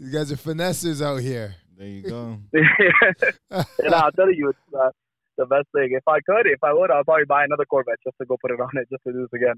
You 0.00 0.12
guys 0.12 0.30
are 0.30 0.36
finesses 0.36 1.02
out 1.02 1.16
here. 1.16 1.56
there 1.76 1.88
you 1.88 2.02
go. 2.02 2.38
and 2.52 3.94
I'll 3.94 4.12
tell 4.12 4.32
you, 4.32 4.50
it's 4.50 4.58
uh, 4.72 4.90
the 5.36 5.44
best 5.46 5.66
thing. 5.74 5.88
If 5.90 6.06
I 6.06 6.20
could, 6.20 6.46
if 6.46 6.62
I 6.62 6.72
would, 6.72 6.92
I'll 6.92 7.02
probably 7.02 7.24
buy 7.24 7.42
another 7.42 7.64
Corvette 7.64 7.98
just 8.04 8.16
to 8.18 8.24
go 8.24 8.36
put 8.40 8.52
it 8.52 8.60
on 8.60 8.68
it, 8.74 8.88
just 8.88 9.02
to 9.02 9.12
do 9.12 9.22
this 9.22 9.32
again. 9.34 9.56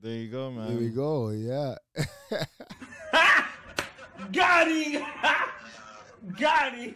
There 0.00 0.12
you 0.12 0.30
go, 0.30 0.52
man. 0.52 0.68
There 0.68 0.78
we 0.78 0.90
go. 0.90 1.30
Yeah. 1.30 1.74
Got 4.32 4.68
him! 4.68 5.02
Got 6.38 6.74
him! 6.74 6.94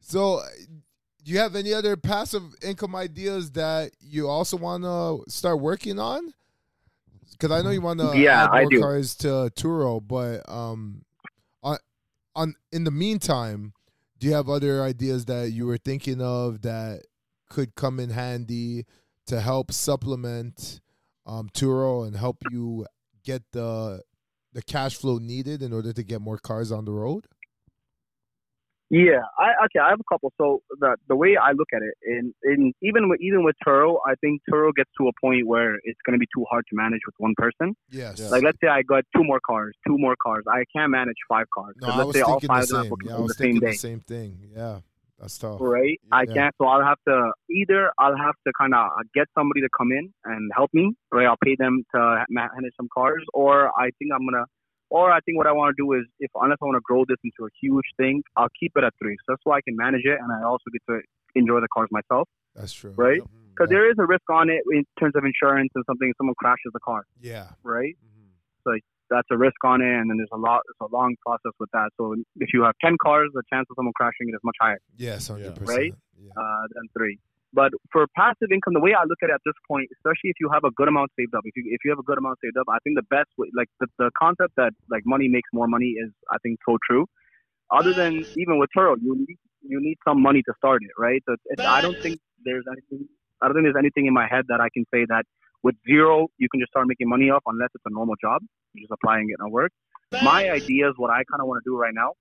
So, 0.00 0.42
do 1.26 1.32
you 1.32 1.40
have 1.40 1.56
any 1.56 1.74
other 1.74 1.96
passive 1.96 2.54
income 2.62 2.94
ideas 2.94 3.50
that 3.50 3.90
you 4.00 4.28
also 4.28 4.56
want 4.56 4.84
to 4.84 5.28
start 5.28 5.60
working 5.60 5.98
on? 5.98 6.32
Because 7.32 7.50
I 7.50 7.62
know 7.62 7.70
you 7.70 7.80
want 7.80 7.98
to 7.98 8.12
Yeah, 8.16 8.44
add 8.44 8.50
I 8.52 8.60
more 8.60 8.70
do. 8.70 8.80
cars 8.80 9.16
to 9.16 9.50
Turo, 9.56 10.00
but 10.06 10.48
um, 10.48 11.02
on 11.64 11.78
on 12.36 12.54
in 12.70 12.84
the 12.84 12.92
meantime, 12.92 13.72
do 14.20 14.28
you 14.28 14.34
have 14.34 14.48
other 14.48 14.84
ideas 14.84 15.24
that 15.24 15.50
you 15.50 15.66
were 15.66 15.78
thinking 15.78 16.22
of 16.22 16.62
that 16.62 17.02
could 17.50 17.74
come 17.74 17.98
in 17.98 18.10
handy 18.10 18.86
to 19.26 19.40
help 19.40 19.72
supplement 19.72 20.80
um, 21.26 21.48
Turo 21.52 22.06
and 22.06 22.16
help 22.16 22.36
you 22.52 22.86
get 23.24 23.42
the 23.50 24.00
the 24.52 24.62
cash 24.62 24.94
flow 24.94 25.18
needed 25.18 25.60
in 25.60 25.72
order 25.72 25.92
to 25.92 26.04
get 26.04 26.20
more 26.20 26.38
cars 26.38 26.70
on 26.70 26.84
the 26.84 26.92
road? 26.92 27.26
Yeah, 28.88 29.18
I 29.38 29.64
okay. 29.64 29.80
I 29.80 29.90
have 29.90 29.98
a 30.00 30.04
couple. 30.12 30.32
So 30.38 30.62
the 30.78 30.96
the 31.08 31.16
way 31.16 31.36
I 31.36 31.52
look 31.52 31.68
at 31.74 31.82
it, 31.82 31.94
in 32.06 32.32
in 32.44 32.72
even 32.82 33.08
with 33.08 33.20
even 33.20 33.42
with 33.44 33.56
Turo, 33.66 33.96
I 34.06 34.14
think 34.20 34.42
Turo 34.48 34.72
gets 34.74 34.90
to 35.00 35.08
a 35.08 35.12
point 35.20 35.46
where 35.46 35.74
it's 35.82 35.98
going 36.06 36.14
to 36.14 36.18
be 36.20 36.26
too 36.32 36.44
hard 36.48 36.64
to 36.70 36.76
manage 36.76 37.00
with 37.04 37.14
one 37.18 37.34
person. 37.36 37.74
Yes. 37.90 38.20
Yeah. 38.20 38.28
Like 38.28 38.44
let's 38.44 38.58
say 38.62 38.68
I 38.68 38.82
got 38.82 39.02
two 39.14 39.24
more 39.24 39.40
cars, 39.44 39.74
two 39.86 39.98
more 39.98 40.14
cars. 40.24 40.44
I 40.48 40.62
can't 40.74 40.90
manage 40.92 41.16
five 41.28 41.46
cars. 41.52 41.74
No, 41.80 41.88
'Cause 41.88 41.94
I 41.94 41.98
let's 41.98 42.06
was 42.06 42.16
say 42.16 42.22
all 42.22 42.30
thinking 42.40 42.48
five 42.48 42.58
the 42.58 42.62
of 42.62 42.68
them 42.68 42.78
are 42.78 42.82
same. 42.82 42.90
booked 42.90 43.04
Yeah, 43.06 43.12
I 43.12 43.16
on 43.16 43.22
was 43.22 43.36
the 43.36 43.42
thinking 43.42 43.60
the 43.68 43.72
same 43.74 44.00
thing. 44.00 44.38
Yeah, 44.54 44.78
that's 45.18 45.36
tough. 45.38 45.58
right? 45.60 46.00
I 46.12 46.24
can't. 46.26 46.54
So 46.58 46.66
I'll 46.68 46.84
have 46.84 46.98
to 47.08 47.32
either 47.50 47.90
I'll 47.98 48.16
have 48.16 48.36
to 48.46 48.52
kind 48.56 48.72
of 48.72 48.86
uh, 48.86 49.02
get 49.14 49.26
somebody 49.36 49.62
to 49.62 49.68
come 49.76 49.90
in 49.90 50.12
and 50.24 50.50
help 50.54 50.70
me, 50.72 50.94
right? 51.10 51.26
I'll 51.26 51.42
pay 51.42 51.56
them 51.58 51.82
to 51.94 52.24
manage 52.28 52.74
some 52.76 52.88
cars, 52.94 53.24
or 53.34 53.72
I 53.76 53.90
think 53.98 54.12
I'm 54.14 54.24
gonna. 54.30 54.44
Or 54.88 55.10
I 55.10 55.20
think 55.20 55.36
what 55.36 55.46
I 55.46 55.52
want 55.52 55.74
to 55.76 55.82
do 55.82 55.92
is, 55.94 56.04
if 56.20 56.30
unless 56.34 56.58
I 56.62 56.64
want 56.66 56.76
to 56.76 56.84
grow 56.84 57.04
this 57.08 57.18
into 57.24 57.46
a 57.46 57.50
huge 57.60 57.84
thing, 57.96 58.22
I'll 58.36 58.52
keep 58.58 58.72
it 58.76 58.84
at 58.84 58.94
three. 59.02 59.16
So 59.26 59.32
that's 59.34 59.42
why 59.44 59.56
I 59.58 59.60
can 59.66 59.76
manage 59.76 60.04
it, 60.04 60.18
and 60.20 60.30
I 60.32 60.44
also 60.46 60.64
get 60.72 60.82
to 60.90 61.00
enjoy 61.34 61.60
the 61.60 61.68
cars 61.74 61.88
myself, 61.90 62.28
That's 62.54 62.72
true. 62.72 62.92
right? 62.96 63.20
Because 63.50 63.68
Yeah. 63.70 63.78
there 63.78 63.90
is 63.90 63.96
a 63.98 64.06
risk 64.06 64.28
on 64.30 64.48
it 64.50 64.62
in 64.72 64.84
terms 65.00 65.14
of 65.16 65.24
insurance 65.24 65.70
and 65.74 65.84
something. 65.86 66.12
Someone 66.18 66.34
crashes 66.38 66.72
the 66.72 66.80
car, 66.80 67.04
Yeah. 67.20 67.50
right? 67.62 67.96
Mhm. 68.02 68.12
that's 69.08 69.30
a 69.30 69.36
risk 69.38 69.62
on 69.62 69.80
it, 69.80 69.86
and 70.00 70.10
then 70.10 70.16
there's 70.16 70.28
a 70.32 70.36
lot, 70.36 70.62
it's 70.68 70.80
a 70.80 70.86
long 70.92 71.14
process 71.24 71.52
with 71.60 71.70
that. 71.72 71.90
So 71.96 72.16
if 72.40 72.52
you 72.52 72.64
have 72.64 72.74
ten 72.84 72.96
cars, 73.00 73.30
the 73.34 73.42
chance 73.52 73.64
of 73.70 73.76
someone 73.76 73.92
crashing 73.94 74.28
it 74.28 74.34
is 74.34 74.40
much 74.42 74.56
higher, 74.60 74.80
Yes, 74.96 75.28
hundred 75.28 75.56
right? 75.60 75.92
percent. 75.92 75.94
Yeah. 76.18 76.32
Uh, 76.36 76.66
than 76.74 76.88
three. 76.92 77.20
But 77.56 77.72
for 77.90 78.04
passive 78.14 78.52
income, 78.52 78.74
the 78.76 78.84
way 78.84 78.92
I 78.92 79.08
look 79.08 79.16
at 79.24 79.32
it 79.32 79.40
at 79.40 79.40
this 79.48 79.56
point, 79.66 79.88
especially 79.96 80.28
if 80.28 80.36
you 80.38 80.52
have 80.52 80.64
a 80.68 80.72
good 80.76 80.88
amount 80.92 81.08
saved 81.16 81.32
up, 81.34 81.40
if 81.48 81.56
you 81.56 81.64
if 81.72 81.80
you 81.84 81.90
have 81.90 81.98
a 81.98 82.04
good 82.04 82.18
amount 82.18 82.36
saved 82.44 82.60
up, 82.60 82.68
I 82.68 82.76
think 82.84 83.00
the 83.00 83.08
best 83.08 83.32
way, 83.38 83.48
like 83.56 83.72
the, 83.80 83.88
the 83.96 84.10
concept 84.20 84.52
that 84.60 84.76
like 84.92 85.04
money 85.06 85.26
makes 85.26 85.48
more 85.56 85.66
money 85.66 85.96
is, 85.96 86.12
I 86.30 86.36
think, 86.44 86.60
so 86.68 86.76
true. 86.86 87.06
Other 87.72 87.94
than 87.94 88.26
even 88.36 88.60
with 88.60 88.68
Turo, 88.76 88.94
you 89.00 89.16
need 89.16 89.38
you 89.62 89.80
need 89.80 89.96
some 90.06 90.20
money 90.20 90.42
to 90.44 90.52
start 90.60 90.82
it, 90.84 90.92
right? 91.00 91.22
So 91.24 91.34
I 91.64 91.80
don't 91.80 91.96
think 92.04 92.20
there's 92.44 92.68
anything. 92.70 93.08
I 93.40 93.48
don't 93.48 93.56
think 93.56 93.64
there's 93.64 93.82
anything 93.84 94.04
in 94.04 94.12
my 94.12 94.28
head 94.28 94.44
that 94.48 94.60
I 94.60 94.68
can 94.76 94.84
say 94.92 95.06
that 95.08 95.24
with 95.62 95.76
zero 95.88 96.28
you 96.36 96.48
can 96.52 96.60
just 96.60 96.70
start 96.70 96.86
making 96.86 97.08
money 97.08 97.30
off 97.30 97.42
unless 97.46 97.70
it's 97.74 97.84
a 97.86 97.90
normal 97.90 98.16
job. 98.20 98.42
You're 98.74 98.84
just 98.84 98.92
applying 98.92 99.30
it 99.30 99.36
and 99.40 99.50
work. 99.50 99.72
My 100.12 100.50
idea 100.50 100.88
is 100.90 100.94
what 100.96 101.10
I 101.10 101.24
kind 101.30 101.40
of 101.40 101.48
want 101.48 101.64
to 101.64 101.70
do 101.70 101.76
right 101.76 101.94
now 101.94 102.12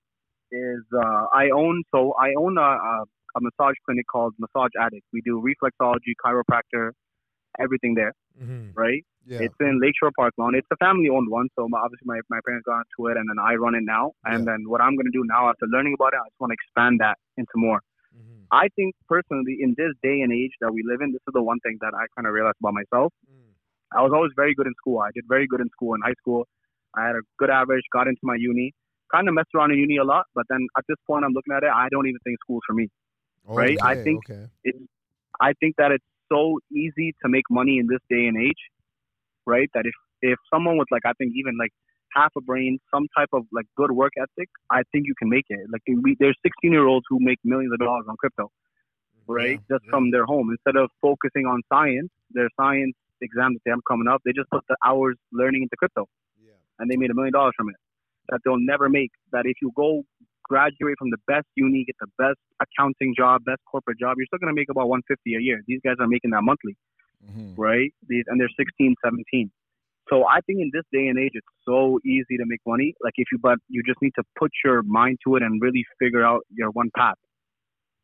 is 0.51 0.83
uh, 0.95 1.25
I 1.33 1.49
own 1.53 1.83
so 1.93 2.13
I 2.19 2.33
own 2.39 2.57
a, 2.57 2.71
a 2.91 3.05
a 3.35 3.39
massage 3.41 3.75
clinic 3.85 4.05
called 4.11 4.33
Massage 4.39 4.71
Addict. 4.79 5.05
We 5.13 5.21
do 5.21 5.43
reflexology, 5.43 6.13
chiropractor, 6.23 6.91
everything 7.59 7.93
there, 7.95 8.13
Mhm. 8.41 8.71
right? 8.75 9.03
Yeah. 9.25 9.39
It's 9.41 9.55
in 9.59 9.79
Lakeshore 9.81 10.11
Park 10.17 10.33
Lawn. 10.37 10.55
It's 10.55 10.67
a 10.71 10.77
family 10.77 11.09
owned 11.09 11.29
one, 11.29 11.47
so 11.55 11.67
my, 11.67 11.79
obviously 11.79 12.05
my, 12.05 12.19
my 12.29 12.39
parents 12.45 12.65
got 12.65 12.85
into 12.85 13.09
it, 13.09 13.17
and 13.17 13.27
then 13.29 13.39
I 13.39 13.55
run 13.55 13.75
it 13.75 13.83
now. 13.83 14.11
And 14.23 14.45
then 14.47 14.65
what 14.67 14.81
I'm 14.81 14.95
going 14.95 15.05
to 15.05 15.11
do 15.11 15.23
now, 15.25 15.49
after 15.49 15.65
learning 15.67 15.95
about 15.99 16.13
it, 16.13 16.17
I 16.17 16.27
just 16.29 16.39
want 16.39 16.51
to 16.51 16.57
expand 16.61 16.99
that 16.99 17.17
into 17.37 17.55
more. 17.55 17.81
Mm-hmm. 18.15 18.43
I 18.51 18.67
think 18.75 18.95
personally, 19.09 19.57
in 19.59 19.73
this 19.77 19.93
day 20.03 20.21
and 20.21 20.31
age 20.31 20.51
that 20.61 20.71
we 20.71 20.83
live 20.85 21.01
in, 21.01 21.11
this 21.11 21.21
is 21.27 21.33
the 21.33 21.41
one 21.41 21.59
thing 21.61 21.77
that 21.81 21.93
I 21.93 22.05
kind 22.15 22.27
of 22.27 22.33
realized 22.33 22.57
about 22.61 22.73
myself. 22.73 23.11
Mm. 23.29 23.51
I 23.97 24.01
was 24.01 24.11
always 24.13 24.31
very 24.35 24.53
good 24.53 24.67
in 24.67 24.73
school. 24.75 24.99
I 24.99 25.09
did 25.13 25.25
very 25.27 25.47
good 25.47 25.61
in 25.61 25.69
school 25.69 25.95
in 25.95 26.01
high 26.01 26.13
school. 26.19 26.45
I 26.95 27.07
had 27.07 27.15
a 27.15 27.21
good 27.39 27.49
average, 27.49 27.83
got 27.91 28.07
into 28.07 28.21
my 28.23 28.35
uni, 28.37 28.73
kind 29.11 29.27
of 29.27 29.33
messed 29.33 29.49
around 29.55 29.71
in 29.71 29.79
uni 29.79 29.97
a 29.97 30.03
lot, 30.03 30.25
but 30.33 30.45
then 30.49 30.67
at 30.77 30.83
this 30.87 30.97
point, 31.07 31.25
I'm 31.25 31.33
looking 31.33 31.53
at 31.53 31.63
it, 31.63 31.69
I 31.73 31.87
don't 31.89 32.07
even 32.07 32.19
think 32.23 32.37
school's 32.41 32.63
for 32.65 32.73
me. 32.73 32.87
Oh, 33.47 33.55
right? 33.55 33.77
I 33.81 33.95
think 33.95 34.29
okay. 34.29 34.47
it's 34.63 34.77
I 35.41 35.53
think 35.59 35.75
that 35.77 35.91
it's 35.91 36.05
so 36.31 36.59
easy 36.71 37.13
to 37.23 37.29
make 37.29 37.43
money 37.49 37.77
in 37.77 37.87
this 37.87 37.99
day 38.09 38.25
and 38.27 38.41
age, 38.41 38.63
right? 39.45 39.69
That 39.73 39.85
if 39.85 39.93
if 40.21 40.39
someone 40.53 40.77
with 40.77 40.87
like 40.91 41.03
I 41.05 41.13
think 41.13 41.33
even 41.35 41.57
like 41.57 41.71
half 42.13 42.31
a 42.37 42.41
brain, 42.41 42.79
some 42.93 43.07
type 43.15 43.29
of 43.33 43.43
like 43.51 43.65
good 43.75 43.91
work 43.91 44.13
ethic, 44.17 44.49
I 44.71 44.83
think 44.91 45.05
you 45.05 45.13
can 45.19 45.29
make 45.29 45.45
it. 45.49 45.59
Like 45.71 45.81
we, 45.87 46.15
there's 46.19 46.37
16 46.43 46.71
year 46.71 46.87
olds 46.87 47.05
who 47.09 47.17
make 47.19 47.39
millions 47.43 47.73
of 47.73 47.79
dollars 47.79 48.05
on 48.09 48.15
crypto, 48.17 48.51
right? 49.27 49.59
Just 49.69 49.85
from 49.89 50.11
their 50.11 50.25
home 50.25 50.49
instead 50.49 50.81
of 50.81 50.89
focusing 51.01 51.45
on 51.45 51.61
science, 51.71 52.09
their 52.31 52.49
science 52.59 52.95
exam 53.21 53.53
that 53.53 53.59
they 53.65 53.71
have 53.71 53.79
coming 53.87 54.07
up, 54.07 54.21
they 54.25 54.31
just 54.31 54.49
put 54.49 54.63
the 54.69 54.77
hours 54.85 55.15
learning 55.31 55.63
into 55.63 55.75
crypto, 55.77 56.07
yeah. 56.43 56.53
and 56.79 56.89
they 56.89 56.95
made 56.95 57.11
a 57.11 57.13
million 57.13 57.33
dollars 57.33 57.53
from 57.57 57.69
it. 57.69 57.75
That 58.29 58.39
they'll 58.43 58.59
never 58.59 58.89
make. 58.89 59.11
That 59.31 59.45
if 59.45 59.57
you 59.61 59.71
go 59.75 60.03
graduate 60.47 60.95
from 60.97 61.09
the 61.09 61.17
best 61.27 61.47
uni, 61.55 61.85
get 61.85 61.95
the 61.99 62.11
best 62.17 62.39
accounting 62.61 63.13
job, 63.17 63.43
best 63.45 63.61
corporate 63.69 63.99
job, 63.99 64.15
you're 64.17 64.27
still 64.27 64.39
going 64.39 64.53
to 64.53 64.59
make 64.59 64.69
about 64.69 64.87
150 64.87 65.35
a 65.35 65.41
year. 65.41 65.61
These 65.67 65.81
guys 65.83 65.95
are 65.99 66.07
making 66.07 66.31
that 66.31 66.43
monthly, 66.43 66.75
right? 67.57 67.91
These 68.07 68.25
and 68.27 68.39
they're 68.39 68.49
16, 68.57 68.95
17. 69.03 69.51
So 70.09 70.27
I 70.27 70.39
think 70.45 70.59
in 70.61 70.69
this 70.71 70.83
day 70.93 71.07
and 71.07 71.17
age, 71.17 71.31
it's 71.33 71.47
so 71.65 71.99
easy 72.05 72.37
to 72.37 72.45
make 72.45 72.61
money. 72.67 72.93
Like 73.03 73.13
if 73.17 73.27
you, 73.31 73.39
but 73.41 73.57
you 73.69 73.81
just 73.85 74.01
need 74.01 74.13
to 74.17 74.23
put 74.37 74.51
your 74.63 74.83
mind 74.83 75.17
to 75.25 75.35
it 75.35 75.41
and 75.41 75.61
really 75.61 75.83
figure 75.99 76.23
out 76.23 76.41
your 76.51 76.69
one 76.71 76.91
path, 76.95 77.17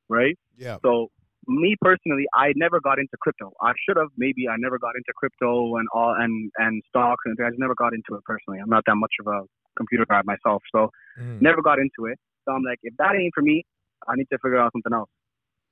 right? 0.09 0.35
Yeah. 0.57 0.77
So 0.83 1.09
me 1.47 1.75
personally, 1.81 2.25
I 2.33 2.53
never 2.55 2.79
got 2.79 2.97
into 2.97 3.17
crypto. 3.19 3.51
I 3.61 3.73
should 3.85 3.97
have. 3.97 4.09
Maybe 4.17 4.47
I 4.47 4.55
never 4.57 4.79
got 4.79 4.95
into 4.95 5.13
crypto 5.15 5.75
and 5.77 5.87
all 5.93 6.15
and 6.17 6.51
and 6.57 6.81
stocks 6.89 7.21
and 7.25 7.37
I 7.43 7.49
just 7.49 7.59
never 7.59 7.75
got 7.75 7.93
into 7.93 8.15
it 8.15 8.23
personally. 8.25 8.59
I'm 8.59 8.69
not 8.69 8.83
that 8.87 8.95
much 8.95 9.13
of 9.19 9.27
a 9.27 9.41
computer 9.77 10.05
guy 10.09 10.21
myself, 10.25 10.61
so 10.71 10.89
Mhm. 11.19 11.41
never 11.41 11.61
got 11.61 11.79
into 11.79 12.05
it. 12.11 12.19
So 12.45 12.53
I'm 12.53 12.63
like, 12.63 12.79
if 12.83 12.93
that 12.97 13.15
ain't 13.15 13.33
for 13.33 13.41
me, 13.41 13.63
I 14.07 14.15
need 14.15 14.27
to 14.31 14.37
figure 14.39 14.59
out 14.59 14.71
something 14.73 14.93
else, 14.93 15.09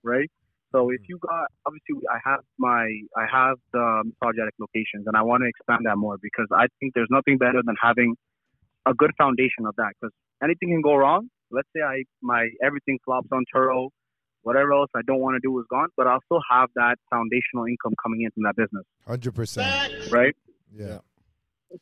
right? 0.03 0.29
So 0.71 0.89
if 0.89 1.01
mm-hmm. 1.01 1.05
you 1.09 1.19
got 1.19 1.49
obviously 1.65 2.05
I 2.09 2.19
have 2.23 2.41
my 2.57 2.85
I 3.17 3.25
have 3.31 3.57
the 3.73 3.81
um, 3.81 4.13
massage 4.21 4.37
addict 4.41 4.59
locations 4.59 5.07
and 5.07 5.17
I 5.17 5.23
want 5.23 5.41
to 5.41 5.49
expand 5.49 5.81
that 5.85 5.97
more 5.97 6.17
because 6.21 6.47
I 6.53 6.67
think 6.79 6.93
there's 6.93 7.09
nothing 7.09 7.37
better 7.37 7.61
than 7.65 7.75
having 7.81 8.15
a 8.85 8.93
good 8.93 9.11
foundation 9.17 9.65
of 9.65 9.75
that 9.77 9.93
because 9.99 10.13
anything 10.43 10.69
can 10.69 10.81
go 10.81 10.95
wrong. 10.95 11.29
Let's 11.51 11.67
say 11.75 11.81
I 11.81 12.03
my 12.21 12.49
everything 12.63 12.99
flops 13.03 13.27
on 13.31 13.45
Turo, 13.53 13.89
whatever 14.43 14.73
else 14.73 14.89
I 14.95 15.01
don't 15.07 15.19
want 15.19 15.35
to 15.35 15.41
do 15.41 15.57
is 15.59 15.65
gone, 15.69 15.89
but 15.97 16.05
I'll 16.05 16.21
still 16.25 16.41
have 16.49 16.69
that 16.75 16.97
foundational 17.09 17.65
income 17.65 17.93
coming 18.01 18.21
in 18.21 18.31
from 18.31 18.43
that 18.43 18.55
business, 18.55 18.85
Hundred 19.07 19.33
percent. 19.33 20.11
right? 20.11 20.35
Yeah. 20.71 20.99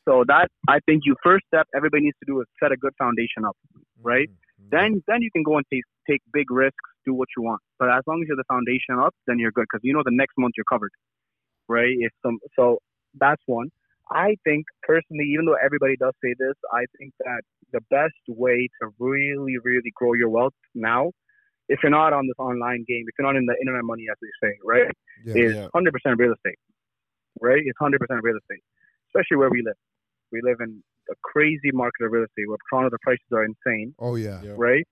So 0.08 0.24
that 0.28 0.48
I 0.68 0.80
think 0.86 1.04
you 1.06 1.16
first 1.24 1.46
step 1.48 1.68
everybody 1.76 2.04
needs 2.04 2.18
to 2.24 2.26
do 2.26 2.40
is 2.40 2.48
set 2.62 2.72
a 2.72 2.78
good 2.78 2.94
foundation 2.98 3.44
up, 3.46 3.58
right? 4.02 4.30
Mm-hmm. 4.30 4.47
Mm-hmm. 4.62 4.70
Then 4.76 5.04
then 5.08 5.22
you 5.22 5.32
can 5.32 5.44
go 5.44 5.58
and 5.58 5.66
take 5.72 5.84
take 6.10 6.22
big 6.34 6.50
risks, 6.52 6.90
do 7.06 7.14
what 7.14 7.30
you 7.36 7.44
want. 7.44 7.62
But 7.80 7.90
as 7.90 8.04
long 8.08 8.22
as 8.22 8.28
you 8.28 8.36
have 8.36 8.44
the 8.44 8.54
foundation 8.54 8.98
up, 9.00 9.14
then 9.28 9.40
you're 9.40 9.52
good 9.52 9.66
because 9.72 9.82
you 9.84 9.94
know 9.94 10.02
the 10.04 10.16
next 10.16 10.34
month 10.38 10.54
you're 10.58 10.70
covered, 10.72 10.92
right? 11.68 11.96
If 12.00 12.12
some 12.26 12.40
so 12.56 12.80
that's 13.20 13.42
one. 13.46 13.70
I 14.10 14.38
think 14.46 14.66
personally, 14.84 15.26
even 15.34 15.46
though 15.46 15.58
everybody 15.62 15.98
does 15.98 16.14
say 16.24 16.34
this, 16.40 16.56
I 16.72 16.86
think 16.98 17.14
that 17.20 17.42
the 17.74 17.82
best 17.92 18.16
way 18.28 18.70
to 18.82 18.90
really 19.00 19.58
really 19.64 19.92
grow 19.96 20.14
your 20.14 20.30
wealth 20.30 20.54
now, 20.74 21.12
if 21.70 21.80
you're 21.84 21.92
not 21.92 22.14
on 22.14 22.28
this 22.28 22.40
online 22.40 22.86
game, 22.88 23.04
if 23.08 23.14
you're 23.20 23.28
not 23.28 23.36
in 23.38 23.46
the 23.46 23.56
internet 23.60 23.84
money 23.84 24.06
as 24.10 24.18
they 24.22 24.48
say, 24.48 24.54
right, 24.64 24.88
Yeah, 25.26 25.34
is 25.36 25.56
yeah. 25.56 25.68
100% 25.76 25.92
real 26.18 26.34
estate, 26.34 26.60
right? 27.42 27.62
It's 27.64 27.78
100% 27.80 28.00
real 28.22 28.38
estate, 28.38 28.64
especially 29.10 29.38
where 29.38 29.50
we 29.50 29.62
live. 29.62 29.76
We 30.32 30.42
live 30.42 30.58
in 30.62 30.82
a 31.12 31.16
crazy 31.24 31.72
market 31.74 32.06
of 32.06 32.12
real 32.12 32.24
estate 32.24 32.48
where 32.48 32.58
Toronto 32.70 32.90
the 32.90 33.00
prices 33.02 33.26
are 33.32 33.44
insane, 33.44 33.94
Oh 34.00 34.16
yeah. 34.16 34.42
right? 34.56 34.86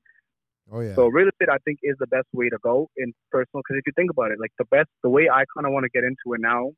Oh 0.71 0.82
yeah. 0.82 0.95
So 0.95 1.08
real 1.08 1.28
estate, 1.28 1.49
I 1.51 1.58
think, 1.65 1.80
is 1.84 1.95
the 1.99 2.08
best 2.08 2.28
way 2.34 2.49
to 2.49 2.58
go 2.63 2.89
in 2.97 3.13
personal. 3.32 3.62
Because 3.62 3.78
if 3.80 3.84
you 3.86 3.93
think 3.95 4.10
about 4.12 4.32
it, 4.32 4.39
like 4.39 4.51
the 4.58 4.65
best, 4.65 4.89
the 5.04 5.10
way 5.10 5.30
I 5.30 5.43
kind 5.56 5.65
of 5.67 5.71
want 5.73 5.84
to 5.84 5.89
get 5.89 6.04
into 6.04 6.34
it 6.34 6.41
now, 6.41 6.71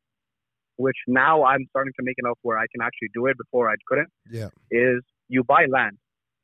which 0.75 0.97
now 1.07 1.43
I'm 1.43 1.65
starting 1.69 1.93
to 1.99 2.03
make 2.03 2.15
enough 2.19 2.37
where 2.41 2.57
I 2.57 2.65
can 2.71 2.81
actually 2.81 3.09
do 3.13 3.25
it 3.27 3.37
before 3.37 3.69
I 3.69 3.75
couldn't, 3.87 4.09
Yeah. 4.29 4.49
is 4.71 5.01
you 5.27 5.43
buy 5.43 5.65
land, 5.69 5.97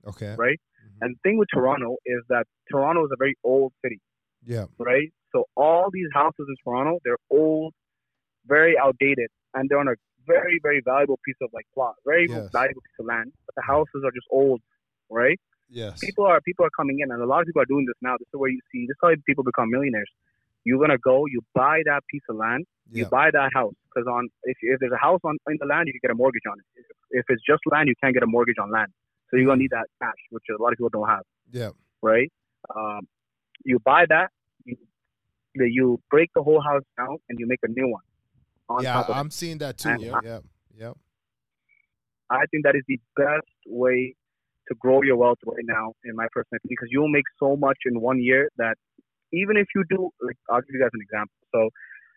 Okay. 0.08 0.36
right? 0.38 0.60
Mm-hmm. 0.86 0.98
And 1.02 1.16
the 1.16 1.20
thing 1.30 1.38
with 1.38 1.50
Toronto 1.54 1.98
is 2.06 2.22
that 2.30 2.46
Toronto 2.72 3.06
is 3.06 3.12
a 3.14 3.18
very 3.18 3.36
old 3.44 3.74
city, 3.84 4.00
Yeah. 4.46 4.66
right? 4.80 5.12
So 5.34 5.46
all 5.56 5.90
these 5.92 6.08
houses 6.14 6.46
in 6.48 6.56
Toronto, 6.64 7.00
they're 7.04 7.18
old, 7.30 7.74
very 8.46 8.78
outdated, 8.78 9.30
and 9.54 9.70
they're 9.70 9.80
on 9.80 9.88
a 9.88 9.96
very, 10.28 10.60
very 10.62 10.82
valuable 10.84 11.20
piece 11.26 11.36
of 11.42 11.50
like 11.54 11.66
plot, 11.74 11.96
very 12.06 12.28
Yes. 12.30 12.50
valuable 12.52 12.82
piece 12.82 13.00
of 13.00 13.06
land. 13.06 13.32
But 13.46 13.56
the 13.56 13.64
houses 13.64 14.02
are 14.06 14.12
just 14.12 14.28
old, 14.32 14.62
right? 15.10 15.40
Yes. 15.70 16.00
people 16.02 16.26
are 16.26 16.40
people 16.42 16.66
are 16.66 16.76
coming 16.78 17.00
in, 17.00 17.12
and 17.12 17.22
a 17.22 17.26
lot 17.26 17.42
of 17.42 17.48
people 17.48 17.62
are 17.62 17.72
doing 17.74 17.86
this 17.86 17.96
now. 18.02 18.16
This 18.20 18.28
is 18.34 18.40
where 18.40 18.50
you 18.50 18.60
see 18.72 18.86
this 18.88 18.94
is 18.96 19.02
how 19.02 19.12
people 19.26 19.44
become 19.44 19.70
millionaires. 19.70 20.10
You're 20.66 20.80
gonna 20.80 20.98
go, 20.98 21.26
you 21.26 21.42
buy 21.54 21.82
that 21.86 22.02
piece 22.12 22.22
of 22.30 22.36
land, 22.38 22.66
you 23.00 23.06
buy 23.10 23.32
that 23.32 23.50
house 23.54 23.74
because 23.90 24.08
on 24.08 24.30
if 24.44 24.58
if 24.62 24.80
there's 24.80 24.92
a 24.94 24.98
house 24.98 25.20
on 25.24 25.38
in 25.50 25.58
the 25.60 25.66
land, 25.66 25.88
you 25.88 25.94
can 25.94 26.00
get 26.04 26.12
a 26.12 26.16
mortgage 26.16 26.48
on 26.50 26.58
it. 26.60 26.66
If, 26.76 26.86
if 27.22 27.26
it's 27.30 27.44
just 27.46 27.62
land, 27.72 27.88
you 27.90 27.96
can't 28.02 28.14
get 28.14 28.24
a 28.24 28.28
mortgage 28.28 28.60
on 28.62 28.72
land. 28.72 28.92
So 29.30 29.38
you're 29.38 29.48
gonna 29.48 29.60
need 29.60 29.72
that 29.72 29.88
cash, 30.02 30.22
which 30.30 30.44
a 30.58 30.62
lot 30.62 30.72
of 30.74 30.78
people 30.78 30.90
don't 30.90 31.08
have, 31.10 31.24
Yeah. 31.52 31.72
right? 32.02 32.32
Um, 32.76 33.08
you 33.66 33.80
buy 33.80 34.06
that, 34.10 34.30
you 34.66 34.78
you 35.56 36.00
break 36.10 36.30
the 36.36 36.44
whole 36.44 36.62
house 36.62 36.84
down, 36.98 37.18
and 37.30 37.40
you 37.40 37.48
make 37.48 37.60
a 37.64 37.68
new 37.68 37.88
one. 37.90 38.04
On 38.70 38.84
Yeah. 38.84 38.94
top 38.94 39.10
of. 39.10 39.18
I'm 39.18 39.30
seeing 39.30 39.58
that 39.60 39.78
too. 39.78 39.90
And 39.90 40.02
Yeah. 40.02 40.20
Yeah. 40.24 40.40
Yeah. 40.76 40.94
I 42.30 42.46
think 42.50 42.64
that 42.64 42.76
is 42.76 42.84
the 42.88 43.00
best 43.16 43.48
way 43.68 44.16
to 44.68 44.76
grow 44.80 45.02
your 45.02 45.18
wealth 45.18 45.40
right 45.46 45.66
now, 45.66 45.94
in 46.06 46.16
my 46.16 46.28
personal 46.32 46.58
opinion, 46.58 46.76
because 46.80 46.90
you'll 46.90 47.10
make 47.10 47.26
so 47.38 47.56
much 47.56 47.78
in 47.86 48.00
one 48.00 48.20
year 48.22 48.50
that 48.58 48.76
even 49.34 49.58
if 49.58 49.68
you 49.76 49.84
do, 49.90 50.10
like, 50.22 50.38
I'll 50.50 50.62
give 50.62 50.74
you 50.74 50.80
guys 50.80 50.90
an 50.94 51.02
example. 51.02 51.36
So, 51.54 51.70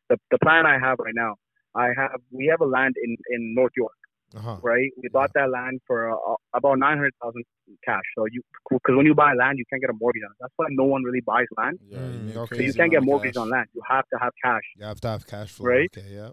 the, 0.08 0.16
the 0.30 0.38
plan 0.38 0.64
I 0.66 0.78
have 0.78 0.98
right 1.00 1.14
now, 1.14 1.34
I 1.74 1.88
have 1.96 2.20
we 2.30 2.46
have 2.46 2.60
a 2.60 2.64
land 2.66 2.94
in 3.02 3.16
in 3.30 3.54
North 3.54 3.72
York, 3.76 3.98
Uh-huh. 4.34 4.56
right? 4.62 4.90
We 5.02 5.08
bought 5.08 5.30
that 5.34 5.50
land 5.50 5.80
for 5.86 6.10
uh, 6.10 6.34
about 6.54 6.78
nine 6.78 6.96
hundred 6.98 7.14
thousand 7.22 7.44
cash. 7.84 8.02
So 8.16 8.26
you, 8.26 8.42
because 8.70 8.96
when 8.96 9.06
you 9.06 9.14
buy 9.14 9.32
land, 9.34 9.58
you 9.58 9.64
can't 9.70 9.80
get 9.80 9.90
a 9.90 9.98
mortgage 10.00 10.22
on 10.26 10.32
it. 10.32 10.36
That's 10.40 10.52
why 10.56 10.66
no 10.70 10.84
one 10.84 11.02
really 11.04 11.20
buys 11.20 11.46
land. 11.56 11.78
Yeah, 11.88 11.98
Mm, 11.98 12.28
you 12.28 12.34
make. 12.40 12.48
So 12.54 12.62
you 12.62 12.74
can't 12.74 12.90
get 12.90 12.98
a 12.98 13.04
mortgage 13.04 13.34
cash. 13.34 13.40
on 13.42 13.50
land. 13.50 13.68
You 13.74 13.82
have 13.88 14.04
to 14.12 14.18
have 14.20 14.32
cash. 14.42 14.62
You 14.76 14.84
have 14.84 15.00
to 15.00 15.08
have 15.08 15.26
cash 15.26 15.50
flow. 15.52 15.66
Right? 15.66 15.90
Okay. 15.96 16.08
Yeah. 16.10 16.30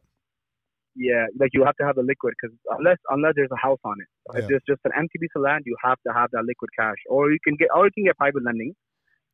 Yeah, 0.95 1.25
like 1.39 1.49
you 1.53 1.65
have 1.65 1.75
to 1.77 1.85
have 1.85 1.95
the 1.95 2.03
liquid 2.03 2.35
because 2.39 2.55
unless 2.77 2.97
unless 3.09 3.33
there's 3.35 3.49
a 3.51 3.57
house 3.57 3.79
on 3.83 3.95
it, 3.99 4.07
Yeah. 4.33 4.41
if 4.41 4.47
there's 4.47 4.61
just 4.67 4.81
an 4.85 4.91
empty 4.95 5.17
piece 5.19 5.31
of 5.35 5.41
land, 5.41 5.63
you 5.65 5.75
have 5.83 5.97
to 6.05 6.13
have 6.13 6.29
that 6.33 6.45
liquid 6.45 6.69
cash, 6.77 7.01
or 7.09 7.31
you 7.31 7.39
can 7.43 7.55
get 7.55 7.69
or 7.73 7.85
you 7.85 7.91
can 7.91 8.03
get 8.03 8.15
private 8.17 8.43
lending, 8.45 8.75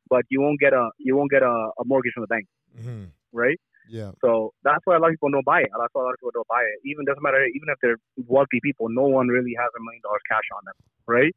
but 0.08 0.24
you 0.30 0.40
won't 0.40 0.58
get 0.58 0.72
a 0.72 0.88
you 0.98 1.16
won't 1.16 1.30
get 1.30 1.42
a, 1.42 1.54
a 1.80 1.84
mortgage 1.84 2.12
from 2.14 2.22
the 2.22 2.28
bank, 2.28 2.46
hmm 2.80 3.04
right? 3.32 3.60
Yeah. 3.88 4.12
So 4.20 4.52
that's 4.62 4.80
why 4.84 4.96
a 4.96 4.98
lot 4.98 5.08
of 5.08 5.14
people 5.14 5.30
don't 5.30 5.44
buy 5.44 5.60
it. 5.60 5.70
That's 5.72 5.92
why 5.92 6.02
a 6.02 6.06
lot 6.06 6.14
of 6.14 6.20
people 6.20 6.32
don't 6.34 6.48
buy 6.48 6.62
it. 6.62 6.78
Even 6.84 7.04
doesn't 7.04 7.22
matter. 7.22 7.42
Even 7.44 7.68
if 7.68 7.78
they're 7.82 7.98
wealthy 8.26 8.60
people, 8.62 8.88
no 8.88 9.06
one 9.06 9.28
really 9.28 9.54
has 9.58 9.70
a 9.76 9.82
million 9.82 10.02
dollars 10.02 10.22
cash 10.30 10.46
on 10.54 10.62
them, 10.66 10.78
right? 11.06 11.34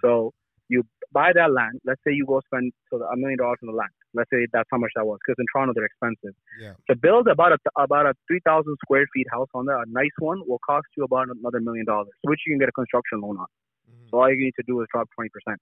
So 0.00 0.32
you 0.68 0.82
buy 1.12 1.32
that 1.34 1.52
land. 1.52 1.80
Let's 1.84 2.00
say 2.06 2.12
you 2.12 2.26
go 2.26 2.40
spend 2.46 2.72
so 2.90 3.02
a 3.02 3.16
million 3.16 3.38
dollars 3.38 3.58
on 3.62 3.68
the 3.68 3.76
land. 3.76 3.92
Let's 4.12 4.30
say 4.32 4.46
that's 4.52 4.68
how 4.70 4.78
much 4.78 4.90
that 4.96 5.04
was, 5.06 5.18
because 5.24 5.36
in 5.38 5.46
Toronto 5.52 5.72
they're 5.74 5.84
expensive. 5.84 6.34
Yeah. 6.60 6.72
To 6.88 6.96
build 6.96 7.28
about 7.28 7.52
a 7.52 7.58
about 7.76 8.06
a 8.06 8.14
three 8.26 8.40
thousand 8.44 8.76
square 8.84 9.06
feet 9.14 9.26
house 9.30 9.48
on 9.54 9.66
there, 9.66 9.76
a 9.76 9.84
nice 9.86 10.16
one, 10.18 10.42
will 10.46 10.60
cost 10.64 10.86
you 10.96 11.04
about 11.04 11.28
another 11.28 11.60
million 11.60 11.84
dollars, 11.84 12.12
which 12.22 12.40
you 12.46 12.52
can 12.52 12.58
get 12.58 12.68
a 12.68 12.72
construction 12.72 13.20
loan 13.20 13.36
on. 13.38 13.46
Mm-hmm. 13.88 14.08
So 14.10 14.20
all 14.20 14.30
you 14.30 14.38
need 14.38 14.54
to 14.56 14.64
do 14.66 14.80
is 14.80 14.88
drop 14.92 15.08
twenty 15.14 15.30
percent, 15.30 15.60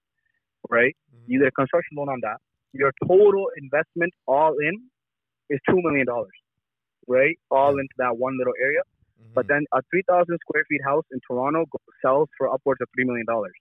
right? 0.69 0.95
You 1.27 1.39
get 1.39 1.49
a 1.49 1.51
construction 1.51 1.97
loan 1.97 2.09
on 2.09 2.19
that. 2.23 2.37
Your 2.73 2.91
total 3.07 3.47
investment 3.57 4.13
all 4.25 4.55
in 4.59 4.81
is 5.53 5.59
two 5.69 5.79
million 5.85 6.05
dollars, 6.05 6.37
right? 7.07 7.37
All 7.51 7.77
into 7.77 7.95
that 7.97 8.17
one 8.17 8.37
little 8.37 8.57
area. 8.59 8.81
Mm-hmm. 8.81 9.33
But 9.35 9.47
then 9.47 9.63
a 9.73 9.81
three 9.89 10.03
thousand 10.09 10.37
square 10.41 10.65
feet 10.69 10.81
house 10.83 11.05
in 11.11 11.19
Toronto 11.29 11.65
sells 12.01 12.29
for 12.37 12.51
upwards 12.53 12.81
of 12.81 12.87
three 12.95 13.05
million 13.05 13.25
dollars, 13.25 13.53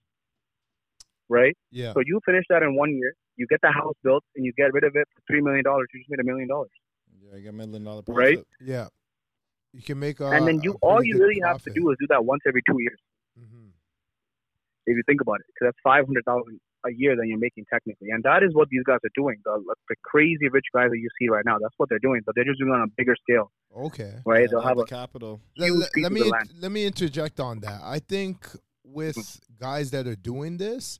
right? 1.28 1.57
Yeah. 1.70 1.93
So 1.93 2.01
you 2.05 2.20
finish 2.24 2.45
that 2.49 2.62
in 2.62 2.74
one 2.74 2.97
year, 2.97 3.14
you 3.36 3.47
get 3.49 3.61
the 3.62 3.70
house 3.70 3.95
built, 4.03 4.24
and 4.34 4.45
you 4.45 4.53
get 4.57 4.72
rid 4.72 4.84
of 4.84 4.97
it 4.97 5.07
for 5.14 5.20
three 5.28 5.43
million 5.43 5.64
dollars. 5.64 5.88
You 5.93 6.01
just 6.01 6.11
made 6.11 6.20
a 6.20 6.24
million 6.24 6.49
dollars, 6.49 6.70
Yeah, 7.22 7.36
you 7.36 7.43
get 7.43 7.51
a 7.51 7.53
million 7.53 7.84
dollar 7.84 8.03
right? 8.09 8.40
Yeah. 8.61 8.88
You 9.72 9.82
can 9.82 9.99
make 9.99 10.20
a. 10.20 10.26
and 10.26 10.47
then 10.47 10.61
you 10.62 10.76
all 10.82 11.03
you 11.03 11.18
really 11.18 11.40
have 11.45 11.62
to 11.62 11.70
do 11.70 11.90
is 11.90 11.97
do 11.99 12.07
that 12.09 12.24
once 12.24 12.43
every 12.47 12.62
two 12.68 12.76
years. 12.78 13.01
Mm-hmm. 13.40 13.68
If 14.86 14.97
you 14.97 15.03
think 15.07 15.20
about 15.22 15.40
it, 15.40 15.47
because 15.47 15.68
that's 15.68 15.80
five 15.82 16.05
hundred 16.05 16.24
thousand 16.24 16.61
a 16.86 16.90
year 16.92 17.14
that 17.16 17.26
you're 17.26 17.38
making 17.38 17.64
technically, 17.72 18.10
and 18.10 18.22
that 18.24 18.42
is 18.42 18.54
what 18.54 18.68
these 18.68 18.82
guys 18.84 18.98
are 19.04 19.10
doing. 19.14 19.36
The, 19.44 19.62
the 19.88 19.96
crazy 20.02 20.48
rich 20.50 20.66
guys 20.74 20.90
that 20.90 20.98
you 20.98 21.08
see 21.18 21.28
right 21.28 21.44
now, 21.44 21.58
that's 21.60 21.74
what 21.76 21.88
they're 21.88 21.98
doing, 21.98 22.22
but 22.26 22.34
they're 22.34 22.44
just 22.44 22.58
doing 22.58 22.72
it 22.72 22.76
on 22.76 22.82
a 22.82 22.92
bigger 22.96 23.14
scale, 23.22 23.50
Okay. 23.76 24.14
right? 24.24 24.42
Yeah, 24.42 24.46
They'll 24.50 24.60
have 24.62 24.76
the 24.76 24.82
a 24.82 24.86
capital. 24.86 25.40
Let, 25.56 25.72
let- 25.72 25.90
let 26.02 26.12
me 26.12 26.20
the 26.20 26.26
int- 26.26 26.32
land. 26.32 26.52
let 26.60 26.72
me 26.72 26.84
interject 26.86 27.40
on 27.40 27.60
that. 27.60 27.80
I 27.82 27.98
think 27.98 28.46
with 28.84 29.16
Mm-hmm. 29.16 29.54
guys 29.64 29.90
that 29.92 30.06
are 30.06 30.16
doing 30.16 30.56
this, 30.58 30.98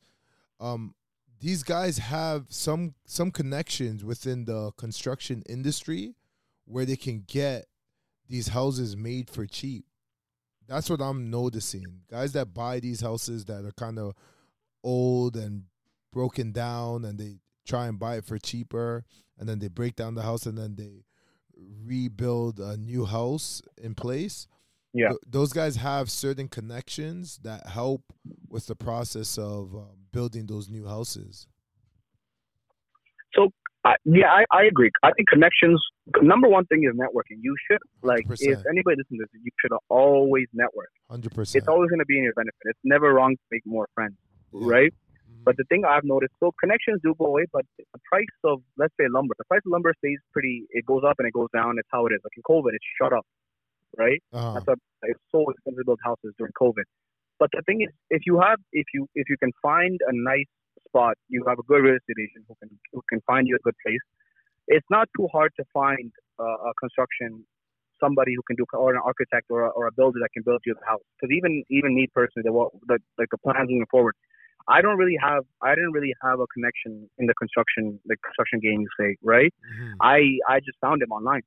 um, 0.61 0.95
these 1.41 1.65
guys 1.65 1.99
have 1.99 2.47
some 2.51 2.95
some 3.05 3.33
connections 3.33 4.05
within 4.05 4.45
the 4.45 4.71
construction 4.77 5.43
industry 5.49 6.15
where 6.65 6.85
they 6.85 6.95
can 6.97 7.25
get 7.27 7.67
these 8.29 8.49
houses 8.49 8.97
made 8.97 9.29
for 9.29 9.45
cheap. 9.47 9.85
That's 10.69 10.89
what 10.89 11.01
I'm 11.03 11.29
noticing. 11.31 12.03
Guys 12.09 12.33
that 12.35 12.55
buy 12.55 12.79
these 12.79 13.01
houses 13.01 13.45
that 13.47 13.65
are 13.65 13.73
kind 13.73 13.99
of 13.99 14.15
old 14.85 15.37
and 15.37 15.65
broken 16.13 16.53
down 16.53 17.05
and 17.05 17.19
they 17.19 17.39
try 17.67 17.87
and 17.87 17.99
buy 17.99 18.17
it 18.17 18.25
for 18.25 18.39
cheaper 18.39 19.05
and 19.39 19.49
then 19.49 19.59
they 19.59 19.69
break 19.69 19.97
down 19.97 20.15
the 20.15 20.23
house 20.23 20.47
and 20.47 20.59
then 20.59 20.77
they 20.77 21.05
rebuild 21.85 22.61
a 22.61 22.77
new 22.77 23.05
house 23.05 23.63
in 23.77 23.95
place. 23.95 24.47
Yeah. 24.93 25.09
Th- 25.09 25.21
those 25.27 25.53
guys 25.53 25.77
have 25.77 26.11
certain 26.11 26.49
connections 26.49 27.39
that 27.43 27.67
help 27.67 28.03
with 28.49 28.67
the 28.67 28.77
process 28.77 29.39
of 29.39 29.75
um, 29.75 30.07
building 30.13 30.47
those 30.47 30.69
new 30.69 30.87
houses. 30.87 31.47
So 33.35 33.49
uh, 33.85 33.95
yeah, 34.05 34.29
I, 34.29 34.45
I 34.53 34.65
agree. 34.65 34.91
I 35.03 35.11
think 35.13 35.29
connections. 35.29 35.83
Number 36.21 36.49
one 36.49 36.67
thing 36.67 36.85
is 36.85 36.97
networking. 36.97 37.39
You 37.41 37.57
should 37.69 37.81
like 38.03 38.25
if 38.29 38.59
100%. 38.59 38.65
anybody 38.71 38.97
listens 38.97 39.19
to 39.19 39.27
this, 39.33 39.41
you 39.43 39.51
should 39.61 39.77
always 39.89 40.47
network. 40.53 40.91
Hundred 41.11 41.35
percent. 41.35 41.61
It's 41.61 41.69
always 41.69 41.89
going 41.89 41.99
to 41.99 42.07
be 42.07 42.19
in 42.19 42.25
your 42.25 42.35
benefit. 42.35 42.55
It's 42.65 42.79
never 42.85 43.13
wrong 43.15 43.35
to 43.35 43.43
make 43.51 43.63
more 43.65 43.89
friends, 43.95 44.15
right? 44.53 44.93
But 45.45 45.57
the 45.57 45.65
thing 45.65 45.85
I've 45.85 46.05
noticed, 46.05 46.35
so 46.41 46.53
connections 46.61 47.01
do 47.03 47.15
go 47.19 47.27
away, 47.27 47.47
but 47.53 47.65
the 47.79 48.01
price 48.11 48.27
of 48.45 48.63
let's 48.77 48.95
say 48.99 49.07
lumber, 49.09 49.35
the 49.39 49.45
price 49.45 49.63
of 49.67 49.73
lumber 49.73 49.93
stays 49.99 50.19
pretty. 50.33 50.67
It 50.71 50.87
goes 50.87 51.03
up 51.07 51.17
and 51.19 51.27
it 51.27 51.35
goes 51.35 51.49
down. 51.53 51.77
It's 51.79 51.89
how 51.91 52.07
it 52.07 52.13
is. 52.13 52.21
Like 52.25 52.37
in 52.37 52.43
COVID, 52.43 52.75
it 52.75 52.81
shut 53.01 53.13
up, 53.13 53.27
right? 53.97 54.23
Uh-huh. 54.33 54.55
That's 54.55 54.67
why 54.67 55.09
it's 55.11 55.21
so 55.31 55.45
expensive 55.51 55.83
to 55.83 55.85
build 55.85 56.01
houses 56.05 56.35
during 56.39 56.53
COVID. 56.61 56.85
But 57.39 57.51
the 57.53 57.63
thing 57.67 57.83
is, 57.83 57.91
if 58.11 58.23
you 58.27 58.39
have, 58.41 58.59
if 58.73 58.87
you 58.95 59.09
if 59.15 59.29
you 59.29 59.37
can 59.37 59.51
find 59.61 59.99
a 60.07 60.13
nice 60.13 60.51
spot, 60.89 61.17
you 61.29 61.45
have 61.49 61.59
a 61.59 61.63
good 61.63 61.83
real 61.83 61.97
estate 61.97 62.21
agent 62.23 62.45
who 62.49 62.55
can 62.61 62.71
who 62.93 63.03
can 63.09 63.21
find 63.27 63.49
you 63.49 63.57
a 63.57 63.63
good 63.65 63.75
place. 63.85 64.05
It's 64.69 64.87
not 64.91 65.09
too 65.17 65.29
hard 65.33 65.53
to 65.59 65.65
find 65.75 66.13
uh, 66.39 66.71
a 66.71 66.73
construction 66.81 67.45
somebody 68.03 68.35
who 68.35 68.43
can 68.47 68.57
do 68.57 68.67
or 68.75 68.95
an 68.95 69.01
architect 69.05 69.47
or 69.49 69.63
a, 69.67 69.71
or 69.71 69.87
a 69.87 69.93
builder 69.93 70.19
that 70.21 70.31
can 70.35 70.43
build 70.43 70.61
you 70.67 70.75
the 70.75 70.87
house. 70.87 71.03
Because 71.15 71.35
even 71.35 71.63
even 71.71 71.95
me 71.95 72.09
personally, 72.13 72.45
the, 72.47 72.53
the 72.91 72.99
like 73.19 73.31
the 73.31 73.39
plans 73.39 73.69
moving 73.71 73.87
forward, 73.91 74.15
I 74.69 74.81
don't 74.81 74.97
really 74.97 75.17
have 75.21 75.45
I 75.63 75.75
didn't 75.75 75.93
really 75.93 76.15
have 76.23 76.41
a 76.41 76.47
connection 76.47 77.09
in 77.19 77.27
the 77.27 77.35
construction 77.35 77.99
the 78.07 78.17
construction 78.25 78.61
game. 78.61 78.81
You 78.81 78.89
say 78.99 79.17
right? 79.23 79.53
Mm-hmm. 79.53 79.93
I 80.01 80.19
I 80.49 80.61
just 80.61 80.79
found 80.81 81.03
him 81.03 81.13
online, 81.13 81.43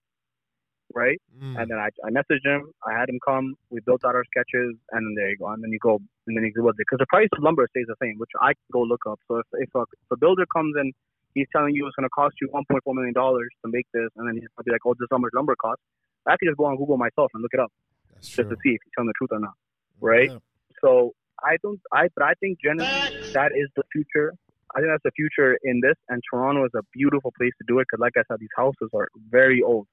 right? 0.93 1.19
Mm. 1.41 1.59
And 1.59 1.71
then 1.71 1.77
I, 1.77 1.89
I 2.05 2.09
messaged 2.11 2.45
him. 2.45 2.71
I 2.87 2.97
had 2.97 3.09
him 3.09 3.19
come. 3.25 3.55
We 3.69 3.79
built 3.85 4.01
out 4.05 4.15
our 4.15 4.23
sketches, 4.25 4.75
and 4.91 5.01
then 5.05 5.13
there 5.15 5.29
you 5.29 5.37
go. 5.37 5.47
And 5.49 5.63
then 5.63 5.71
you 5.71 5.79
go, 5.79 5.99
and 6.27 6.35
then 6.35 6.43
you 6.43 6.51
go 6.53 6.71
because 6.77 6.99
the 6.99 7.07
price 7.07 7.29
of 7.37 7.43
lumber 7.43 7.67
stays 7.71 7.85
the 7.87 7.95
same, 8.01 8.15
which 8.17 8.31
I 8.41 8.53
can 8.53 8.69
go 8.71 8.81
look 8.81 9.01
up. 9.09 9.19
So 9.27 9.37
if 9.37 9.47
if 9.53 9.69
a, 9.75 9.81
if 9.81 10.09
a 10.11 10.17
builder 10.17 10.45
comes 10.53 10.75
in, 10.79 10.91
he's 11.33 11.47
telling 11.51 11.75
you 11.75 11.85
it's 11.87 11.95
going 11.95 12.05
to 12.07 12.15
cost 12.15 12.35
you 12.41 12.49
1.4 12.49 12.79
million 12.93 13.13
dollars 13.13 13.49
to 13.63 13.71
make 13.71 13.87
this, 13.93 14.09
and 14.15 14.27
then 14.27 14.35
he's 14.35 14.47
going 14.55 14.63
to 14.63 14.63
be 14.63 14.71
like, 14.71 14.85
oh, 14.85 14.93
this 14.93 15.05
is 15.05 15.11
how 15.11 15.17
much 15.17 15.31
lumber 15.35 15.55
costs. 15.55 15.83
I 16.27 16.37
could 16.37 16.47
just 16.47 16.57
go 16.57 16.65
on 16.65 16.77
Google 16.77 16.97
myself 16.97 17.29
and 17.33 17.43
look 17.43 17.53
it 17.53 17.59
up 17.59 17.71
That's 18.15 18.27
just 18.27 18.49
to 18.49 18.55
see 18.63 18.73
if 18.73 18.81
he's 18.83 18.91
telling 18.95 19.07
the 19.07 19.13
truth 19.17 19.29
or 19.31 19.39
not, 19.39 19.53
right? 20.01 20.31
Yeah. 20.31 20.39
So 20.81 21.13
I 21.43 21.57
don't, 21.63 21.79
I 21.93 22.07
but 22.15 22.23
I 22.25 22.33
think 22.39 22.59
generally 22.63 23.31
that 23.33 23.51
is 23.55 23.69
the 23.75 23.83
future. 23.91 24.33
I 24.75 24.79
think 24.79 24.91
that's 24.91 25.03
the 25.03 25.11
future 25.15 25.57
in 25.63 25.79
this, 25.81 25.95
and 26.09 26.21
Toronto 26.29 26.65
is 26.65 26.71
a 26.75 26.83
beautiful 26.93 27.31
place 27.37 27.53
to 27.59 27.65
do 27.67 27.79
it 27.79 27.87
because, 27.89 28.01
like 28.01 28.13
I 28.17 28.23
said, 28.27 28.39
these 28.39 28.51
houses 28.57 28.89
are 28.93 29.07
very 29.29 29.61
old, 29.61 29.87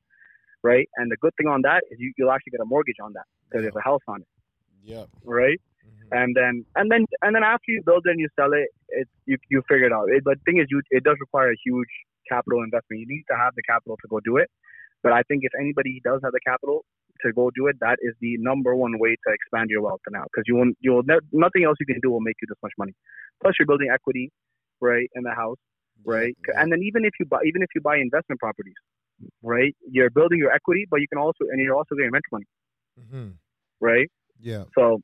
right? 0.63 0.89
And 0.97 1.11
the 1.11 1.17
good 1.19 1.33
thing 1.37 1.47
on 1.47 1.63
that 1.63 1.83
is 1.91 1.99
you, 2.01 2.13
you'll 2.19 2.33
actually 2.33 2.51
get 2.51 2.61
a 2.61 2.65
mortgage 2.65 2.97
on 3.03 3.13
that 3.13 3.27
because 3.49 3.63
there's 3.63 3.77
a 3.77 3.81
house 3.89 4.01
on 4.09 4.23
it, 4.23 4.29
Yeah. 4.83 5.05
right? 5.25 5.61
Mm-hmm. 5.87 6.19
And 6.19 6.35
then 6.35 6.65
and 6.77 6.91
then 6.91 7.07
and 7.23 7.35
then 7.37 7.45
after 7.45 7.71
you 7.71 7.83
build 7.85 8.03
it 8.07 8.11
and 8.11 8.21
you 8.21 8.29
sell 8.39 8.53
it, 8.53 8.69
it 8.89 9.09
you 9.27 9.37
you 9.51 9.63
figure 9.69 9.87
it 9.87 9.93
out. 9.93 10.09
It, 10.11 10.25
but 10.25 10.39
the 10.39 10.45
thing 10.51 10.61
is, 10.61 10.67
you 10.71 10.83
it 10.91 11.05
does 11.05 11.17
require 11.21 11.51
a 11.53 11.57
huge 11.65 11.93
capital 12.29 12.63
investment. 12.63 13.01
You 13.01 13.07
need 13.09 13.25
to 13.31 13.37
have 13.37 13.55
the 13.55 13.63
capital 13.63 13.97
to 14.03 14.09
go 14.09 14.19
do 14.25 14.37
it. 14.39 14.51
But 15.03 15.13
I 15.13 15.23
think 15.23 15.43
if 15.45 15.53
anybody 15.59 16.01
does 16.05 16.21
have 16.25 16.33
the 16.33 16.41
capital 16.47 16.85
to 17.25 17.33
go 17.33 17.51
do 17.55 17.67
it, 17.67 17.77
that 17.81 17.99
is 18.01 18.15
the 18.21 18.37
number 18.39 18.75
one 18.75 18.99
way 18.99 19.11
to 19.11 19.33
expand 19.33 19.71
your 19.71 19.83
wealth 19.83 20.01
now. 20.11 20.25
Because 20.25 20.45
you 20.47 20.57
won't, 20.57 20.77
you'll 20.81 21.03
ne- 21.03 21.27
nothing 21.33 21.65
else 21.65 21.77
you 21.81 21.87
can 21.87 22.01
do 22.03 22.11
will 22.11 22.21
make 22.21 22.37
you 22.41 22.47
this 22.49 22.59
much 22.63 22.73
money. 22.79 22.93
Plus, 23.43 23.55
you're 23.59 23.67
building 23.67 23.89
equity, 23.93 24.31
right, 24.81 25.09
in 25.15 25.23
the 25.23 25.35
house, 25.35 25.59
right? 26.05 26.37
Yeah. 26.49 26.61
And 26.61 26.73
then 26.73 26.83
even 26.83 27.05
if 27.05 27.13
you 27.19 27.27
buy, 27.27 27.41
even 27.47 27.63
if 27.63 27.69
you 27.75 27.81
buy 27.81 27.97
investment 27.97 28.41
properties, 28.41 28.75
right, 29.43 29.75
you're 29.91 30.11
building 30.11 30.39
your 30.39 30.53
equity, 30.53 30.87
but 30.91 31.01
you 31.01 31.09
can 31.09 31.19
also, 31.19 31.45
and 31.51 31.61
you're 31.61 31.77
also 31.77 31.95
getting 31.97 32.13
rent 32.13 32.25
money, 32.33 32.47
mm-hmm. 33.01 33.29
right? 33.81 34.09
Yeah. 34.41 34.65
So, 34.77 35.01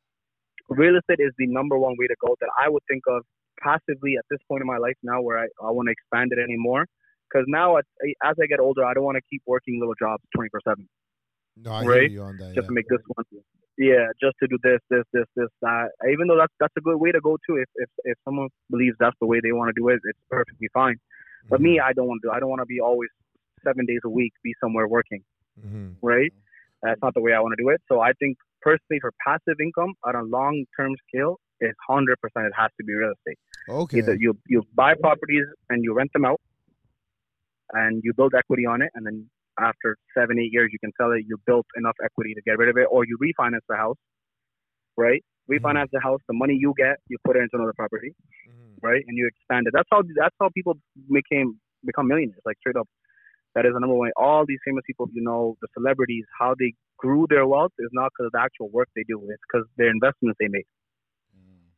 real 0.69 0.97
estate 0.97 1.23
is 1.23 1.33
the 1.39 1.47
number 1.47 1.79
one 1.79 1.95
way 1.99 2.07
to 2.07 2.17
go 2.25 2.37
that 2.41 2.51
I 2.61 2.69
would 2.69 2.83
think 2.89 3.03
of 3.09 3.23
passively 3.63 4.17
at 4.17 4.25
this 4.31 4.39
point 4.49 4.61
in 4.63 4.67
my 4.67 4.79
life 4.79 4.97
now, 5.03 5.21
where 5.21 5.39
I, 5.39 5.47
I 5.63 5.71
want 5.71 5.89
to 5.89 5.93
expand 5.93 6.33
it 6.33 6.39
anymore. 6.43 6.87
Because 7.29 7.45
now, 7.49 7.77
as 7.77 7.85
I 8.41 8.47
get 8.47 8.59
older, 8.59 8.85
I 8.85 8.95
don't 8.95 9.05
want 9.05 9.17
to 9.17 9.23
keep 9.31 9.43
working 9.47 9.79
little 9.79 9.95
jobs 10.01 10.23
twenty 10.35 10.49
four 10.49 10.61
seven 10.67 10.89
No, 11.65 11.73
I 11.73 11.83
hear 11.83 11.93
Right? 11.93 12.11
you 12.11 12.23
on 12.23 12.37
that. 12.39 12.55
just 12.55 12.65
Yeah. 12.65 12.69
to 12.69 12.73
make 12.73 12.89
this 12.89 13.01
one. 13.09 13.25
Yeah, 13.77 14.07
just 14.21 14.37
to 14.43 14.49
do 14.49 14.59
this, 14.63 14.81
this, 14.91 15.05
this, 15.13 15.27
this, 15.37 15.49
that. 15.63 15.91
Even 16.11 16.27
though 16.27 16.37
that's 16.37 16.53
that's 16.59 16.77
a 16.77 16.81
good 16.81 16.97
way 16.97 17.13
to 17.13 17.21
go 17.21 17.37
too. 17.47 17.57
If 17.57 17.69
if 17.77 17.91
if 18.05 18.19
someone 18.25 18.49
believes 18.71 18.97
that's 18.99 19.17
the 19.21 19.27
way 19.27 19.39
they 19.41 19.53
want 19.53 19.69
to 19.69 19.81
do 19.81 19.89
it, 19.89 20.01
it's 20.05 20.19
perfectly 20.31 20.69
fine. 20.75 20.97
But 21.49 21.61
me, 21.61 21.81
I 21.81 21.93
don't 21.93 22.09
want 22.09 22.21
to 22.23 22.29
do. 22.29 22.33
I 22.33 22.41
don't 22.41 22.51
want 22.51 22.61
to 22.61 22.67
be 22.67 22.81
always 22.81 23.09
seven 23.65 23.87
days 23.87 24.01
a 24.05 24.09
week 24.09 24.33
be 24.43 24.53
somewhere 24.61 24.89
working. 24.89 25.23
hmm 25.61 25.91
Right? 26.03 26.33
That's 26.83 27.01
not 27.03 27.15
the 27.15 27.21
way 27.21 27.33
I 27.33 27.41
want 27.41 27.55
to 27.57 27.63
do 27.63 27.69
it. 27.71 27.81
So 27.89 28.01
I 28.01 28.13
think 28.15 28.37
personally, 28.63 29.01
for 29.01 29.13
passive 29.25 29.59
income 29.61 29.95
on 30.05 30.15
a 30.17 30.23
long 30.23 30.65
term 30.79 30.95
scale, 31.07 31.39
it's 31.61 31.79
hundred 31.89 32.21
percent. 32.21 32.47
It 32.47 32.53
has 32.57 32.71
to 32.79 32.85
be 32.85 32.95
real 32.95 33.13
estate. 33.13 33.39
Okay. 33.69 33.99
Either 33.99 34.15
you 34.15 34.37
you 34.49 34.65
buy 34.75 34.95
properties 34.95 35.47
and 35.71 35.85
you 35.85 35.95
rent 35.95 36.13
them 36.13 36.25
out, 36.25 36.41
and 37.73 38.01
you 38.05 38.13
build 38.13 38.35
equity 38.35 38.67
on 38.67 38.83
it, 38.83 38.91
and 38.95 39.07
then 39.07 39.29
after 39.61 39.97
seven 40.17 40.39
eight 40.39 40.53
years 40.53 40.71
you 40.73 40.79
can 40.79 40.93
sell 41.01 41.13
it. 41.13 41.25
You 41.27 41.37
built 41.47 41.67
enough 41.77 41.97
equity 42.05 42.35
to 42.35 42.43
get 42.43 42.59
rid 42.59 42.69
of 42.69 42.77
it, 42.77 42.87
or 42.91 43.05
you 43.05 43.19
refinance 43.23 43.67
the 43.69 43.77
house, 43.77 43.97
right? 44.97 45.23
Refinance 45.51 45.89
the 45.93 46.01
house. 46.01 46.21
The 46.29 46.35
money 46.35 46.57
you 46.59 46.75
get, 46.77 46.97
you 47.09 47.17
put 47.25 47.37
it 47.37 47.41
into 47.41 47.57
another 47.57 47.73
property, 47.77 48.13
Mm-hmm. 48.49 48.79
right? 48.83 49.03
And 49.07 49.17
you 49.17 49.29
expand 49.29 49.67
it. 49.67 49.73
That's 49.75 49.89
how 49.91 50.03
that's 50.17 50.35
how 50.41 50.51
people 50.55 50.75
became 51.13 51.59
become 51.87 52.09
millionaires, 52.09 52.43
like 52.45 52.57
straight 52.61 52.77
up. 52.77 52.89
That 53.55 53.67
is 53.67 53.73
the 53.75 53.81
number 53.81 53.97
one. 53.97 54.11
All 54.17 54.45
these 54.47 54.59
famous 54.65 54.83
people, 54.87 55.07
you 55.13 55.23
know, 55.23 55.57
the 55.63 55.69
celebrities, 55.77 56.25
how 56.39 56.55
they 56.59 56.75
grew 56.99 57.27
their 57.29 57.47
wealth 57.47 57.73
is 57.79 57.89
not 57.93 58.11
because 58.13 58.27
of 58.27 58.33
the 58.33 58.41
actual 58.41 58.69
work 58.71 58.89
they 58.95 59.05
do. 59.09 59.21
It's 59.31 59.43
because 59.51 59.67
their 59.77 59.91
investments 59.91 60.37
they 60.41 60.49
made. 60.49 60.67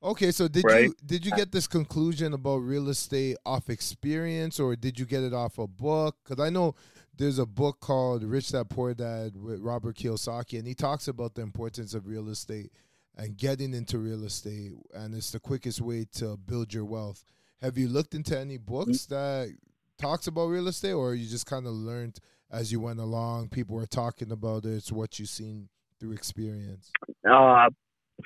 Okay, 0.03 0.31
so 0.33 0.49
did 0.49 0.65
Right. 0.65 0.73
you 0.73 0.95
did 1.05 1.27
you 1.27 1.33
get 1.33 1.53
this 1.53 1.67
conclusion 1.67 2.33
about 2.33 2.59
real 2.59 2.89
estate 2.89 3.37
off 3.45 3.69
experience, 3.69 4.59
or 4.59 4.75
did 4.75 4.99
you 4.99 5.05
get 5.05 5.23
it 5.23 5.35
off 5.35 5.59
a 5.59 5.67
book? 5.67 6.17
Because 6.25 6.43
I 6.43 6.49
know 6.49 6.75
there's 7.21 7.39
a 7.39 7.45
book 7.45 7.81
called 7.81 8.25
Rich 8.25 8.53
Dad 8.53 8.71
Poor 8.71 8.95
Dad 8.95 9.37
with 9.37 9.61
Robert 9.61 9.97
Kiyosaki, 9.97 10.59
and 10.59 10.67
he 10.67 10.73
talks 10.73 11.07
about 11.07 11.35
the 11.35 11.43
importance 11.43 11.93
of 11.93 12.07
real 12.07 12.31
estate 12.31 12.73
and 13.15 13.37
getting 13.37 13.75
into 13.75 13.99
real 13.99 14.25
estate, 14.25 14.73
and 14.95 15.15
it's 15.15 15.31
the 15.31 15.39
quickest 15.39 15.83
way 15.83 16.07
to 16.15 16.39
build 16.39 16.73
your 16.73 16.87
wealth. 16.87 17.23
Have 17.61 17.77
you 17.77 17.89
looked 17.89 18.15
into 18.15 18.39
any 18.39 18.57
books 18.57 19.05
that 19.07 19.55
talks 19.99 20.29
about 20.29 20.47
real 20.47 20.67
estate, 20.67 20.95
or 20.95 21.15
you 21.15 21.29
just 21.29 21.45
kind 21.45 21.67
of 21.67 21.75
learned 21.75 22.21
as 22.51 22.73
you 22.73 22.81
went 22.81 23.01
along? 23.01 23.51
People 23.51 23.77
were 23.77 23.85
talking 23.85 24.33
about 24.33 24.65
it. 24.65 24.77
It's 24.77 24.91
what 24.91 25.19
you've 25.19 25.29
seen 25.29 25.69
through 25.99 26.13
experience. 26.13 26.91
Uh, 27.31 27.69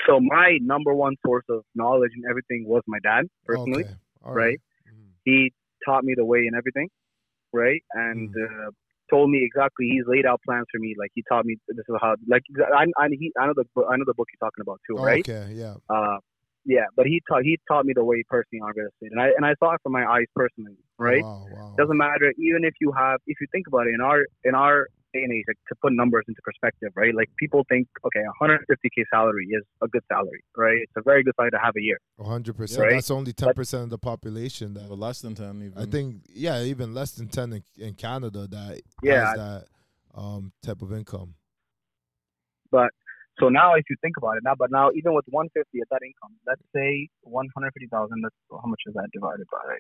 so 0.07 0.21
my 0.21 0.59
number 0.63 0.95
one 0.95 1.17
source 1.27 1.45
of 1.49 1.65
knowledge 1.75 2.13
and 2.15 2.25
everything 2.31 2.65
was 2.69 2.83
my 2.87 3.01
dad 3.03 3.25
personally. 3.45 3.83
Okay. 3.87 3.95
All 4.25 4.35
right? 4.35 4.61
He 5.25 5.53
taught 5.85 6.05
me 6.05 6.15
the 6.17 6.25
way 6.25 6.47
and 6.47 6.55
everything, 6.55 6.89
right? 7.53 7.83
And 7.93 8.33
uh, 8.37 8.71
told 9.11 9.31
me 9.31 9.45
exactly. 9.45 9.89
He's 9.91 10.05
laid 10.07 10.27
out 10.27 10.41
plans 10.45 10.67
for 10.73 10.79
me. 10.79 10.95
Like 10.99 11.11
he 11.15 11.23
taught 11.29 11.45
me 11.45 11.57
this 11.69 11.85
is 11.89 11.95
how. 12.01 12.17
Like 12.29 12.43
I, 12.59 12.85
I, 12.99 13.09
he, 13.11 13.33
I 13.41 13.47
know 13.47 13.55
the 13.57 13.67
I 13.85 13.97
know 13.97 14.05
the 14.07 14.15
book 14.15 14.29
you're 14.33 14.49
talking 14.49 14.63
about 14.63 14.81
too, 14.89 14.97
Oh, 14.99 15.05
right? 15.05 15.29
Okay, 15.29 15.53
yeah. 15.55 15.75
Uh, 15.89 16.19
yeah, 16.65 16.87
but 16.97 17.07
he 17.07 17.21
taught 17.29 17.43
he 17.43 17.59
taught 17.69 17.85
me 17.85 17.93
the 17.95 18.05
way 18.05 18.25
personally 18.29 18.61
on 18.63 18.73
real 18.75 18.89
estate, 18.89 19.13
and 19.13 19.21
I 19.21 19.29
and 19.37 19.45
I 19.45 19.55
saw 19.59 19.75
it 19.75 19.81
from 19.83 19.93
my 19.93 20.05
eyes 20.05 20.27
personally, 20.35 20.77
right? 20.99 21.23
Wow, 21.23 21.47
wow. 21.51 21.75
Doesn't 21.77 21.97
matter 21.97 22.33
even 22.39 22.65
if 22.65 22.75
you 22.81 22.93
have 22.93 23.21
if 23.27 23.37
you 23.41 23.47
think 23.53 23.67
about 23.67 23.87
it 23.87 23.95
in 23.95 24.01
our 24.01 24.25
in 24.45 24.55
our 24.55 24.89
day 25.15 25.23
and 25.23 25.33
age 25.33 25.45
like, 25.49 25.57
to 25.69 25.75
put 25.81 25.93
numbers 25.93 26.25
into 26.29 26.41
perspective, 26.43 26.91
right? 26.95 27.15
Like 27.15 27.31
people 27.39 27.65
think, 27.69 27.89
okay, 28.05 28.21
150k 28.43 29.05
salary 29.11 29.47
is 29.51 29.62
a 29.83 29.89
good 29.89 30.03
salary, 30.09 30.43
right? 30.57 30.79
It's 30.83 30.93
a 30.97 31.03
very 31.03 31.23
good 31.23 31.35
salary 31.37 31.53
to 31.53 31.59
have 31.59 31.75
a 31.77 31.83
year. 31.83 31.99
hundred 32.21 32.57
percent. 32.57 32.83
Right? 32.83 32.95
That's 32.95 33.11
only 33.11 33.33
ten 33.33 33.55
percent 33.55 33.85
of 33.85 33.91
the 33.91 33.99
population. 33.99 34.75
That 34.75 34.91
are 34.91 34.97
less 34.97 35.21
than 35.21 35.35
ten. 35.35 35.62
Even. 35.62 35.79
I 35.79 35.87
think, 35.87 36.23
yeah, 36.29 36.62
even 36.62 36.93
less 36.93 37.12
than 37.12 37.29
ten 37.29 37.53
in, 37.53 37.62
in 37.79 37.95
Canada 37.95 38.47
that 38.49 38.83
Yeah, 39.03 39.27
has 39.27 39.35
that 39.37 39.65
um, 40.15 40.53
type 40.62 40.83
of 40.83 40.93
income. 40.93 41.35
But 42.71 42.91
so 43.41 43.49
now, 43.49 43.75
if 43.75 43.85
you 43.91 43.97
think 44.03 44.17
about 44.17 44.37
it 44.37 44.43
now, 44.45 44.55
but 44.59 44.71
now 44.71 44.91
even 44.95 45.15
with 45.15 45.25
150 45.27 45.67
at 45.81 45.89
that 45.91 46.03
income, 46.07 46.39
let's 46.47 46.62
say 46.75 47.09
150,000. 47.23 48.23
That's 48.23 48.35
how 48.51 48.67
much 48.67 48.83
is 48.87 48.95
that 48.95 49.09
divided 49.12 49.47
by? 49.51 49.75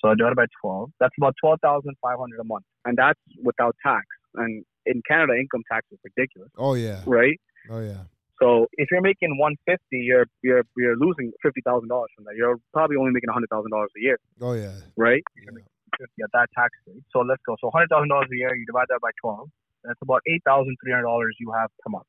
So 0.00 0.08
I 0.08 0.14
divided 0.14 0.36
by 0.36 0.46
12, 0.62 0.90
that's 1.00 1.14
about 1.18 1.34
12,500 1.42 2.38
a 2.40 2.44
month, 2.44 2.64
and 2.84 2.96
that's 2.96 3.18
without 3.42 3.74
tax. 3.84 4.06
And 4.34 4.64
in 4.86 5.02
Canada, 5.08 5.34
income 5.34 5.62
tax 5.70 5.86
is 5.90 5.98
ridiculous, 6.04 6.50
Oh 6.56 6.74
yeah. 6.74 7.00
right? 7.06 7.38
Oh 7.70 7.80
yeah. 7.80 8.04
So 8.40 8.66
if 8.74 8.86
you're 8.92 9.00
making 9.02 9.36
150, 9.36 9.82
you're 9.98 10.26
you're 10.42 10.62
you're 10.76 10.96
losing 10.96 11.32
fifty 11.42 11.60
thousand 11.62 11.88
dollars 11.88 12.10
from 12.14 12.24
that. 12.26 12.36
You're 12.36 12.56
probably 12.72 12.96
only 12.96 13.10
making 13.10 13.30
hundred 13.30 13.50
thousand 13.50 13.72
dollars 13.72 13.90
a 13.98 14.00
year, 14.00 14.18
Oh 14.40 14.52
yeah. 14.54 14.70
right? 14.96 15.22
50 15.98 16.22
at 16.22 16.30
that 16.32 16.48
tax 16.54 16.70
rate. 16.86 17.02
So 17.12 17.20
let's 17.20 17.42
go. 17.44 17.56
So 17.60 17.70
hundred 17.74 17.88
thousand 17.90 18.08
dollars 18.10 18.28
a 18.32 18.36
year, 18.36 18.54
you 18.54 18.64
divide 18.66 18.86
that 18.90 19.00
by 19.02 19.10
12. 19.20 19.48
That's 19.84 19.98
about 20.02 20.22
eight 20.28 20.42
thousand 20.44 20.76
three 20.82 20.92
hundred 20.92 21.04
dollars 21.10 21.34
you 21.40 21.50
have 21.58 21.70
per 21.82 21.90
month, 21.90 22.06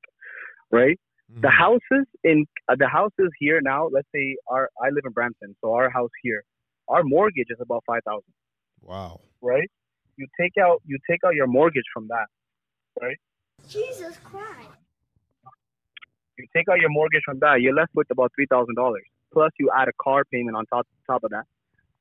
right? 0.71 0.99
Mm-hmm. 1.31 1.41
The 1.41 1.49
houses 1.49 2.05
in 2.23 2.45
uh, 2.67 2.75
the 2.77 2.87
houses 2.87 3.29
here 3.39 3.59
now. 3.61 3.87
Let's 3.91 4.07
say 4.13 4.35
our 4.47 4.69
I 4.81 4.89
live 4.89 5.05
in 5.05 5.11
Brampton, 5.13 5.55
so 5.61 5.73
our 5.73 5.89
house 5.89 6.11
here, 6.21 6.43
our 6.89 7.03
mortgage 7.03 7.47
is 7.49 7.59
about 7.61 7.83
five 7.85 8.01
thousand, 8.05 8.33
Wow. 8.81 9.21
right? 9.41 9.69
You 10.17 10.27
take 10.39 10.53
out 10.59 10.81
you 10.85 10.97
take 11.09 11.21
out 11.25 11.35
your 11.35 11.47
mortgage 11.47 11.87
from 11.93 12.07
that, 12.09 12.27
right? 13.01 13.17
Jesus 13.67 14.17
Christ. 14.23 14.69
you 16.37 16.45
take 16.55 16.67
out 16.71 16.79
your 16.79 16.89
mortgage 16.89 17.21
from 17.25 17.39
that, 17.39 17.61
you're 17.61 17.73
left 17.73 17.91
with 17.95 18.07
about 18.11 18.31
three 18.35 18.47
thousand 18.49 18.75
dollars. 18.75 19.03
Plus, 19.33 19.51
you 19.59 19.69
add 19.77 19.87
a 19.87 19.91
car 20.01 20.23
payment 20.33 20.55
on 20.57 20.65
top 20.67 20.87
top 21.05 21.23
of 21.23 21.29
that, 21.31 21.45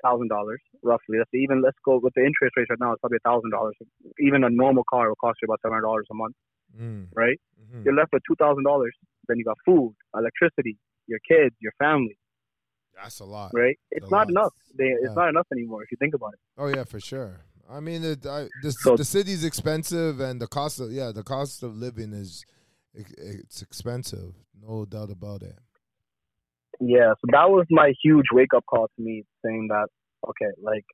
thousand 0.03 0.29
dollars 0.29 0.61
roughly. 0.83 1.19
Let's 1.19 1.31
even 1.35 1.61
let's 1.63 1.77
go 1.85 1.99
with 2.03 2.15
the 2.15 2.25
interest 2.25 2.57
rates 2.57 2.71
right 2.71 2.79
now. 2.81 2.93
It's 2.93 3.01
probably 3.01 3.19
a 3.25 3.29
thousand 3.29 3.51
dollars. 3.51 3.75
Even 4.21 4.45
a 4.45 4.51
normal 4.51 4.85
car 4.89 5.09
will 5.09 5.17
cost 5.17 5.39
you 5.43 5.47
about 5.47 5.61
seven 5.63 5.75
hundred 5.75 5.87
dollars 5.91 6.07
a 6.11 6.15
month, 6.15 6.35
Mm. 6.81 7.09
right? 7.15 7.39
Mhm. 7.61 7.85
You're 7.85 7.95
left 7.95 8.13
with 8.13 8.23
two 8.29 8.37
thousand 8.37 8.65
dollars. 8.65 8.95
Then 9.27 9.37
you 9.39 9.45
got 9.45 9.59
food, 9.67 9.95
electricity, 10.17 10.79
your 11.07 11.19
kids, 11.29 11.55
your 11.61 11.73
family, 11.79 12.17
That's 13.03 13.21
a 13.21 13.25
lot. 13.25 13.51
right? 13.55 13.79
It's 13.91 14.07
a 14.07 14.11
not 14.11 14.27
lot. 14.27 14.31
enough. 14.31 14.55
They, 14.77 14.85
Yeah. 14.87 14.97
It's 15.03 15.15
not 15.17 15.29
enough 15.29 15.47
anymore 15.53 15.83
if 15.85 15.91
you 15.93 15.97
think 15.99 16.15
about 16.15 16.33
it. 16.35 16.41
Oh 16.59 16.67
yeah, 16.69 16.85
for 16.85 17.01
sure. 17.01 17.41
I 17.71 17.81
mean, 17.81 18.03
it, 18.03 18.27
I, 18.27 18.49
the 18.63 18.73
So- 18.73 18.97
the 18.97 19.05
city's 19.05 19.45
expensive, 19.45 20.21
and 20.21 20.41
the 20.41 20.47
cost 20.47 20.81
of 20.81 20.91
yeah, 20.91 21.13
the 21.13 21.23
cost 21.23 21.63
of 21.63 21.77
living 21.77 22.13
is 22.13 22.45
it, 22.95 23.07
it's 23.19 23.63
expensive, 23.63 24.33
no 24.61 24.85
doubt 24.85 25.11
about 25.11 25.43
it. 25.43 25.59
Yeah, 26.81 27.13
so 27.21 27.25
that 27.33 27.51
was 27.51 27.67
my 27.71 27.93
huge 28.03 28.27
wake 28.33 28.55
up 28.55 28.65
call 28.67 28.87
to 28.89 29.03
me, 29.03 29.25
saying 29.45 29.69
that 29.69 29.89
okay, 30.29 30.51
like 30.63 30.85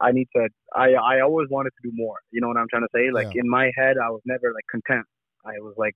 I 0.00 0.12
need 0.12 0.28
to. 0.36 0.48
I 0.74 0.92
I 0.94 1.20
always 1.20 1.48
wanted 1.50 1.70
to 1.82 1.90
do 1.90 1.92
more. 1.94 2.16
You 2.30 2.40
know 2.40 2.48
what 2.48 2.56
I'm 2.56 2.68
trying 2.70 2.82
to 2.82 2.88
say? 2.94 3.10
Like 3.12 3.34
Yeah. 3.34 3.42
in 3.42 3.48
my 3.48 3.70
head, 3.76 3.96
I 4.02 4.10
was 4.10 4.22
never 4.24 4.52
like 4.54 4.64
content. 4.70 5.06
I 5.44 5.58
was 5.60 5.74
like, 5.76 5.94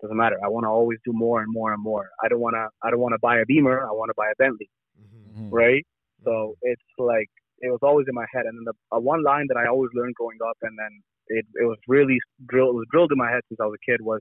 doesn't 0.00 0.16
matter. 0.16 0.36
I 0.44 0.48
want 0.48 0.64
to 0.64 0.68
always 0.68 0.98
do 1.04 1.12
more 1.12 1.40
and 1.40 1.52
more 1.52 1.72
and 1.72 1.82
more. 1.82 2.10
I 2.22 2.28
don't 2.28 2.40
want 2.40 2.54
to. 2.54 2.68
I 2.82 2.90
don't 2.90 3.00
want 3.00 3.14
to 3.14 3.18
buy 3.20 3.38
a 3.40 3.46
Beamer. 3.46 3.80
I 3.82 3.92
want 3.92 4.10
to 4.10 4.14
buy 4.16 4.28
a 4.30 4.36
Bentley. 4.38 4.68
Mm-hmm. 5.00 5.50
Right. 5.50 5.86
So 6.24 6.54
it's 6.62 6.82
like 6.98 7.28
it 7.60 7.70
was 7.70 7.80
always 7.82 8.06
in 8.08 8.14
my 8.14 8.26
head, 8.32 8.44
and 8.46 8.58
then 8.58 8.64
the 8.64 8.96
uh, 8.96 9.00
one 9.00 9.22
line 9.22 9.46
that 9.48 9.56
I 9.56 9.66
always 9.66 9.90
learned 9.94 10.14
growing 10.14 10.38
up, 10.48 10.56
and 10.62 10.76
then 10.78 11.02
it 11.28 11.46
it 11.54 11.64
was 11.66 11.78
really 11.88 12.18
drilled. 12.48 12.74
It 12.74 12.78
was 12.78 12.86
drilled 12.90 13.12
in 13.12 13.18
my 13.18 13.30
head 13.30 13.40
since 13.48 13.58
I 13.60 13.64
was 13.64 13.76
a 13.80 13.90
kid. 13.90 14.00
Was 14.02 14.20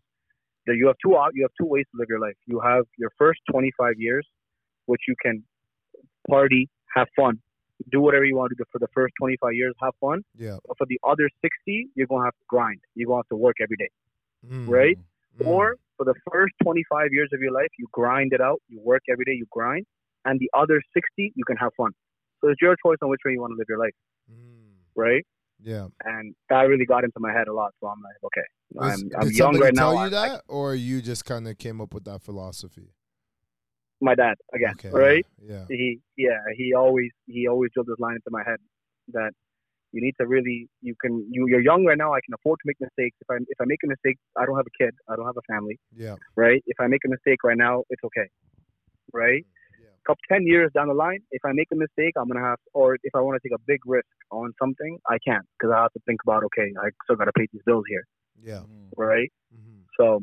that 0.67 0.75
you 0.75 0.87
have 0.87 0.95
two 1.03 1.15
you 1.33 1.43
have 1.43 1.51
two 1.59 1.67
ways 1.67 1.85
to 1.91 1.99
live 1.99 2.07
your 2.09 2.19
life. 2.19 2.35
You 2.45 2.59
have 2.61 2.85
your 2.97 3.11
first 3.17 3.39
25 3.51 3.93
years, 3.97 4.25
which 4.85 5.01
you 5.07 5.15
can 5.21 5.43
party, 6.29 6.69
have 6.95 7.07
fun, 7.15 7.39
do 7.91 8.01
whatever 8.01 8.25
you 8.25 8.35
want 8.35 8.49
to 8.49 8.55
do 8.55 8.63
for 8.71 8.79
the 8.79 8.87
first 8.93 9.13
25 9.19 9.53
years, 9.53 9.73
have 9.81 9.93
fun. 10.01 10.23
Yeah. 10.37 10.57
But 10.67 10.77
for 10.77 10.87
the 10.87 10.99
other 11.03 11.29
60, 11.41 11.89
you're 11.95 12.07
gonna 12.07 12.25
have 12.25 12.33
to 12.33 12.45
grind. 12.47 12.79
You're 12.95 13.07
gonna 13.07 13.19
have 13.19 13.29
to 13.29 13.35
work 13.35 13.57
every 13.61 13.77
day, 13.77 13.89
Mm. 14.47 14.67
right? 14.69 14.97
Mm. 15.39 15.47
Or 15.47 15.75
for 15.97 16.05
the 16.05 16.13
first 16.31 16.53
25 16.63 17.09
years 17.11 17.29
of 17.33 17.41
your 17.41 17.51
life, 17.51 17.69
you 17.77 17.87
grind 17.91 18.33
it 18.33 18.41
out. 18.41 18.61
You 18.67 18.79
work 18.81 19.03
every 19.09 19.25
day. 19.25 19.33
You 19.33 19.45
grind, 19.51 19.85
and 20.25 20.39
the 20.39 20.49
other 20.57 20.81
60, 20.93 21.33
you 21.35 21.43
can 21.45 21.57
have 21.57 21.71
fun. 21.77 21.91
So 22.41 22.49
it's 22.49 22.61
your 22.61 22.75
choice 22.85 22.97
on 23.01 23.09
which 23.09 23.21
way 23.25 23.33
you 23.33 23.41
want 23.41 23.51
to 23.51 23.57
live 23.57 23.65
your 23.67 23.79
life, 23.79 23.93
mm. 24.31 24.73
right? 24.95 25.25
Yeah. 25.61 25.87
And 26.03 26.35
that 26.49 26.61
really 26.63 26.85
got 26.85 27.03
into 27.03 27.19
my 27.19 27.31
head 27.31 27.47
a 27.47 27.53
lot. 27.53 27.71
So 27.79 27.87
I'm 27.87 28.01
like, 28.01 28.15
okay, 28.25 28.41
Was- 28.73 29.01
I'm, 29.01 29.09
I'm 29.21 29.27
did 29.27 29.37
young 29.37 29.57
right 29.57 29.73
tell 29.73 29.93
now. 29.95 30.01
you 30.01 30.07
I- 30.07 30.09
that, 30.09 30.43
or 30.47 30.75
you 30.75 31.01
just 31.01 31.25
kind 31.25 31.47
of 31.47 31.57
came 31.57 31.81
up 31.81 31.93
with 31.93 32.03
that 32.05 32.21
philosophy? 32.21 32.91
my 34.01 34.13
dad 34.13 34.35
again, 34.53 34.73
Okay, 34.73 34.89
right? 34.89 35.25
yeah. 35.41 35.63
He 35.69 35.99
yeah, 36.17 36.37
he 36.55 36.73
always 36.73 37.09
he 37.27 37.47
always 37.47 37.71
drilled 37.73 37.87
this 37.87 37.97
line 37.97 38.15
into 38.15 38.29
my 38.29 38.43
head 38.43 38.57
that 39.13 39.31
you 39.95 40.01
need 40.05 40.15
to 40.19 40.27
really 40.27 40.57
you 40.87 40.93
can 41.01 41.13
you 41.31 41.41
you're 41.51 41.65
young 41.71 41.85
right 41.89 41.97
now. 42.03 42.11
I 42.13 42.21
can 42.25 42.33
afford 42.37 42.57
to 42.61 42.65
make 42.69 42.79
mistakes. 42.87 43.15
If 43.23 43.29
I 43.33 43.37
if 43.53 43.59
I 43.63 43.65
make 43.73 43.81
a 43.87 43.87
mistake, 43.95 44.17
I 44.37 44.45
don't 44.45 44.57
have 44.61 44.69
a 44.73 44.75
kid. 44.83 44.93
I 45.09 45.15
don't 45.15 45.25
have 45.31 45.39
a 45.43 45.47
family. 45.53 45.77
Yeah. 46.05 46.15
Right? 46.35 46.61
If 46.73 46.77
I 46.79 46.87
make 46.87 47.03
a 47.07 47.09
mistake 47.15 47.39
right 47.49 47.57
now, 47.67 47.83
it's 47.89 48.03
okay. 48.09 48.27
Right? 49.21 49.43
Yeah. 49.81 49.93
Couple 50.05 50.25
ten 50.33 50.43
years 50.53 50.69
down 50.75 50.87
the 50.93 50.99
line, 51.05 51.21
if 51.31 51.43
I 51.49 51.51
make 51.53 51.69
a 51.71 51.79
mistake, 51.85 52.13
I'm 52.19 52.27
gonna 52.27 52.47
have, 52.51 52.59
or 52.73 52.95
if 53.09 53.13
I 53.15 53.21
want 53.21 53.41
to 53.41 53.43
take 53.47 53.55
a 53.57 53.63
big 53.65 53.79
risk 53.85 54.13
on 54.31 54.53
something, 54.61 54.97
I 55.09 55.17
can't 55.27 55.45
because 55.57 55.73
I 55.75 55.81
have 55.83 55.93
to 55.93 56.01
think 56.07 56.19
about, 56.27 56.43
okay, 56.49 56.67
I 56.85 56.89
still 57.05 57.15
gotta 57.15 57.35
pay 57.39 57.47
these 57.53 57.65
bills 57.65 57.85
here, 57.93 58.05
Yeah. 58.51 58.63
right? 58.97 59.31
Mm-hmm. 59.55 59.81
So 59.99 60.21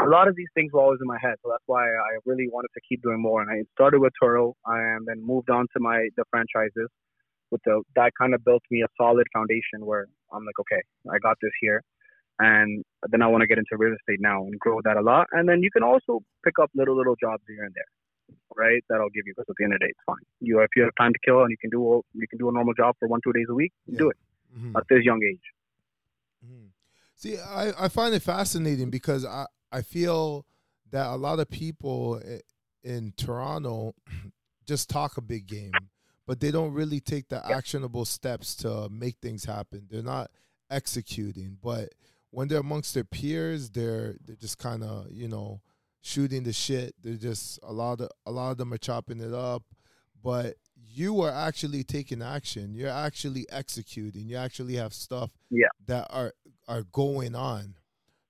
a 0.00 0.08
lot 0.16 0.28
of 0.28 0.34
these 0.36 0.48
things 0.54 0.72
were 0.72 0.80
always 0.80 1.00
in 1.00 1.06
my 1.06 1.18
head, 1.20 1.36
so 1.42 1.50
that's 1.50 1.62
why 1.66 1.84
I 1.88 2.12
really 2.24 2.48
wanted 2.50 2.70
to 2.74 2.80
keep 2.88 3.02
doing 3.02 3.20
more. 3.20 3.40
And 3.42 3.50
I 3.50 3.58
started 3.76 4.00
with 4.00 4.12
Turo, 4.22 4.54
and 4.66 5.06
then 5.06 5.18
moved 5.24 5.50
on 5.50 5.66
to 5.74 5.78
my 5.80 6.08
the 6.16 6.24
franchises. 6.30 6.88
With 7.52 7.62
the 7.64 7.82
that 7.94 8.10
kind 8.18 8.34
of 8.34 8.44
built 8.44 8.62
me 8.70 8.82
a 8.82 8.90
solid 9.00 9.26
foundation 9.32 9.84
where 9.90 10.06
I'm 10.32 10.44
like, 10.44 10.58
okay, 10.64 10.82
I 11.14 11.18
got 11.18 11.36
this 11.42 11.52
here, 11.60 11.80
and 12.38 12.82
then 13.10 13.20
I 13.22 13.28
want 13.28 13.42
to 13.42 13.46
get 13.46 13.58
into 13.58 13.76
real 13.76 13.94
estate 13.94 14.20
now 14.20 14.38
and 14.46 14.58
grow 14.58 14.80
that 14.82 14.96
a 14.96 15.02
lot. 15.02 15.26
And 15.32 15.48
then 15.48 15.62
you 15.62 15.70
can 15.70 15.84
also 15.84 16.20
pick 16.44 16.54
up 16.60 16.70
little 16.74 16.96
little 16.96 17.16
jobs 17.24 17.44
here 17.46 17.64
and 17.64 17.74
there, 17.78 17.90
right? 18.56 18.82
That'll 18.88 19.10
give 19.10 19.24
you 19.26 19.34
because 19.36 19.50
at 19.50 19.56
the 19.58 19.64
end 19.64 19.74
of 19.74 19.80
the 19.80 19.86
day, 19.86 19.90
it's 19.90 20.06
fine. 20.06 20.24
You 20.40 20.60
if 20.60 20.70
you 20.74 20.82
have 20.82 20.96
time 20.98 21.12
to 21.12 21.22
kill 21.24 21.42
and 21.42 21.50
you 21.50 21.60
can 21.60 21.70
do 21.70 22.02
you 22.14 22.26
can 22.28 22.38
do 22.38 22.48
a 22.48 22.52
normal 22.52 22.74
job 22.74 22.96
for 22.98 23.06
one 23.06 23.20
two 23.22 23.32
days 23.32 23.46
a 23.50 23.54
week, 23.54 23.72
do 24.02 24.08
it 24.10 24.16
Mhm. 24.56 24.76
at 24.76 24.84
this 24.88 25.04
young 25.04 25.22
age. 25.22 25.46
See, 27.22 27.38
I, 27.38 27.84
I 27.84 27.88
find 27.88 28.12
it 28.16 28.22
fascinating 28.22 28.90
because 28.90 29.24
I, 29.24 29.46
I 29.70 29.82
feel 29.82 30.44
that 30.90 31.06
a 31.06 31.14
lot 31.14 31.38
of 31.38 31.48
people 31.48 32.20
in 32.82 33.12
Toronto 33.16 33.94
just 34.66 34.90
talk 34.90 35.16
a 35.16 35.20
big 35.20 35.46
game, 35.46 35.90
but 36.26 36.40
they 36.40 36.50
don't 36.50 36.72
really 36.72 37.00
take 37.00 37.28
the 37.28 37.44
actionable 37.50 38.04
steps 38.04 38.54
to 38.56 38.88
make 38.90 39.16
things 39.20 39.44
happen. 39.44 39.86
They're 39.90 40.02
not 40.02 40.30
executing, 40.70 41.58
but 41.62 41.90
when 42.30 42.48
they're 42.48 42.60
amongst 42.60 42.94
their 42.94 43.04
peers, 43.04 43.70
they're 43.70 44.16
they're 44.24 44.36
just 44.36 44.58
kind 44.58 44.82
of 44.82 45.06
you 45.10 45.28
know 45.28 45.60
shooting 46.00 46.42
the 46.42 46.52
shit. 46.52 46.94
They're 47.02 47.14
just 47.14 47.58
a 47.62 47.72
lot 47.72 48.00
of 48.00 48.10
a 48.26 48.30
lot 48.30 48.50
of 48.50 48.58
them 48.58 48.72
are 48.72 48.78
chopping 48.78 49.20
it 49.20 49.34
up, 49.34 49.62
but 50.22 50.56
you 50.94 51.20
are 51.22 51.30
actually 51.30 51.84
taking 51.84 52.22
action. 52.22 52.74
You're 52.74 52.90
actually 52.90 53.46
executing. 53.50 54.28
You 54.28 54.36
actually 54.36 54.74
have 54.76 54.92
stuff 54.92 55.30
yeah. 55.50 55.68
that 55.86 56.06
are 56.10 56.32
are 56.68 56.82
going 56.92 57.34
on. 57.34 57.74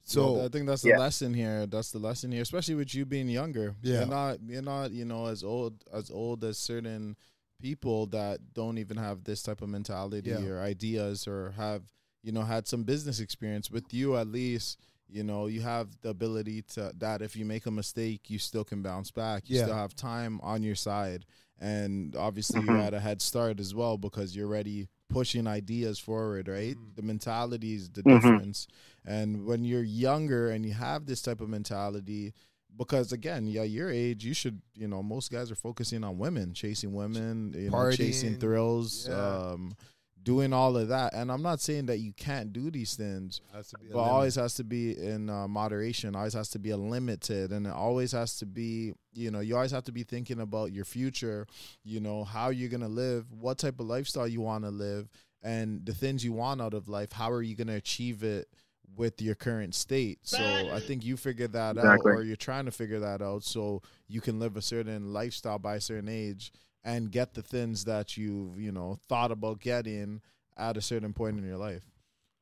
So 0.05 0.37
So 0.37 0.45
I 0.45 0.49
think 0.49 0.67
that's 0.67 0.83
the 0.83 0.91
Yeah. 0.91 0.99
lesson 0.99 1.33
here. 1.33 1.67
That's 1.67 1.93
the 1.93 1.99
lesson 1.99 2.33
here, 2.33 2.43
especially 2.43 2.75
with 2.75 2.95
you 2.95 3.07
being 3.07 3.29
younger. 3.29 3.77
Yeah. 3.83 4.01
you're 4.01 4.07
not 4.07 4.39
you're 4.47 4.63
not 4.63 4.91
you 4.91 5.05
know 5.05 5.27
as 5.27 5.43
old 5.45 5.85
as 5.93 6.11
old 6.11 6.45
as 6.45 6.59
certain 6.59 7.17
people 7.63 8.07
that 8.09 8.53
don't 8.55 8.79
even 8.79 8.97
have 8.97 9.25
this 9.25 9.43
type 9.43 9.63
of 9.63 9.69
mentality 9.69 10.31
Yeah. 10.31 10.45
or 10.51 10.61
ideas 10.61 11.27
or 11.27 11.53
have 11.53 11.83
you 12.23 12.33
know 12.33 12.43
had 12.43 12.67
some 12.69 12.83
business 12.85 13.21
experience. 13.21 13.71
With 13.71 13.95
you, 13.95 14.17
at 14.17 14.27
least 14.29 14.79
you 15.09 15.23
know 15.23 15.47
you 15.47 15.61
have 15.63 15.89
the 16.03 16.11
ability 16.11 16.63
to 16.75 16.93
that 16.99 17.23
if 17.23 17.37
you 17.37 17.45
make 17.45 17.67
a 17.67 17.71
mistake, 17.71 18.29
you 18.31 18.39
still 18.39 18.65
can 18.65 18.83
bounce 18.83 19.11
back. 19.11 19.49
You 19.49 19.57
Yeah. 19.57 19.63
still 19.65 19.77
have 19.77 19.95
time 19.95 20.41
on 20.43 20.63
your 20.63 20.75
side, 20.77 21.25
and 21.59 22.15
obviously 22.17 22.61
Mhm. 22.61 22.67
you're 22.67 22.79
at 22.89 22.95
a 22.95 23.01
head 23.01 23.23
start 23.23 23.61
as 23.61 23.75
well 23.75 23.97
because 23.99 24.35
you're 24.37 24.49
already 24.49 24.89
pushing 25.09 25.47
ideas 25.47 25.99
forward. 25.99 26.49
Right, 26.49 26.77
the 26.97 27.03
mentality 27.03 27.75
is 27.75 27.91
the 27.91 28.03
Mhm. 28.03 28.21
difference. 28.23 28.67
And 29.05 29.45
when 29.45 29.65
you're 29.65 29.83
younger 29.83 30.49
and 30.51 30.65
you 30.65 30.73
have 30.73 31.05
this 31.07 31.21
type 31.23 31.41
of 31.41 31.49
mentality, 31.51 32.33
because 32.77 33.13
again, 33.13 33.47
yeah, 33.47 33.63
your 33.63 33.91
age, 33.91 34.25
you 34.25 34.35
should, 34.35 34.61
you 34.75 34.89
know, 34.89 35.03
most 35.03 35.31
guys 35.31 35.51
are 35.51 35.57
focusing 35.57 36.05
on 36.05 36.19
women, 36.19 36.55
chasing 36.55 36.93
women, 36.93 37.53
you 37.57 37.71
know, 37.71 37.77
Partying, 37.77 37.97
chasing 37.97 38.39
thrills, 38.39 39.07
yeah. 39.09 39.15
um, 39.15 39.77
doing 40.23 40.53
all 40.53 40.77
of 40.77 40.89
that. 40.89 41.15
And 41.15 41.31
I'm 41.31 41.43
not 41.43 41.61
saying 41.61 41.87
that 41.87 41.99
you 41.99 42.13
can't 42.13 42.53
do 42.53 42.71
these 42.71 42.95
things, 42.95 43.41
Has 43.53 43.69
to 43.69 43.79
be 43.79 43.89
but 43.93 44.01
always 44.01 44.37
has 44.37 44.55
to 44.55 44.65
be 44.65 44.99
in 44.99 45.29
uh, 45.29 45.49
moderation. 45.49 46.15
Always 46.17 46.35
has 46.35 46.49
to 46.51 46.59
be 46.59 46.71
a 46.71 46.77
limited, 46.77 47.53
and 47.53 47.67
it 47.67 47.73
always 47.73 48.13
has 48.13 48.37
to 48.39 48.47
be, 48.47 48.95
you 49.13 49.31
know, 49.31 49.41
you 49.41 49.57
always 49.57 49.73
have 49.73 49.85
to 49.85 49.93
be 49.93 50.03
thinking 50.03 50.41
about 50.41 50.73
your 50.73 50.85
future. 50.85 51.47
You 51.85 52.01
know, 52.01 52.25
how 52.25 52.51
you're 52.51 52.71
gonna 52.71 52.89
live, 52.89 53.27
what 53.33 53.59
type 53.59 53.81
of 53.81 53.87
lifestyle 53.87 54.29
you 54.29 54.41
want 54.41 54.65
to 54.65 54.71
live, 54.71 55.09
and 55.43 55.85
the 55.85 55.95
things 55.95 56.25
you 56.25 56.33
want 56.33 56.61
out 56.61 56.75
of 56.75 56.89
life. 56.89 57.13
How 57.13 57.31
are 57.31 57.43
you 57.43 57.57
gonna 57.57 57.77
achieve 57.77 58.23
it? 58.23 58.49
With 58.97 59.21
your 59.23 59.35
current 59.35 59.75
state. 59.75 60.19
So 60.23 60.71
I 60.73 60.81
think 60.81 61.05
you 61.05 61.17
figured 61.17 61.53
that 61.53 61.77
Exactly. 61.77 62.13
out 62.13 62.19
or 62.19 62.23
you're 62.23 62.37
trying 62.37 62.67
to 62.67 62.71
figure 62.71 63.01
that 63.01 63.23
out 63.23 63.43
so 63.45 63.83
you 64.09 64.21
can 64.21 64.39
live 64.39 64.57
a 64.57 64.63
certain 64.63 65.13
lifestyle 65.13 65.59
by 65.59 65.77
a 65.77 65.81
certain 65.81 66.09
age 66.09 66.53
and 66.85 67.11
get 67.11 67.35
the 67.35 67.43
things 67.43 67.85
that 67.85 68.17
you've, 68.17 68.61
you 68.61 68.73
know, 68.73 68.99
thought 69.09 69.31
about 69.31 69.61
getting 69.61 70.21
at 70.57 70.77
a 70.77 70.81
certain 70.83 71.13
point 71.13 71.39
in 71.39 71.47
your 71.47 71.57
life. 71.57 71.85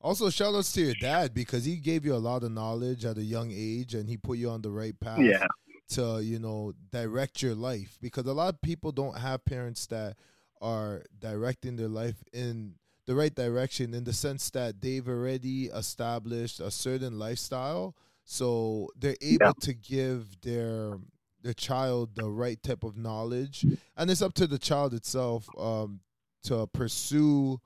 Also, 0.01 0.31
shout 0.31 0.55
outs 0.55 0.73
to 0.73 0.81
your 0.81 0.95
dad 0.95 1.35
because 1.35 1.65
he 1.67 1.77
gave 1.77 2.05
you 2.07 2.15
a 2.15 2.17
lot 2.17 2.43
of 2.43 2.51
knowledge 2.51 3.05
at 3.05 3.19
a 3.19 3.23
young 3.23 3.51
age 3.53 3.95
and 3.95 4.09
he 4.09 4.17
put 4.17 4.39
you 4.39 4.49
on 4.49 4.63
the 4.63 4.71
right 4.71 4.99
path 4.99 5.21
Yeah. 5.21 5.47
to, 5.91 6.21
you 6.21 6.39
know, 6.39 6.73
direct 6.91 7.43
your 7.43 7.55
life. 7.55 7.99
Because 8.01 8.25
a 8.27 8.33
lot 8.33 8.55
of 8.55 8.63
people 8.63 8.93
don't 8.93 9.19
have 9.19 9.45
parents 9.45 9.87
that 9.89 10.17
are 10.63 11.05
directing 11.19 11.77
their 11.77 11.89
life 11.89 12.25
in 12.33 12.75
the 13.11 13.17
right 13.17 13.35
direction 13.35 13.93
in 13.93 14.05
the 14.05 14.13
sense 14.13 14.51
that 14.51 14.81
they've 14.81 15.09
already 15.09 15.65
established 15.65 16.61
a 16.61 16.71
certain 16.71 17.19
lifestyle. 17.19 17.97
So 18.25 18.89
they're 18.97 19.17
able 19.21 19.47
Yeah. 19.47 19.53
to 19.63 19.75
give 19.75 20.41
their 20.43 20.97
their 21.43 21.55
child 21.55 22.15
the 22.15 22.31
right 22.31 22.63
type 22.63 22.85
of 22.85 22.97
knowledge. 22.97 23.67
And 23.97 24.11
it's 24.13 24.23
up 24.23 24.35
to 24.35 24.47
the 24.47 24.59
child 24.61 24.95
itself 24.95 25.49
um, 25.59 25.99
to 26.45 26.69
pursue 26.69 27.61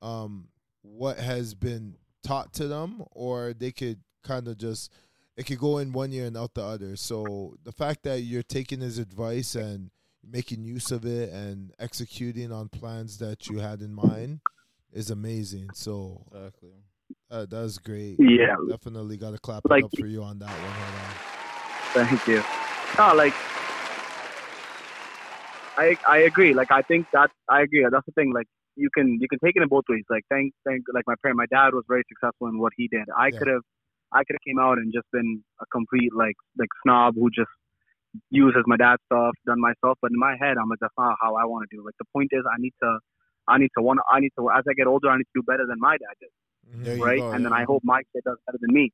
um, 0.00 0.48
what 0.80 1.18
has 1.18 1.52
been 1.54 1.96
taught 2.22 2.54
to 2.54 2.66
them, 2.66 3.02
or 3.10 3.52
they 3.52 3.72
could 3.72 4.00
kind 4.22 4.48
of 4.48 4.56
just 4.56 4.90
it 5.36 5.44
could 5.44 5.58
go 5.58 5.76
in 5.76 5.92
one 5.92 6.10
year 6.10 6.24
and 6.24 6.38
out 6.38 6.54
the 6.54 6.62
other. 6.64 6.96
So 6.96 7.56
the 7.64 7.72
fact 7.72 8.02
that 8.04 8.20
you're 8.22 8.42
taking 8.42 8.80
his 8.80 8.96
advice 8.98 9.54
and 9.56 9.90
making 10.24 10.64
use 10.64 10.90
of 10.90 11.04
it 11.04 11.30
and 11.30 11.74
executing 11.78 12.50
on 12.50 12.70
plans 12.70 13.18
that 13.18 13.46
you 13.48 13.58
had 13.58 13.82
in 13.82 13.92
mind 13.92 14.40
is 14.92 15.10
amazing. 15.10 15.68
So 15.74 16.22
Exactly. 16.32 16.70
uh, 17.30 17.46
that's 17.48 17.78
great. 17.78 18.16
Yeah. 18.18 18.56
definitely 18.68 19.16
got 19.16 19.32
to 19.32 19.38
clap 19.38 19.62
Like- 19.68 19.84
it 19.84 19.84
up 19.86 19.90
for 19.98 20.06
you 20.06 20.22
on 20.22 20.38
that 20.40 20.48
one. 20.50 20.72
Hold 20.72 22.08
Thank 22.08 22.26
you. 22.28 22.42
No, 22.98 23.14
like 23.14 23.34
I 25.76 25.96
I 26.08 26.18
agree. 26.30 26.52
Like 26.54 26.70
I 26.70 26.82
think 26.82 27.06
that 27.12 27.30
I 27.48 27.62
agree. 27.62 27.86
That's 27.90 28.06
the 28.06 28.12
thing. 28.12 28.32
Like 28.32 28.46
you 28.76 28.88
can 28.96 29.18
you 29.20 29.28
can 29.28 29.38
take 29.44 29.56
it 29.56 29.62
in 29.62 29.68
both 29.68 29.84
ways. 29.88 30.04
Like 30.10 30.24
thank 30.30 30.52
thank 30.66 30.82
like 30.92 31.04
my 31.06 31.14
parent, 31.22 31.36
my 31.38 31.46
dad 31.50 31.74
was 31.74 31.84
very 31.88 32.02
successful 32.08 32.48
in 32.48 32.58
what 32.58 32.72
he 32.76 32.88
did. 32.88 33.06
I 33.16 33.28
Yeah. 33.28 33.38
could 33.38 33.48
have 33.48 33.62
I 34.12 34.24
could 34.24 34.34
have 34.34 34.44
came 34.46 34.58
out 34.58 34.78
and 34.78 34.92
just 34.92 35.06
been 35.12 35.42
a 35.60 35.66
complete 35.72 36.12
like 36.14 36.36
like 36.58 36.68
snob 36.82 37.14
who 37.14 37.30
just 37.30 37.50
uses 38.30 38.62
my 38.66 38.76
dad's 38.76 39.02
stuff, 39.06 39.34
done 39.46 39.60
myself. 39.60 39.98
But 40.02 40.10
in 40.10 40.18
my 40.18 40.36
head, 40.38 40.58
I'm 40.58 40.68
like 40.68 40.80
that's 40.80 40.94
not 40.98 41.16
how 41.22 41.34
I 41.36 41.44
want 41.46 41.68
to 41.70 41.76
do. 41.76 41.84
Like 41.84 41.94
the 41.98 42.06
point 42.12 42.30
is, 42.32 42.42
I 42.46 42.56
need 42.58 42.74
to 42.82 42.98
I 43.50 43.58
need 43.58 43.72
to 43.76 43.82
want 43.82 44.00
I 44.10 44.20
need 44.20 44.32
to 44.38 44.50
as 44.58 44.64
I 44.70 44.74
get 44.80 44.86
older, 44.86 45.08
I 45.10 45.16
need 45.20 45.30
to 45.34 45.36
do 45.40 45.44
better 45.50 45.66
than 45.70 45.78
my 45.88 45.96
dad 46.02 46.16
did. 46.20 46.32
There 46.84 46.96
right? 46.98 47.18
go, 47.18 47.32
and 47.32 47.44
then. 47.44 47.52
I 47.52 47.64
hope 47.64 47.82
my 47.84 48.02
kid 48.12 48.22
does 48.24 48.38
better 48.46 48.58
than 48.60 48.72
me, 48.72 48.92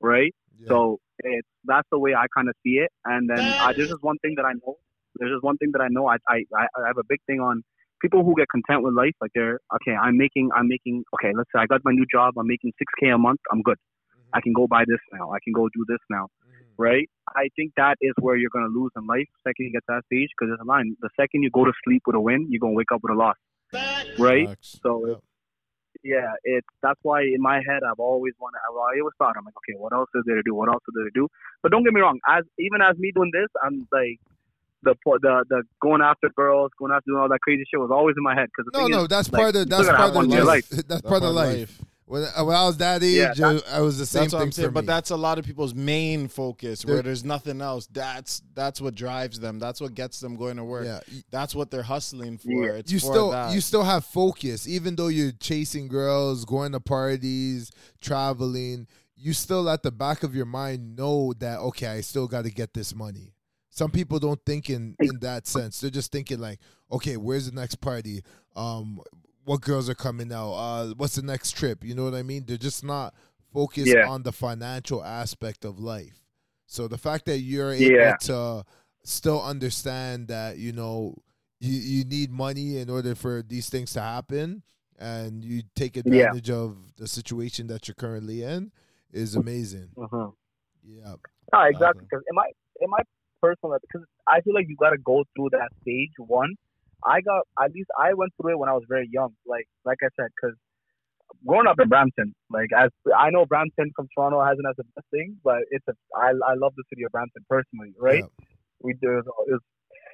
right? 0.00 0.34
Yeah. 0.58 0.68
So 0.68 0.98
it's 1.18 1.48
that's 1.64 1.88
the 1.90 1.98
way 1.98 2.14
I 2.14 2.26
kind 2.36 2.48
of 2.48 2.54
see 2.62 2.76
it. 2.84 2.90
And 3.04 3.28
then 3.28 3.40
I, 3.40 3.72
there's 3.74 3.90
just 3.90 4.02
one 4.02 4.18
thing 4.18 4.34
that 4.36 4.46
I 4.50 4.54
know. 4.54 4.76
There's 5.16 5.32
just 5.32 5.44
one 5.44 5.58
thing 5.58 5.70
that 5.74 5.82
I 5.82 5.88
know. 5.90 6.08
I, 6.08 6.16
I 6.28 6.44
I 6.54 6.86
have 6.86 6.98
a 6.98 7.08
big 7.08 7.20
thing 7.26 7.40
on 7.40 7.62
people 8.00 8.24
who 8.24 8.34
get 8.36 8.48
content 8.48 8.82
with 8.82 8.94
life. 8.94 9.16
Like 9.20 9.32
they're 9.34 9.60
okay. 9.76 9.94
I'm 9.94 10.16
making 10.16 10.50
I'm 10.56 10.68
making 10.68 11.04
okay. 11.14 11.32
Let's 11.36 11.50
say 11.54 11.60
I 11.60 11.66
got 11.66 11.80
my 11.84 11.92
new 11.92 12.06
job. 12.10 12.34
I'm 12.38 12.46
making 12.46 12.72
six 12.78 12.92
k 13.00 13.10
a 13.10 13.18
month. 13.18 13.40
I'm 13.52 13.62
good. 13.62 13.76
Mm-hmm. 13.78 14.36
I 14.36 14.40
can 14.40 14.52
go 14.52 14.66
buy 14.66 14.84
this 14.86 15.02
now. 15.12 15.30
I 15.32 15.38
can 15.44 15.52
go 15.52 15.68
do 15.74 15.84
this 15.88 16.02
now, 16.08 16.24
mm-hmm. 16.24 16.82
right? 16.88 17.08
I 17.36 17.48
think 17.56 17.72
that 17.76 17.96
is 18.00 18.14
where 18.20 18.36
you're 18.36 18.54
gonna 18.56 18.74
lose 18.80 18.92
in 18.96 19.06
life. 19.06 19.28
Second 19.46 19.66
you 19.66 19.72
get 19.72 19.84
to 19.88 19.94
that 19.96 20.04
stage, 20.06 20.30
because 20.32 20.52
it's 20.54 20.62
a 20.62 20.64
line. 20.64 20.96
The 21.00 21.10
second 21.20 21.42
you 21.42 21.50
go 21.50 21.64
to 21.64 21.72
sleep 21.84 22.02
with 22.06 22.16
a 22.16 22.20
win, 22.20 22.46
you're 22.48 22.60
gonna 22.60 22.80
wake 22.80 22.92
up 22.94 23.00
with 23.02 23.12
a 23.12 23.18
loss, 23.18 23.36
right? 24.18 24.48
Facts. 24.48 24.78
So 24.82 25.06
Yep. 25.06 25.18
yeah, 26.04 26.32
it's 26.44 26.66
that's 26.82 26.98
why 27.02 27.22
in 27.22 27.40
my 27.40 27.56
head 27.56 27.80
I've 27.88 27.98
always 28.00 28.34
wanted. 28.40 28.58
I 28.64 29.00
always 29.00 29.14
thought 29.18 29.34
I'm 29.36 29.44
like, 29.44 29.54
okay, 29.64 29.76
what 29.78 29.92
else 29.92 30.08
is 30.14 30.22
there 30.26 30.36
to 30.36 30.42
do? 30.42 30.54
What 30.54 30.68
else 30.68 30.82
is 30.88 30.94
there 30.94 31.04
to 31.04 31.14
do? 31.14 31.28
But 31.62 31.72
don't 31.72 31.84
get 31.84 31.92
me 31.92 32.00
wrong. 32.00 32.18
As 32.28 32.44
even 32.58 32.80
as 32.80 32.96
me 32.98 33.12
doing 33.14 33.30
this, 33.32 33.48
I'm 33.64 33.86
like 33.92 34.18
the 34.82 34.94
the 35.04 35.44
the 35.48 35.62
going 35.82 36.00
after 36.02 36.28
girls, 36.34 36.70
going 36.78 36.92
after 36.92 37.04
doing 37.10 37.20
all 37.20 37.28
that 37.28 37.40
crazy 37.40 37.64
shit 37.70 37.80
was 37.80 37.90
always 37.92 38.14
in 38.16 38.22
my 38.22 38.34
head. 38.34 38.48
Cause 38.56 38.66
the 38.66 38.78
No, 38.78 38.86
thing 38.86 38.94
no, 38.96 39.02
is, 39.02 39.08
that's 39.08 39.32
like, 39.32 39.40
part 39.40 39.54
you 39.54 39.60
of 39.60 39.66
still 39.66 39.78
that's 39.78 39.88
gotta 39.88 39.98
part 39.98 40.10
of 40.10 40.16
one 40.16 40.28
life. 40.28 40.70
life. 40.70 40.86
That's 40.88 41.02
part 41.02 41.22
of 41.22 41.22
the 41.22 41.32
life. 41.32 41.82
When, 42.10 42.22
when 42.22 42.56
I 42.56 42.64
was 42.66 42.76
that 42.78 43.04
age, 43.04 43.38
Yeah, 43.38 43.46
uh, 43.46 43.60
I 43.70 43.80
was 43.82 43.96
the 43.96 44.04
same 44.04 44.22
That's 44.22 44.32
what 44.32 44.38
thing 44.40 44.46
I'm 44.48 44.52
saying, 44.52 44.68
for 44.70 44.72
but 44.72 44.86
that's 44.86 45.10
a 45.10 45.16
lot 45.16 45.38
of 45.38 45.44
people's 45.44 45.74
main 45.76 46.26
focus. 46.26 46.82
They're- 46.82 46.96
Where 46.96 47.02
there's 47.04 47.24
nothing 47.24 47.60
else. 47.60 47.86
That's 47.86 48.42
that's 48.52 48.80
what 48.80 48.96
drives 48.96 49.38
them. 49.38 49.60
That's 49.60 49.80
what 49.80 49.94
gets 49.94 50.18
them 50.18 50.34
going 50.34 50.56
to 50.56 50.64
work. 50.64 50.86
Yeah, 50.86 51.00
That's 51.30 51.54
what 51.54 51.70
they're 51.70 51.84
hustling 51.84 52.38
for. 52.38 52.50
Yeah. 52.50 52.72
It's 52.72 52.90
you 52.90 52.98
for 52.98 53.12
still 53.12 53.30
that. 53.30 53.54
you 53.54 53.60
still 53.60 53.84
have 53.84 54.04
focus 54.04 54.66
even 54.66 54.96
though 54.96 55.06
you're 55.06 55.30
chasing 55.30 55.86
girls 55.86 56.44
going 56.44 56.72
to 56.72 56.80
parties 56.80 57.70
traveling 58.00 58.88
you 59.16 59.32
still 59.32 59.68
at 59.70 59.82
the 59.84 59.92
back 59.92 60.22
of 60.24 60.34
your 60.34 60.46
mind 60.46 60.96
know 60.96 61.32
that 61.38 61.58
okay 61.60 61.86
i 61.86 62.00
still 62.00 62.26
got 62.26 62.42
to 62.44 62.50
get 62.50 62.72
this 62.74 62.94
money 62.94 63.32
some 63.68 63.90
people 63.90 64.18
don't 64.18 64.40
think 64.44 64.68
in 64.70 64.96
in 64.98 65.18
that 65.20 65.46
sense 65.46 65.80
they're 65.80 65.90
just 65.90 66.10
thinking 66.10 66.38
like 66.40 66.58
okay 66.90 67.16
where's 67.16 67.48
the 67.48 67.54
next 67.54 67.76
party 67.76 68.22
um 68.56 68.98
what 69.44 69.60
girls 69.60 69.88
are 69.88 69.94
coming 69.94 70.32
out 70.32 70.52
uh 70.52 70.86
what's 70.96 71.16
the 71.16 71.22
next 71.22 71.52
trip 71.52 71.82
you 71.84 71.94
know 71.94 72.04
what 72.04 72.14
i 72.14 72.22
mean 72.22 72.44
they're 72.46 72.56
just 72.56 72.84
not 72.84 73.14
focused 73.52 73.88
Yeah. 73.94 74.08
on 74.08 74.22
the 74.22 74.32
financial 74.32 75.02
aspect 75.04 75.64
of 75.64 75.78
life 75.78 76.20
so 76.66 76.86
the 76.88 76.98
fact 76.98 77.24
that 77.26 77.38
you're 77.38 77.72
able 77.72 77.94
Yeah. 77.96 78.16
to 78.22 78.64
still 79.02 79.42
understand 79.42 80.28
that 80.28 80.58
you 80.58 80.72
know 80.72 81.16
you, 81.58 81.72
you 81.78 82.04
need 82.04 82.30
money 82.30 82.78
in 82.78 82.88
order 82.90 83.14
for 83.14 83.42
these 83.42 83.68
things 83.68 83.92
to 83.94 84.00
happen 84.00 84.62
and 84.98 85.44
you 85.44 85.62
take 85.74 85.96
advantage 85.96 86.50
of 86.50 86.76
the 86.96 87.08
situation 87.08 87.66
that 87.68 87.88
you're 87.88 87.94
currently 87.94 88.42
in 88.42 88.70
is 89.12 89.34
amazing 89.34 89.88
Uh-huh. 89.96 90.28
yeah 90.84 91.14
No, 91.52 91.60
exactly. 91.62 92.04
Because 92.08 92.22
in 92.30 92.34
my 92.36 92.48
in 92.80 92.88
my 92.90 93.00
personal, 93.42 93.76
because 93.80 94.06
I 94.28 94.40
feel 94.42 94.54
like 94.54 94.66
you 94.68 94.76
got 94.76 94.90
to 94.90 94.98
go 94.98 95.24
through 95.34 95.50
that 95.52 95.70
stage. 95.82 96.10
One, 96.18 96.54
I 97.06 97.20
got 97.20 97.42
at 97.62 97.72
least 97.72 97.90
I 97.98 98.14
went 98.14 98.32
through 98.40 98.52
it 98.52 98.58
when 98.58 98.68
I 98.68 98.72
was 98.72 98.84
very 98.88 99.08
young. 99.12 99.34
Like 99.46 99.66
like 99.84 99.98
I 100.02 100.08
said, 100.18 100.28
because 100.36 100.56
growing 101.46 101.66
up 101.66 101.78
in 101.80 101.88
Brampton, 101.88 102.34
like 102.50 102.70
as 102.76 102.90
I 103.16 103.30
know 103.30 103.46
Brampton 103.46 103.90
from 103.96 104.08
Toronto 104.14 104.42
hasn't 104.44 104.66
as 104.68 104.76
the 104.76 104.84
best 104.94 105.06
thing, 105.10 105.36
but 105.42 105.62
it's 105.70 105.86
a 105.88 105.94
I 106.16 106.30
I 106.46 106.54
love 106.54 106.74
the 106.76 106.84
city 106.90 107.04
of 107.04 107.12
Brampton 107.12 107.44
personally, 107.48 107.94
right? 107.98 108.24
Yeah. 108.24 108.28
We 108.82 108.94
do 108.94 109.18
it 109.18 109.24
was 109.26 109.60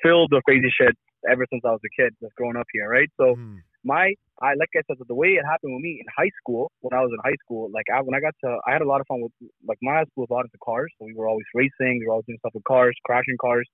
filled 0.03 0.33
with 0.33 0.45
crazy 0.45 0.71
shit 0.71 0.95
ever 1.31 1.47
since 1.51 1.63
I 1.65 1.71
was 1.71 1.81
a 1.85 2.03
kid, 2.03 2.15
just 2.23 2.35
growing 2.37 2.57
up 2.57 2.67
here, 2.73 2.89
right? 2.89 3.09
So 3.17 3.37
Mm. 3.37 3.63
my 3.85 4.15
I 4.43 4.53
like 4.55 4.69
I 4.77 4.83
said, 4.87 4.97
the 5.09 5.15
way 5.15 5.29
it 5.29 5.45
happened 5.45 5.75
with 5.75 5.83
me 5.83 5.99
in 6.01 6.07
high 6.17 6.31
school, 6.41 6.71
when 6.81 6.93
I 6.93 7.03
was 7.03 7.11
in 7.11 7.21
high 7.25 7.39
school, 7.45 7.71
like 7.73 7.87
I, 7.93 8.03
when 8.03 8.15
I 8.15 8.21
got 8.21 8.35
to, 8.45 8.59
I 8.67 8.73
had 8.73 8.83
a 8.83 8.87
lot 8.87 9.01
of 9.01 9.07
fun 9.07 9.23
with 9.23 9.33
like 9.67 9.79
my 9.81 9.95
high 9.95 10.05
school 10.11 10.25
was 10.25 10.31
a 10.31 10.35
lot 10.35 10.45
into 10.45 10.59
cars, 10.63 10.93
so 10.99 11.07
we 11.07 11.15
were 11.15 11.29
always 11.29 11.47
racing, 11.55 12.01
we 12.01 12.07
were 12.07 12.13
always 12.13 12.27
doing 12.27 12.39
stuff 12.41 12.53
with 12.55 12.65
cars, 12.65 12.95
crashing 13.07 13.39
cars, 13.41 13.67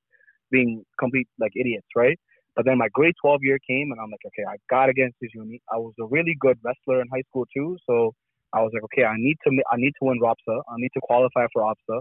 being 0.51 0.85
complete 1.01 1.27
like 1.41 1.53
idiots, 1.57 1.89
right? 1.97 2.19
But 2.55 2.67
then 2.67 2.79
my 2.79 2.89
grade 2.93 3.15
12 3.21 3.41
year 3.43 3.59
came, 3.67 3.93
and 3.93 4.01
I'm 4.01 4.11
like, 4.11 4.25
okay, 4.27 4.45
I 4.49 4.57
gotta 4.69 4.93
get 4.93 5.07
into 5.07 5.17
this 5.21 5.31
uni. 5.35 5.61
I 5.73 5.79
was 5.79 5.95
a 6.01 6.07
really 6.07 6.37
good 6.39 6.59
wrestler 6.63 7.01
in 7.01 7.09
high 7.09 7.25
school 7.29 7.47
too, 7.55 7.77
so 7.89 8.13
I 8.53 8.61
was 8.61 8.71
like, 8.75 8.85
okay, 8.85 9.05
I 9.05 9.15
need 9.17 9.37
to, 9.45 9.51
I 9.73 9.77
need 9.77 9.93
to 10.01 10.05
win 10.05 10.21
ROPSSAA, 10.21 10.61
I 10.69 10.77
need 10.77 10.93
to 10.95 11.01
qualify 11.03 11.47
for 11.53 11.63
OFSAA. 11.63 12.01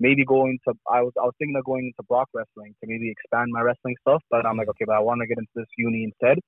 Maybe 0.00 0.24
going 0.24 0.60
to, 0.68 0.74
I 0.88 1.02
was, 1.02 1.12
I 1.20 1.24
was 1.26 1.34
thinking 1.38 1.56
of 1.56 1.64
going 1.64 1.90
into 1.90 2.06
Brock 2.06 2.28
wrestling 2.32 2.72
to 2.78 2.86
maybe 2.86 3.10
expand 3.10 3.50
my 3.50 3.62
wrestling 3.62 3.96
stuff, 4.00 4.22
but 4.30 4.46
I'm 4.46 4.56
like, 4.56 4.68
okay, 4.68 4.84
but 4.86 4.94
I 4.94 5.00
want 5.00 5.20
to 5.22 5.26
get 5.26 5.38
into 5.38 5.50
this 5.56 5.66
uni 5.76 6.04
instead. 6.04 6.38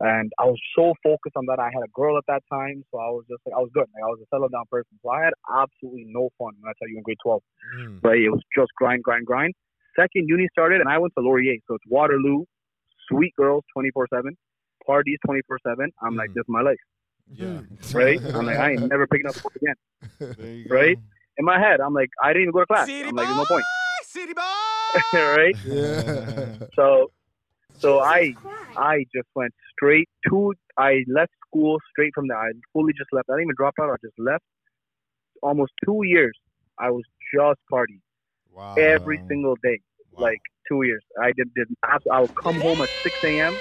And 0.00 0.32
I 0.38 0.44
was 0.44 0.58
so 0.76 0.94
focused 1.02 1.36
on 1.36 1.46
that. 1.46 1.58
I 1.58 1.70
had 1.74 1.82
a 1.82 1.90
girl 1.94 2.18
at 2.18 2.24
that 2.26 2.42
time, 2.50 2.82
so 2.90 2.98
I 2.98 3.10
was 3.10 3.24
just 3.28 3.42
like, 3.46 3.54
I 3.54 3.58
was 3.58 3.70
good. 3.74 3.86
Like, 3.94 4.02
I 4.02 4.10
was 4.10 4.18
a 4.22 4.26
settled 4.30 4.52
down 4.52 4.64
person. 4.70 4.98
So 5.02 5.10
I 5.10 5.24
had 5.26 5.34
absolutely 5.46 6.06
no 6.06 6.30
fun 6.38 6.54
when 6.58 6.70
I 6.70 6.74
tell 6.78 6.88
you 6.88 6.98
in 6.98 7.02
grade 7.02 7.18
12. 7.22 7.42
Mm. 7.78 7.98
Right? 8.02 8.22
It 8.22 8.30
was 8.30 8.42
just 8.54 8.70
grind, 8.78 9.02
grind, 9.02 9.26
grind. 9.26 9.54
Second, 9.98 10.26
uni 10.28 10.46
started, 10.50 10.80
and 10.80 10.88
I 10.88 10.98
went 10.98 11.14
to 11.18 11.22
Laurier. 11.22 11.58
So 11.66 11.74
it's 11.74 11.84
Waterloo, 11.86 12.46
sweet 13.08 13.32
girls 13.36 13.64
24 13.74 14.06
7, 14.12 14.36
parties 14.86 15.18
24 15.26 15.58
7. 15.66 15.90
I'm 16.02 16.16
like, 16.16 16.30
Mhm. 16.30 16.34
this 16.34 16.42
is 16.42 16.48
my 16.48 16.62
life, 16.62 16.82
yeah 17.32 17.60
right? 17.94 18.20
I'm 18.34 18.46
like, 18.46 18.58
I 18.58 18.72
ain't 18.72 18.88
never 18.88 19.06
picking 19.06 19.26
up 19.26 19.36
sports 19.36 19.56
again. 19.56 19.74
There 20.38 20.54
you 20.54 20.68
go. 20.68 20.74
Right? 20.74 20.98
In 21.38 21.44
my 21.44 21.58
head, 21.58 21.80
I'm 21.80 21.94
like, 21.94 22.10
I 22.22 22.28
didn't 22.32 22.42
even 22.42 22.52
go 22.52 22.60
to 22.60 22.66
class. 22.66 22.88
I'm 22.88 23.14
like, 23.14 23.26
there's 23.26 23.36
no 23.36 23.44
point. 23.46 23.64
City 24.02 24.32
boy. 24.34 24.42
right? 25.18 25.56
yeah 25.64 26.66
So, 26.74 27.10
so 27.78 28.00
I 28.00 28.32
I 28.76 29.04
just 29.14 29.28
went 29.34 29.52
straight 29.72 30.08
to 30.28 30.54
I 30.76 31.04
left 31.08 31.32
school 31.46 31.78
straight 31.90 32.12
from 32.14 32.28
there. 32.28 32.38
I 32.38 32.50
fully 32.72 32.92
just 32.92 33.12
left. 33.12 33.28
I 33.30 33.34
didn't 33.34 33.44
even 33.48 33.54
drop 33.56 33.74
out. 33.80 33.90
I 33.90 33.96
just 34.02 34.18
left. 34.18 34.44
Almost 35.42 35.72
two 35.84 36.00
years. 36.04 36.36
I 36.78 36.90
was 36.90 37.02
just 37.34 37.60
partying. 37.72 38.00
Wow. 38.52 38.74
every 38.76 39.20
single 39.28 39.54
day, 39.62 39.80
like 40.16 40.40
two 40.68 40.82
years. 40.82 41.02
I 41.22 41.32
did 41.36 41.52
did. 41.54 41.68
I 42.12 42.20
would 42.20 42.30
come 42.42 42.60
home 42.60 42.80
at 42.82 42.90
6 43.02 43.18
a.m. 43.24 43.60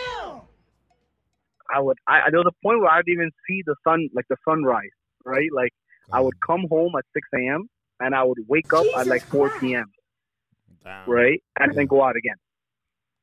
I 1.73 1.79
would. 1.81 1.97
I 2.07 2.29
there 2.31 2.39
was 2.39 2.47
a 2.53 2.57
point 2.65 2.79
where 2.81 2.91
I'd 2.91 3.07
even 3.07 3.29
see 3.47 3.61
the 3.65 3.75
sun, 3.85 4.09
like 4.13 4.25
the 4.29 4.37
sunrise, 4.47 4.89
right? 5.25 5.49
Like 5.53 5.71
I 6.13 6.21
would 6.21 6.35
come 6.45 6.65
home 6.69 6.93
at 6.97 7.03
6 7.13 7.27
a.m. 7.35 7.67
and 7.99 8.15
I 8.15 8.23
would 8.23 8.37
wake 8.47 8.71
up 8.75 8.85
at 8.99 9.07
like 9.07 9.21
4 9.31 9.49
p.m. 9.59 9.85
Right, 11.07 11.41
and 11.59 11.75
then 11.75 11.85
go 11.87 12.03
out 12.03 12.15
again. 12.15 12.35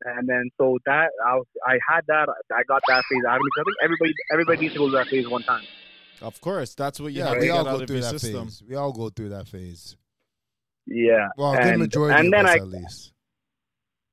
And 0.06 0.28
then 0.28 0.50
so 0.60 0.76
that 0.84 1.08
I 1.26 1.34
was, 1.36 1.46
I 1.66 1.78
had 1.88 2.02
that. 2.08 2.26
I 2.52 2.62
got 2.68 2.82
that 2.88 3.02
phase 3.10 3.22
out 3.28 3.36
of 3.36 3.42
me. 3.42 3.50
'cause 3.56 3.62
I 3.62 3.64
think 3.64 3.76
everybody, 3.82 4.12
everybody 4.32 4.58
needs 4.60 4.74
to 4.74 4.78
go 4.80 4.86
through 4.88 4.98
that 4.98 5.08
phase 5.10 5.24
one 5.28 5.42
time. 5.44 5.62
Of 6.20 6.40
course, 6.42 6.74
that's 6.74 7.00
what 7.00 7.12
you 7.12 7.20
Yeah, 7.20 7.30
have 7.30 7.38
we 7.40 7.48
to 7.48 7.54
all 7.54 7.64
get 7.64 7.70
go 7.72 7.80
of 7.80 7.86
through 7.86 7.96
your 7.96 8.02
that 8.02 8.20
system. 8.20 8.46
phase. 8.48 8.62
We 8.68 8.74
all 8.76 8.92
go 8.92 9.08
through 9.08 9.30
that 9.30 9.48
phase. 9.48 9.96
Yeah. 10.86 11.28
Well, 11.38 11.54
a 11.54 11.62
good 11.62 11.78
majority 11.78 12.18
and 12.20 12.28
of 12.28 12.32
then 12.34 12.44
us 12.46 12.54
I, 12.54 12.58
at 12.58 12.68
least. 12.68 13.12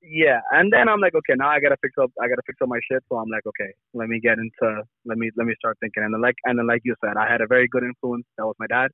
Yeah, 0.01 0.41
and 0.51 0.73
then 0.73 0.89
I'm 0.89 0.99
like, 0.99 1.13
okay, 1.13 1.37
now 1.37 1.49
I 1.49 1.59
gotta 1.59 1.77
fix 1.77 1.93
up. 2.01 2.09
I 2.17 2.27
gotta 2.27 2.41
fix 2.45 2.57
up 2.61 2.69
my 2.69 2.81
shit. 2.89 3.03
So 3.07 3.17
I'm 3.17 3.29
like, 3.29 3.45
okay, 3.45 3.69
let 3.93 4.09
me 4.09 4.19
get 4.19 4.39
into. 4.41 4.81
Let 5.05 5.17
me 5.17 5.29
let 5.37 5.45
me 5.45 5.53
start 5.59 5.77
thinking. 5.79 6.01
And 6.03 6.13
then 6.13 6.21
like 6.21 6.35
and 6.45 6.57
then 6.57 6.65
like 6.65 6.81
you 6.83 6.95
said, 7.05 7.17
I 7.17 7.29
had 7.29 7.41
a 7.41 7.47
very 7.47 7.67
good 7.69 7.83
influence. 7.83 8.25
That 8.37 8.49
was 8.49 8.55
my 8.57 8.65
dad, 8.65 8.89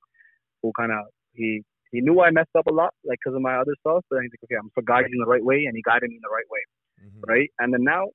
who 0.62 0.72
kind 0.76 0.92
of 0.92 1.08
he 1.32 1.64
he 1.92 2.02
knew 2.02 2.20
I 2.20 2.32
messed 2.32 2.52
up 2.58 2.68
a 2.68 2.74
lot, 2.74 2.92
like 3.06 3.20
because 3.24 3.36
of 3.36 3.42
my 3.42 3.56
other 3.56 3.72
stuff. 3.80 4.04
But 4.10 4.20
he's 4.24 4.36
like, 4.36 4.44
okay, 4.52 4.60
I'm 4.60 4.70
for 4.76 4.84
guiding 4.84 5.16
you 5.16 5.24
the 5.24 5.32
right 5.32 5.44
way, 5.44 5.64
and 5.64 5.76
he 5.76 5.82
guided 5.82 6.10
me 6.10 6.20
in 6.20 6.26
the 6.28 6.34
right 6.34 6.50
way, 6.52 6.64
mm-hmm. 7.00 7.24
right? 7.24 7.50
And 7.60 7.74
then 7.74 7.88
now 7.88 8.12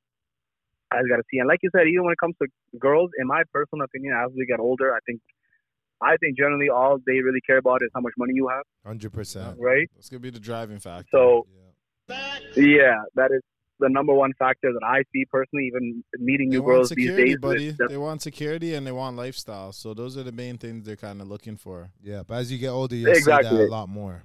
I 0.93 1.01
just 1.01 1.09
gotta 1.09 1.25
see. 1.33 1.41
And 1.41 1.49
like 1.49 1.65
you 1.65 1.71
said, 1.73 1.89
even 1.89 2.05
when 2.05 2.13
it 2.13 2.21
comes 2.21 2.37
to 2.45 2.49
girls, 2.77 3.09
in 3.17 3.27
my 3.27 3.41
personal 3.57 3.89
opinion, 3.89 4.13
as 4.13 4.37
we 4.37 4.45
get 4.45 4.61
older, 4.61 4.93
I 4.93 5.01
think. 5.07 5.21
I 6.05 6.17
think 6.17 6.37
generally 6.37 6.69
all 6.69 6.99
they 7.07 7.21
really 7.21 7.41
care 7.47 7.59
about 7.59 7.81
is 7.81 7.89
how 7.95 8.01
much 8.01 8.13
money 8.19 8.33
you 8.35 8.49
have, 8.49 8.65
Hundred 8.85 9.13
percent. 9.13 9.57
right? 9.61 9.89
That's 9.95 10.09
gonna 10.09 10.19
be 10.19 10.31
the 10.31 10.41
driving 10.41 10.81
factor. 10.81 11.07
So, 11.13 11.47
yeah, 11.55 11.62
that 13.15 13.31
is 13.33 13.43
the 13.81 13.89
number 13.89 14.15
one 14.15 14.33
factor 14.39 14.73
that 14.73 14.85
I 14.85 15.03
see 15.13 15.25
personally. 15.31 15.67
Even 15.67 16.05
meeting 16.19 16.51
they 16.51 16.57
new 16.57 16.65
girls 16.65 16.91
these 16.91 17.11
days, 17.11 17.37
buddy. 17.37 17.73
just- 17.73 17.89
They 17.89 17.97
want 17.97 18.23
security 18.23 18.75
and 18.75 18.87
they 18.87 18.93
want 18.93 19.17
lifestyle. 19.17 19.73
So 19.73 19.95
those 19.95 20.17
are 20.17 20.23
the 20.23 20.33
main 20.33 20.59
things 20.59 20.85
they're 20.87 20.97
kind 20.97 21.21
of 21.21 21.29
looking 21.29 21.57
for. 21.57 21.91
Yeah, 22.03 22.23
but 22.27 22.35
as 22.35 22.53
you 22.53 22.59
get 22.59 22.69
older, 22.69 22.95
you'll 22.95 23.15
see 23.15 23.31
that 23.31 23.47
a 23.47 23.67
lot 23.67 23.89
more. 23.89 24.23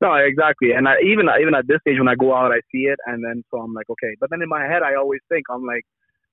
no, 0.00 0.14
exactly. 0.14 0.72
And 0.72 0.88
I, 0.88 0.94
even 1.00 1.26
even 1.40 1.54
at 1.54 1.66
this 1.66 1.80
stage, 1.80 1.98
when 1.98 2.08
I 2.08 2.14
go 2.14 2.34
out, 2.34 2.52
I 2.52 2.60
see 2.72 2.84
it, 2.92 2.98
and 3.06 3.24
then 3.24 3.44
so 3.50 3.58
I'm 3.60 3.72
like, 3.72 3.88
okay. 3.90 4.16
But 4.20 4.30
then 4.30 4.42
in 4.42 4.48
my 4.48 4.64
head, 4.66 4.82
I 4.82 4.94
always 4.96 5.20
think, 5.28 5.46
I'm 5.50 5.64
like, 5.64 5.84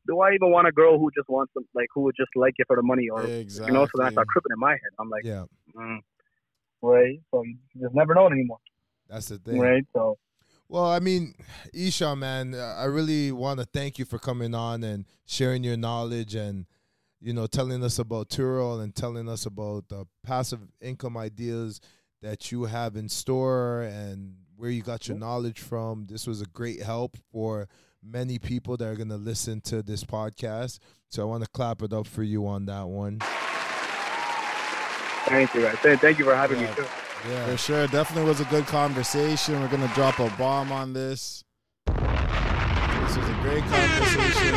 do 0.08 0.20
I 0.20 0.34
even 0.34 0.52
want 0.52 0.68
a 0.68 0.72
girl 0.72 0.98
who 0.98 1.10
just 1.16 1.30
wants 1.30 1.54
like 1.76 1.88
who 1.94 2.02
would 2.02 2.16
just 2.18 2.32
like 2.36 2.56
you 2.58 2.66
for 2.68 2.76
the 2.76 2.84
money, 2.84 3.10
or 3.10 3.26
exactly. 3.26 3.68
you 3.68 3.74
know? 3.74 3.86
So 3.86 3.92
then 3.98 4.08
I 4.08 4.12
start 4.12 4.28
tripping 4.34 4.52
in 4.54 4.60
my 4.60 4.72
head. 4.72 4.94
I'm 5.00 5.10
like, 5.10 5.24
Yeah, 5.24 5.46
mm, 5.76 6.00
right. 6.82 7.20
So 7.32 7.44
you 7.44 7.82
just 7.82 7.96
never 7.96 8.16
know 8.16 8.28
anymore, 8.28 8.58
that's 9.12 9.28
the 9.28 9.38
thing. 9.38 9.60
right? 9.60 9.86
So 9.94 10.18
Well, 10.70 10.86
I 10.86 11.00
mean, 11.00 11.36
Eshan, 11.76 12.18
man, 12.20 12.56
I 12.56 12.86
really 12.86 13.32
want 13.32 13.60
to 13.60 13.66
thank 13.66 14.00
you 14.00 14.06
for 14.06 14.18
coming 14.18 14.56
on 14.56 14.84
and 14.84 15.06
sharing 15.26 15.64
your 15.64 15.76
knowledge 15.78 16.34
and, 16.34 16.66
you 17.20 17.34
know, 17.34 17.46
telling 17.46 17.84
us 17.84 18.00
about 18.00 18.30
Turo 18.30 18.82
and 18.82 18.96
telling 18.96 19.28
us 19.28 19.46
about 19.46 19.90
the 19.90 20.06
passive 20.24 20.62
income 20.80 21.18
ideas 21.18 21.82
that 22.22 22.52
you 22.52 22.64
have 22.66 22.96
in 22.96 23.10
store 23.10 23.82
and 23.82 24.36
where 24.56 24.70
you 24.70 24.82
got 24.82 25.08
your 25.08 25.18
knowledge 25.18 25.60
from. 25.60 26.06
This 26.08 26.26
was 26.26 26.42
a 26.42 26.46
great 26.46 26.82
help 26.82 27.18
for 27.32 27.68
many 28.04 28.40
people 28.40 28.78
that 28.78 28.88
are 28.88 28.96
going 28.96 29.10
to 29.10 29.18
listen 29.18 29.60
to 29.62 29.84
this 29.84 30.04
podcast. 30.04 30.80
So 31.10 31.22
I 31.22 31.26
want 31.26 31.44
to 31.44 31.50
clap 31.50 31.82
it 31.82 31.92
up 31.92 32.08
for 32.08 32.24
you 32.24 32.48
on 32.48 32.66
that 32.68 32.88
one. 32.88 33.20
thank 35.26 35.54
you, 35.54 35.68
thank 35.98 36.18
you 36.20 36.26
for 36.26 36.36
having 36.36 36.60
Yeah. 36.62 36.70
me 36.70 36.76
too. 36.76 36.86
Yeah. 37.30 37.46
For 37.46 37.58
sure. 37.58 37.88
Definitely 37.88 38.28
was 38.30 38.40
a 38.40 38.46
good 38.46 38.66
conversation. 38.66 39.60
We're 39.62 39.68
going 39.70 39.88
to 39.88 39.94
drop 39.94 40.20
a 40.20 40.30
bomb 40.38 40.72
on 40.72 40.94
this. 40.94 41.44
This 41.88 43.18
was 43.18 43.30
a 43.30 43.38
great 43.42 43.64
conversation. 43.64 44.56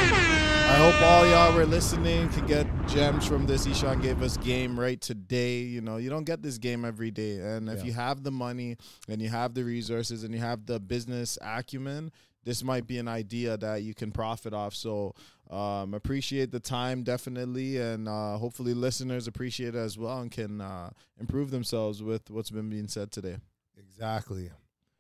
I 0.66 0.76
hope 0.78 1.02
all 1.02 1.26
y'all 1.26 1.54
were 1.54 1.66
listening 1.66 2.28
can 2.30 2.46
get 2.46 2.66
gems 2.86 3.26
from 3.26 3.46
this. 3.46 3.66
Eshan 3.66 4.02
gave 4.02 4.22
us 4.22 4.36
game 4.38 4.78
right 4.80 5.00
today. 5.00 5.58
You 5.58 5.80
know, 5.80 5.98
you 5.98 6.08
don't 6.10 6.24
get 6.24 6.42
this 6.42 6.58
game 6.58 6.84
every 6.84 7.10
day. 7.10 7.38
And 7.38 7.68
if 7.68 7.80
Yeah. 7.80 7.84
you 7.84 7.92
have 7.92 8.22
the 8.22 8.30
money 8.30 8.76
and 9.08 9.20
you 9.20 9.28
have 9.28 9.54
the 9.54 9.62
resources 9.64 10.24
and 10.24 10.32
you 10.34 10.40
have 10.40 10.66
the 10.66 10.80
business 10.80 11.38
acumen, 11.42 12.12
this 12.44 12.62
might 12.62 12.86
be 12.86 12.98
an 12.98 13.08
idea 13.08 13.56
that 13.56 13.82
you 13.82 13.94
can 13.94 14.10
profit 14.12 14.52
off. 14.54 14.74
So 14.74 15.14
um, 15.50 15.94
appreciate 15.94 16.50
the 16.50 16.60
time 16.60 17.02
definitely, 17.02 17.78
and 17.78 18.08
uh, 18.08 18.36
hopefully 18.38 18.74
listeners 18.74 19.26
appreciate 19.26 19.74
it 19.74 19.78
as 19.78 19.98
well 19.98 20.20
and 20.20 20.30
can 20.30 20.60
uh, 20.60 20.90
improve 21.18 21.50
themselves 21.50 22.02
with 22.02 22.30
what's 22.30 22.50
been 22.50 22.70
being 22.70 22.88
said 22.88 23.10
today. 23.10 23.36
Exactly. 23.78 24.50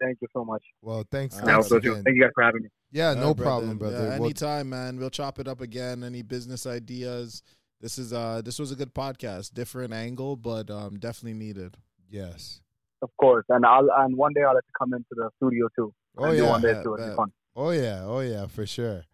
Thank 0.00 0.18
you 0.20 0.28
so 0.32 0.44
much. 0.44 0.62
Well, 0.82 1.04
thanks. 1.10 1.36
Uh, 1.36 1.44
Yeah, 1.46 1.52
thanks 1.54 1.68
so 1.68 1.78
too. 1.78 1.94
Thank 2.02 2.16
you 2.16 2.22
guys 2.22 2.30
for 2.34 2.42
having 2.42 2.62
me. 2.62 2.68
Yeah, 2.90 3.08
All 3.10 3.14
no 3.16 3.26
right, 3.28 3.36
problem, 3.36 3.78
brother. 3.78 3.96
Yeah, 3.96 4.08
Well, 4.18 4.24
anytime, 4.24 4.68
man. 4.70 4.98
We'll 4.98 5.10
chop 5.10 5.38
it 5.38 5.48
up 5.48 5.60
again. 5.60 6.02
Any 6.04 6.22
business 6.22 6.66
ideas? 6.66 7.42
This 7.80 7.98
is 7.98 8.12
uh 8.12 8.40
this 8.42 8.58
was 8.58 8.70
a 8.72 8.76
good 8.76 8.94
podcast. 8.94 9.52
Different 9.54 9.92
angle, 9.92 10.36
but 10.36 10.70
um 10.70 10.98
definitely 10.98 11.38
needed. 11.38 11.76
yes. 12.08 12.60
Of 13.02 13.10
course, 13.18 13.44
and 13.50 13.66
I'll 13.66 13.88
and 13.98 14.16
one 14.16 14.32
day 14.32 14.42
I'll 14.42 14.54
have 14.54 14.64
to 14.64 14.72
come 14.78 14.94
into 14.94 15.04
the 15.10 15.28
studio 15.36 15.68
too. 15.76 15.92
Oh, 16.16 16.30
yeah. 16.30 16.48
one 16.48 16.62
day 16.62 16.72
Bet, 16.74 16.84
too. 16.84 16.94
It'll 16.94 17.08
be 17.08 17.16
fun. 17.16 17.32
Oh 17.56 17.70
yeah, 17.70 18.02
oh 18.04 18.20
yeah, 18.20 18.46
for 18.46 18.66
sure. 18.66 19.04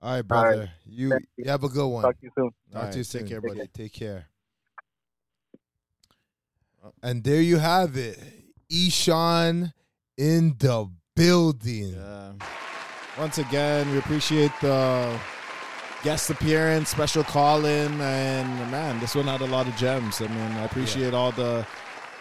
All 0.00 0.14
right, 0.14 0.22
brother. 0.22 0.58
right. 0.60 0.68
You 0.86 1.08
you. 1.08 1.18
you 1.36 1.44
have 1.50 1.64
a 1.64 1.68
good 1.68 1.86
one. 1.86 2.02
Talk 2.02 2.18
to 2.20 2.26
you 2.26 2.30
soon. 2.36 2.50
Talk 2.72 2.84
All 2.84 2.90
to 2.90 2.98
you 2.98 3.04
soon. 3.04 3.20
take 3.22 3.30
care, 3.30 3.40
buddy. 3.40 3.66
Take 3.74 3.92
care. 3.92 4.26
Oh. 6.84 6.92
And 7.02 7.24
there 7.24 7.42
you 7.42 7.58
have 7.58 7.96
it, 7.96 8.18
Eshan 8.70 9.72
in 10.16 10.54
the 10.58 10.88
building. 11.16 11.94
Yeah. 11.94 12.32
Once 13.18 13.38
again, 13.38 13.90
we 13.90 13.98
appreciate 13.98 14.52
the 14.62 15.18
guest 16.04 16.30
appearance, 16.30 16.88
special 16.88 17.24
call 17.24 17.64
in, 17.64 18.00
and 18.00 18.70
man, 18.70 19.00
this 19.00 19.14
one 19.14 19.26
had 19.26 19.40
a 19.40 19.46
lot 19.46 19.66
of 19.66 19.76
gems. 19.76 20.22
I 20.22 20.28
mean, 20.28 20.52
I 20.52 20.64
appreciate 20.64 21.12
all 21.12 21.32
the 21.32 21.66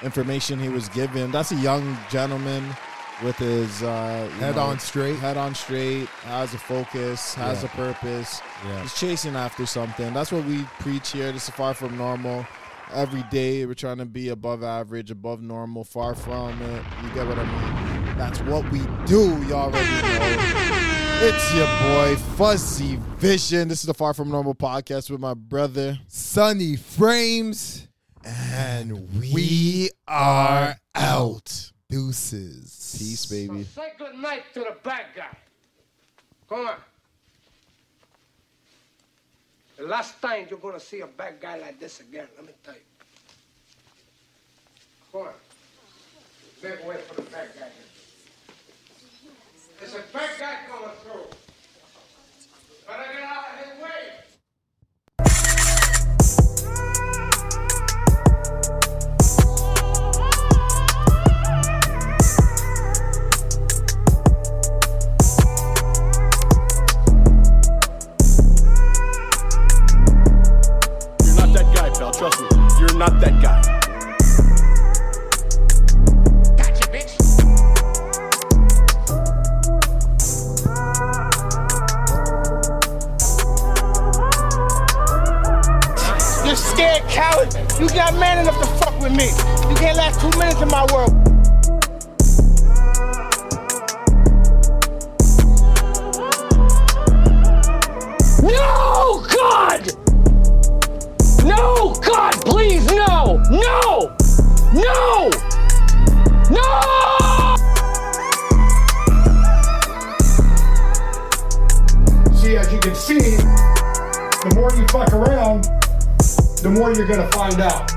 information 0.02 0.60
he 0.60 0.70
was 0.70 0.90
given. 0.90 1.32
That's 1.32 1.52
a 1.52 1.56
young 1.56 1.98
gentleman 2.10 2.76
with 3.24 3.36
his 3.38 3.84
uh, 3.84 4.30
Head 4.40 4.56
know, 4.56 4.64
on 4.64 4.80
straight. 4.80 5.18
head 5.20 5.38
on 5.38 5.54
straight, 5.56 6.08
has 6.24 6.54
a 6.54 6.58
focus, 6.58 7.34
has 7.36 7.64
Yeah. 7.64 7.70
a 7.70 7.76
purpose. 7.76 8.42
Yeah. 8.66 8.82
He's 8.82 8.94
chasing 8.94 9.36
after 9.36 9.66
something. 9.66 10.14
That's 10.14 10.32
what 10.32 10.46
we 10.46 10.64
preach 10.80 11.12
here. 11.12 11.32
This 11.32 11.50
is 11.50 11.56
far 11.56 11.74
from 11.74 11.98
normal. 11.98 12.46
Every 12.94 13.24
day 13.30 13.66
we're 13.66 13.74
trying 13.76 13.98
to 14.00 14.06
be 14.06 14.30
above 14.30 14.64
average, 14.64 15.12
above 15.12 15.42
normal, 15.42 15.84
far 15.84 16.16
from 16.16 16.60
it. 16.62 16.84
You 17.04 17.10
get 17.14 17.28
what 17.28 17.38
I 17.38 17.46
mean? 18.06 18.18
That's 18.18 18.40
what 18.42 18.70
we 18.72 18.80
do. 19.06 19.38
You 19.46 19.54
already 19.54 19.86
know. 20.02 20.56
It's 21.22 21.54
your 21.54 21.68
boy 21.84 22.16
Fuzzy 22.38 22.98
Vision. 23.18 23.68
This 23.68 23.82
is 23.82 23.86
the 23.88 23.94
Far 23.94 24.14
From 24.14 24.30
Normal 24.32 24.56
podcast 24.56 25.10
with 25.12 25.20
my 25.20 25.34
brother. 25.34 26.00
Sonny 26.08 26.78
Frames. 26.78 27.88
And 28.24 29.22
we 29.22 29.90
are 30.08 30.78
out. 30.96 31.72
Deuces. 31.90 32.96
Peace, 33.00 33.26
baby. 33.26 33.64
So 33.64 33.82
say 33.82 33.94
good 33.98 34.16
night 34.16 34.44
to 34.54 34.60
the 34.60 34.76
bad 34.84 35.06
guy. 35.16 35.36
Come 36.48 36.68
on. 36.68 36.76
The 39.78 39.86
last 39.86 40.22
time 40.22 40.46
you're 40.50 40.60
gonna 40.60 40.80
see 40.80 41.00
a 41.00 41.08
bad 41.08 41.40
guy 41.42 41.58
like 41.58 41.80
this 41.80 42.00
again, 42.00 42.28
let 42.36 42.46
me 42.46 42.54
tell 42.64 42.76
you. 42.76 42.80
Come 45.12 45.22
on. 45.22 45.34
Make 46.62 46.88
way 46.88 46.98
for 47.08 47.16
the 47.16 47.30
bad 47.32 47.50
guy. 47.58 47.70
There's 49.80 49.94
a 49.96 50.04
bad 50.14 50.30
guy 50.40 50.58
coming 50.70 50.96
through. 51.04 51.38
Better 52.86 53.14
get 53.14 53.24
out 53.24 53.46
of 53.54 53.66
his 53.66 53.84
way. 53.84 54.29
Trust 72.20 72.42
me. 72.42 72.48
You're 72.82 72.96
not 72.96 73.18
that 73.22 73.42
guy. 73.42 73.62
Gotcha, 76.58 76.90
bitch. 76.92 77.16
You 86.46 86.56
scared 86.58 87.04
coward. 87.04 87.56
You 87.80 87.88
got 87.88 88.14
man 88.16 88.40
enough 88.40 88.60
to 88.60 88.68
fuck 88.84 89.00
with 89.00 89.14
me. 89.14 89.28
You 89.70 89.78
can't 89.78 89.96
last 89.96 90.20
two 90.20 90.38
minutes 90.38 90.60
in 90.60 90.68
my 90.68 90.86
world. 90.92 91.39
God, 102.20 102.46
please, 102.46 102.86
no! 102.88 103.42
No! 103.50 104.14
No! 104.74 105.30
No! 106.52 107.56
See, 112.36 112.58
as 112.58 112.74
you 112.74 112.80
can 112.80 112.94
see, 112.94 113.38
the 113.38 114.52
more 114.54 114.70
you 114.76 114.86
fuck 114.90 115.14
around, 115.14 115.64
the 116.62 116.70
more 116.70 116.92
you're 116.92 117.08
going 117.08 117.22
to 117.22 117.32
find 117.32 117.62
out. 117.62 117.90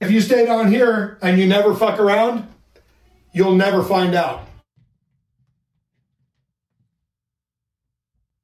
If 0.00 0.12
you 0.12 0.20
stayed 0.20 0.48
on 0.48 0.70
here 0.70 1.18
and 1.20 1.40
you 1.40 1.48
never 1.48 1.74
fuck 1.74 1.98
around, 1.98 2.46
you'll 3.32 3.56
never 3.56 3.82
find 3.82 4.14
out. 4.14 4.46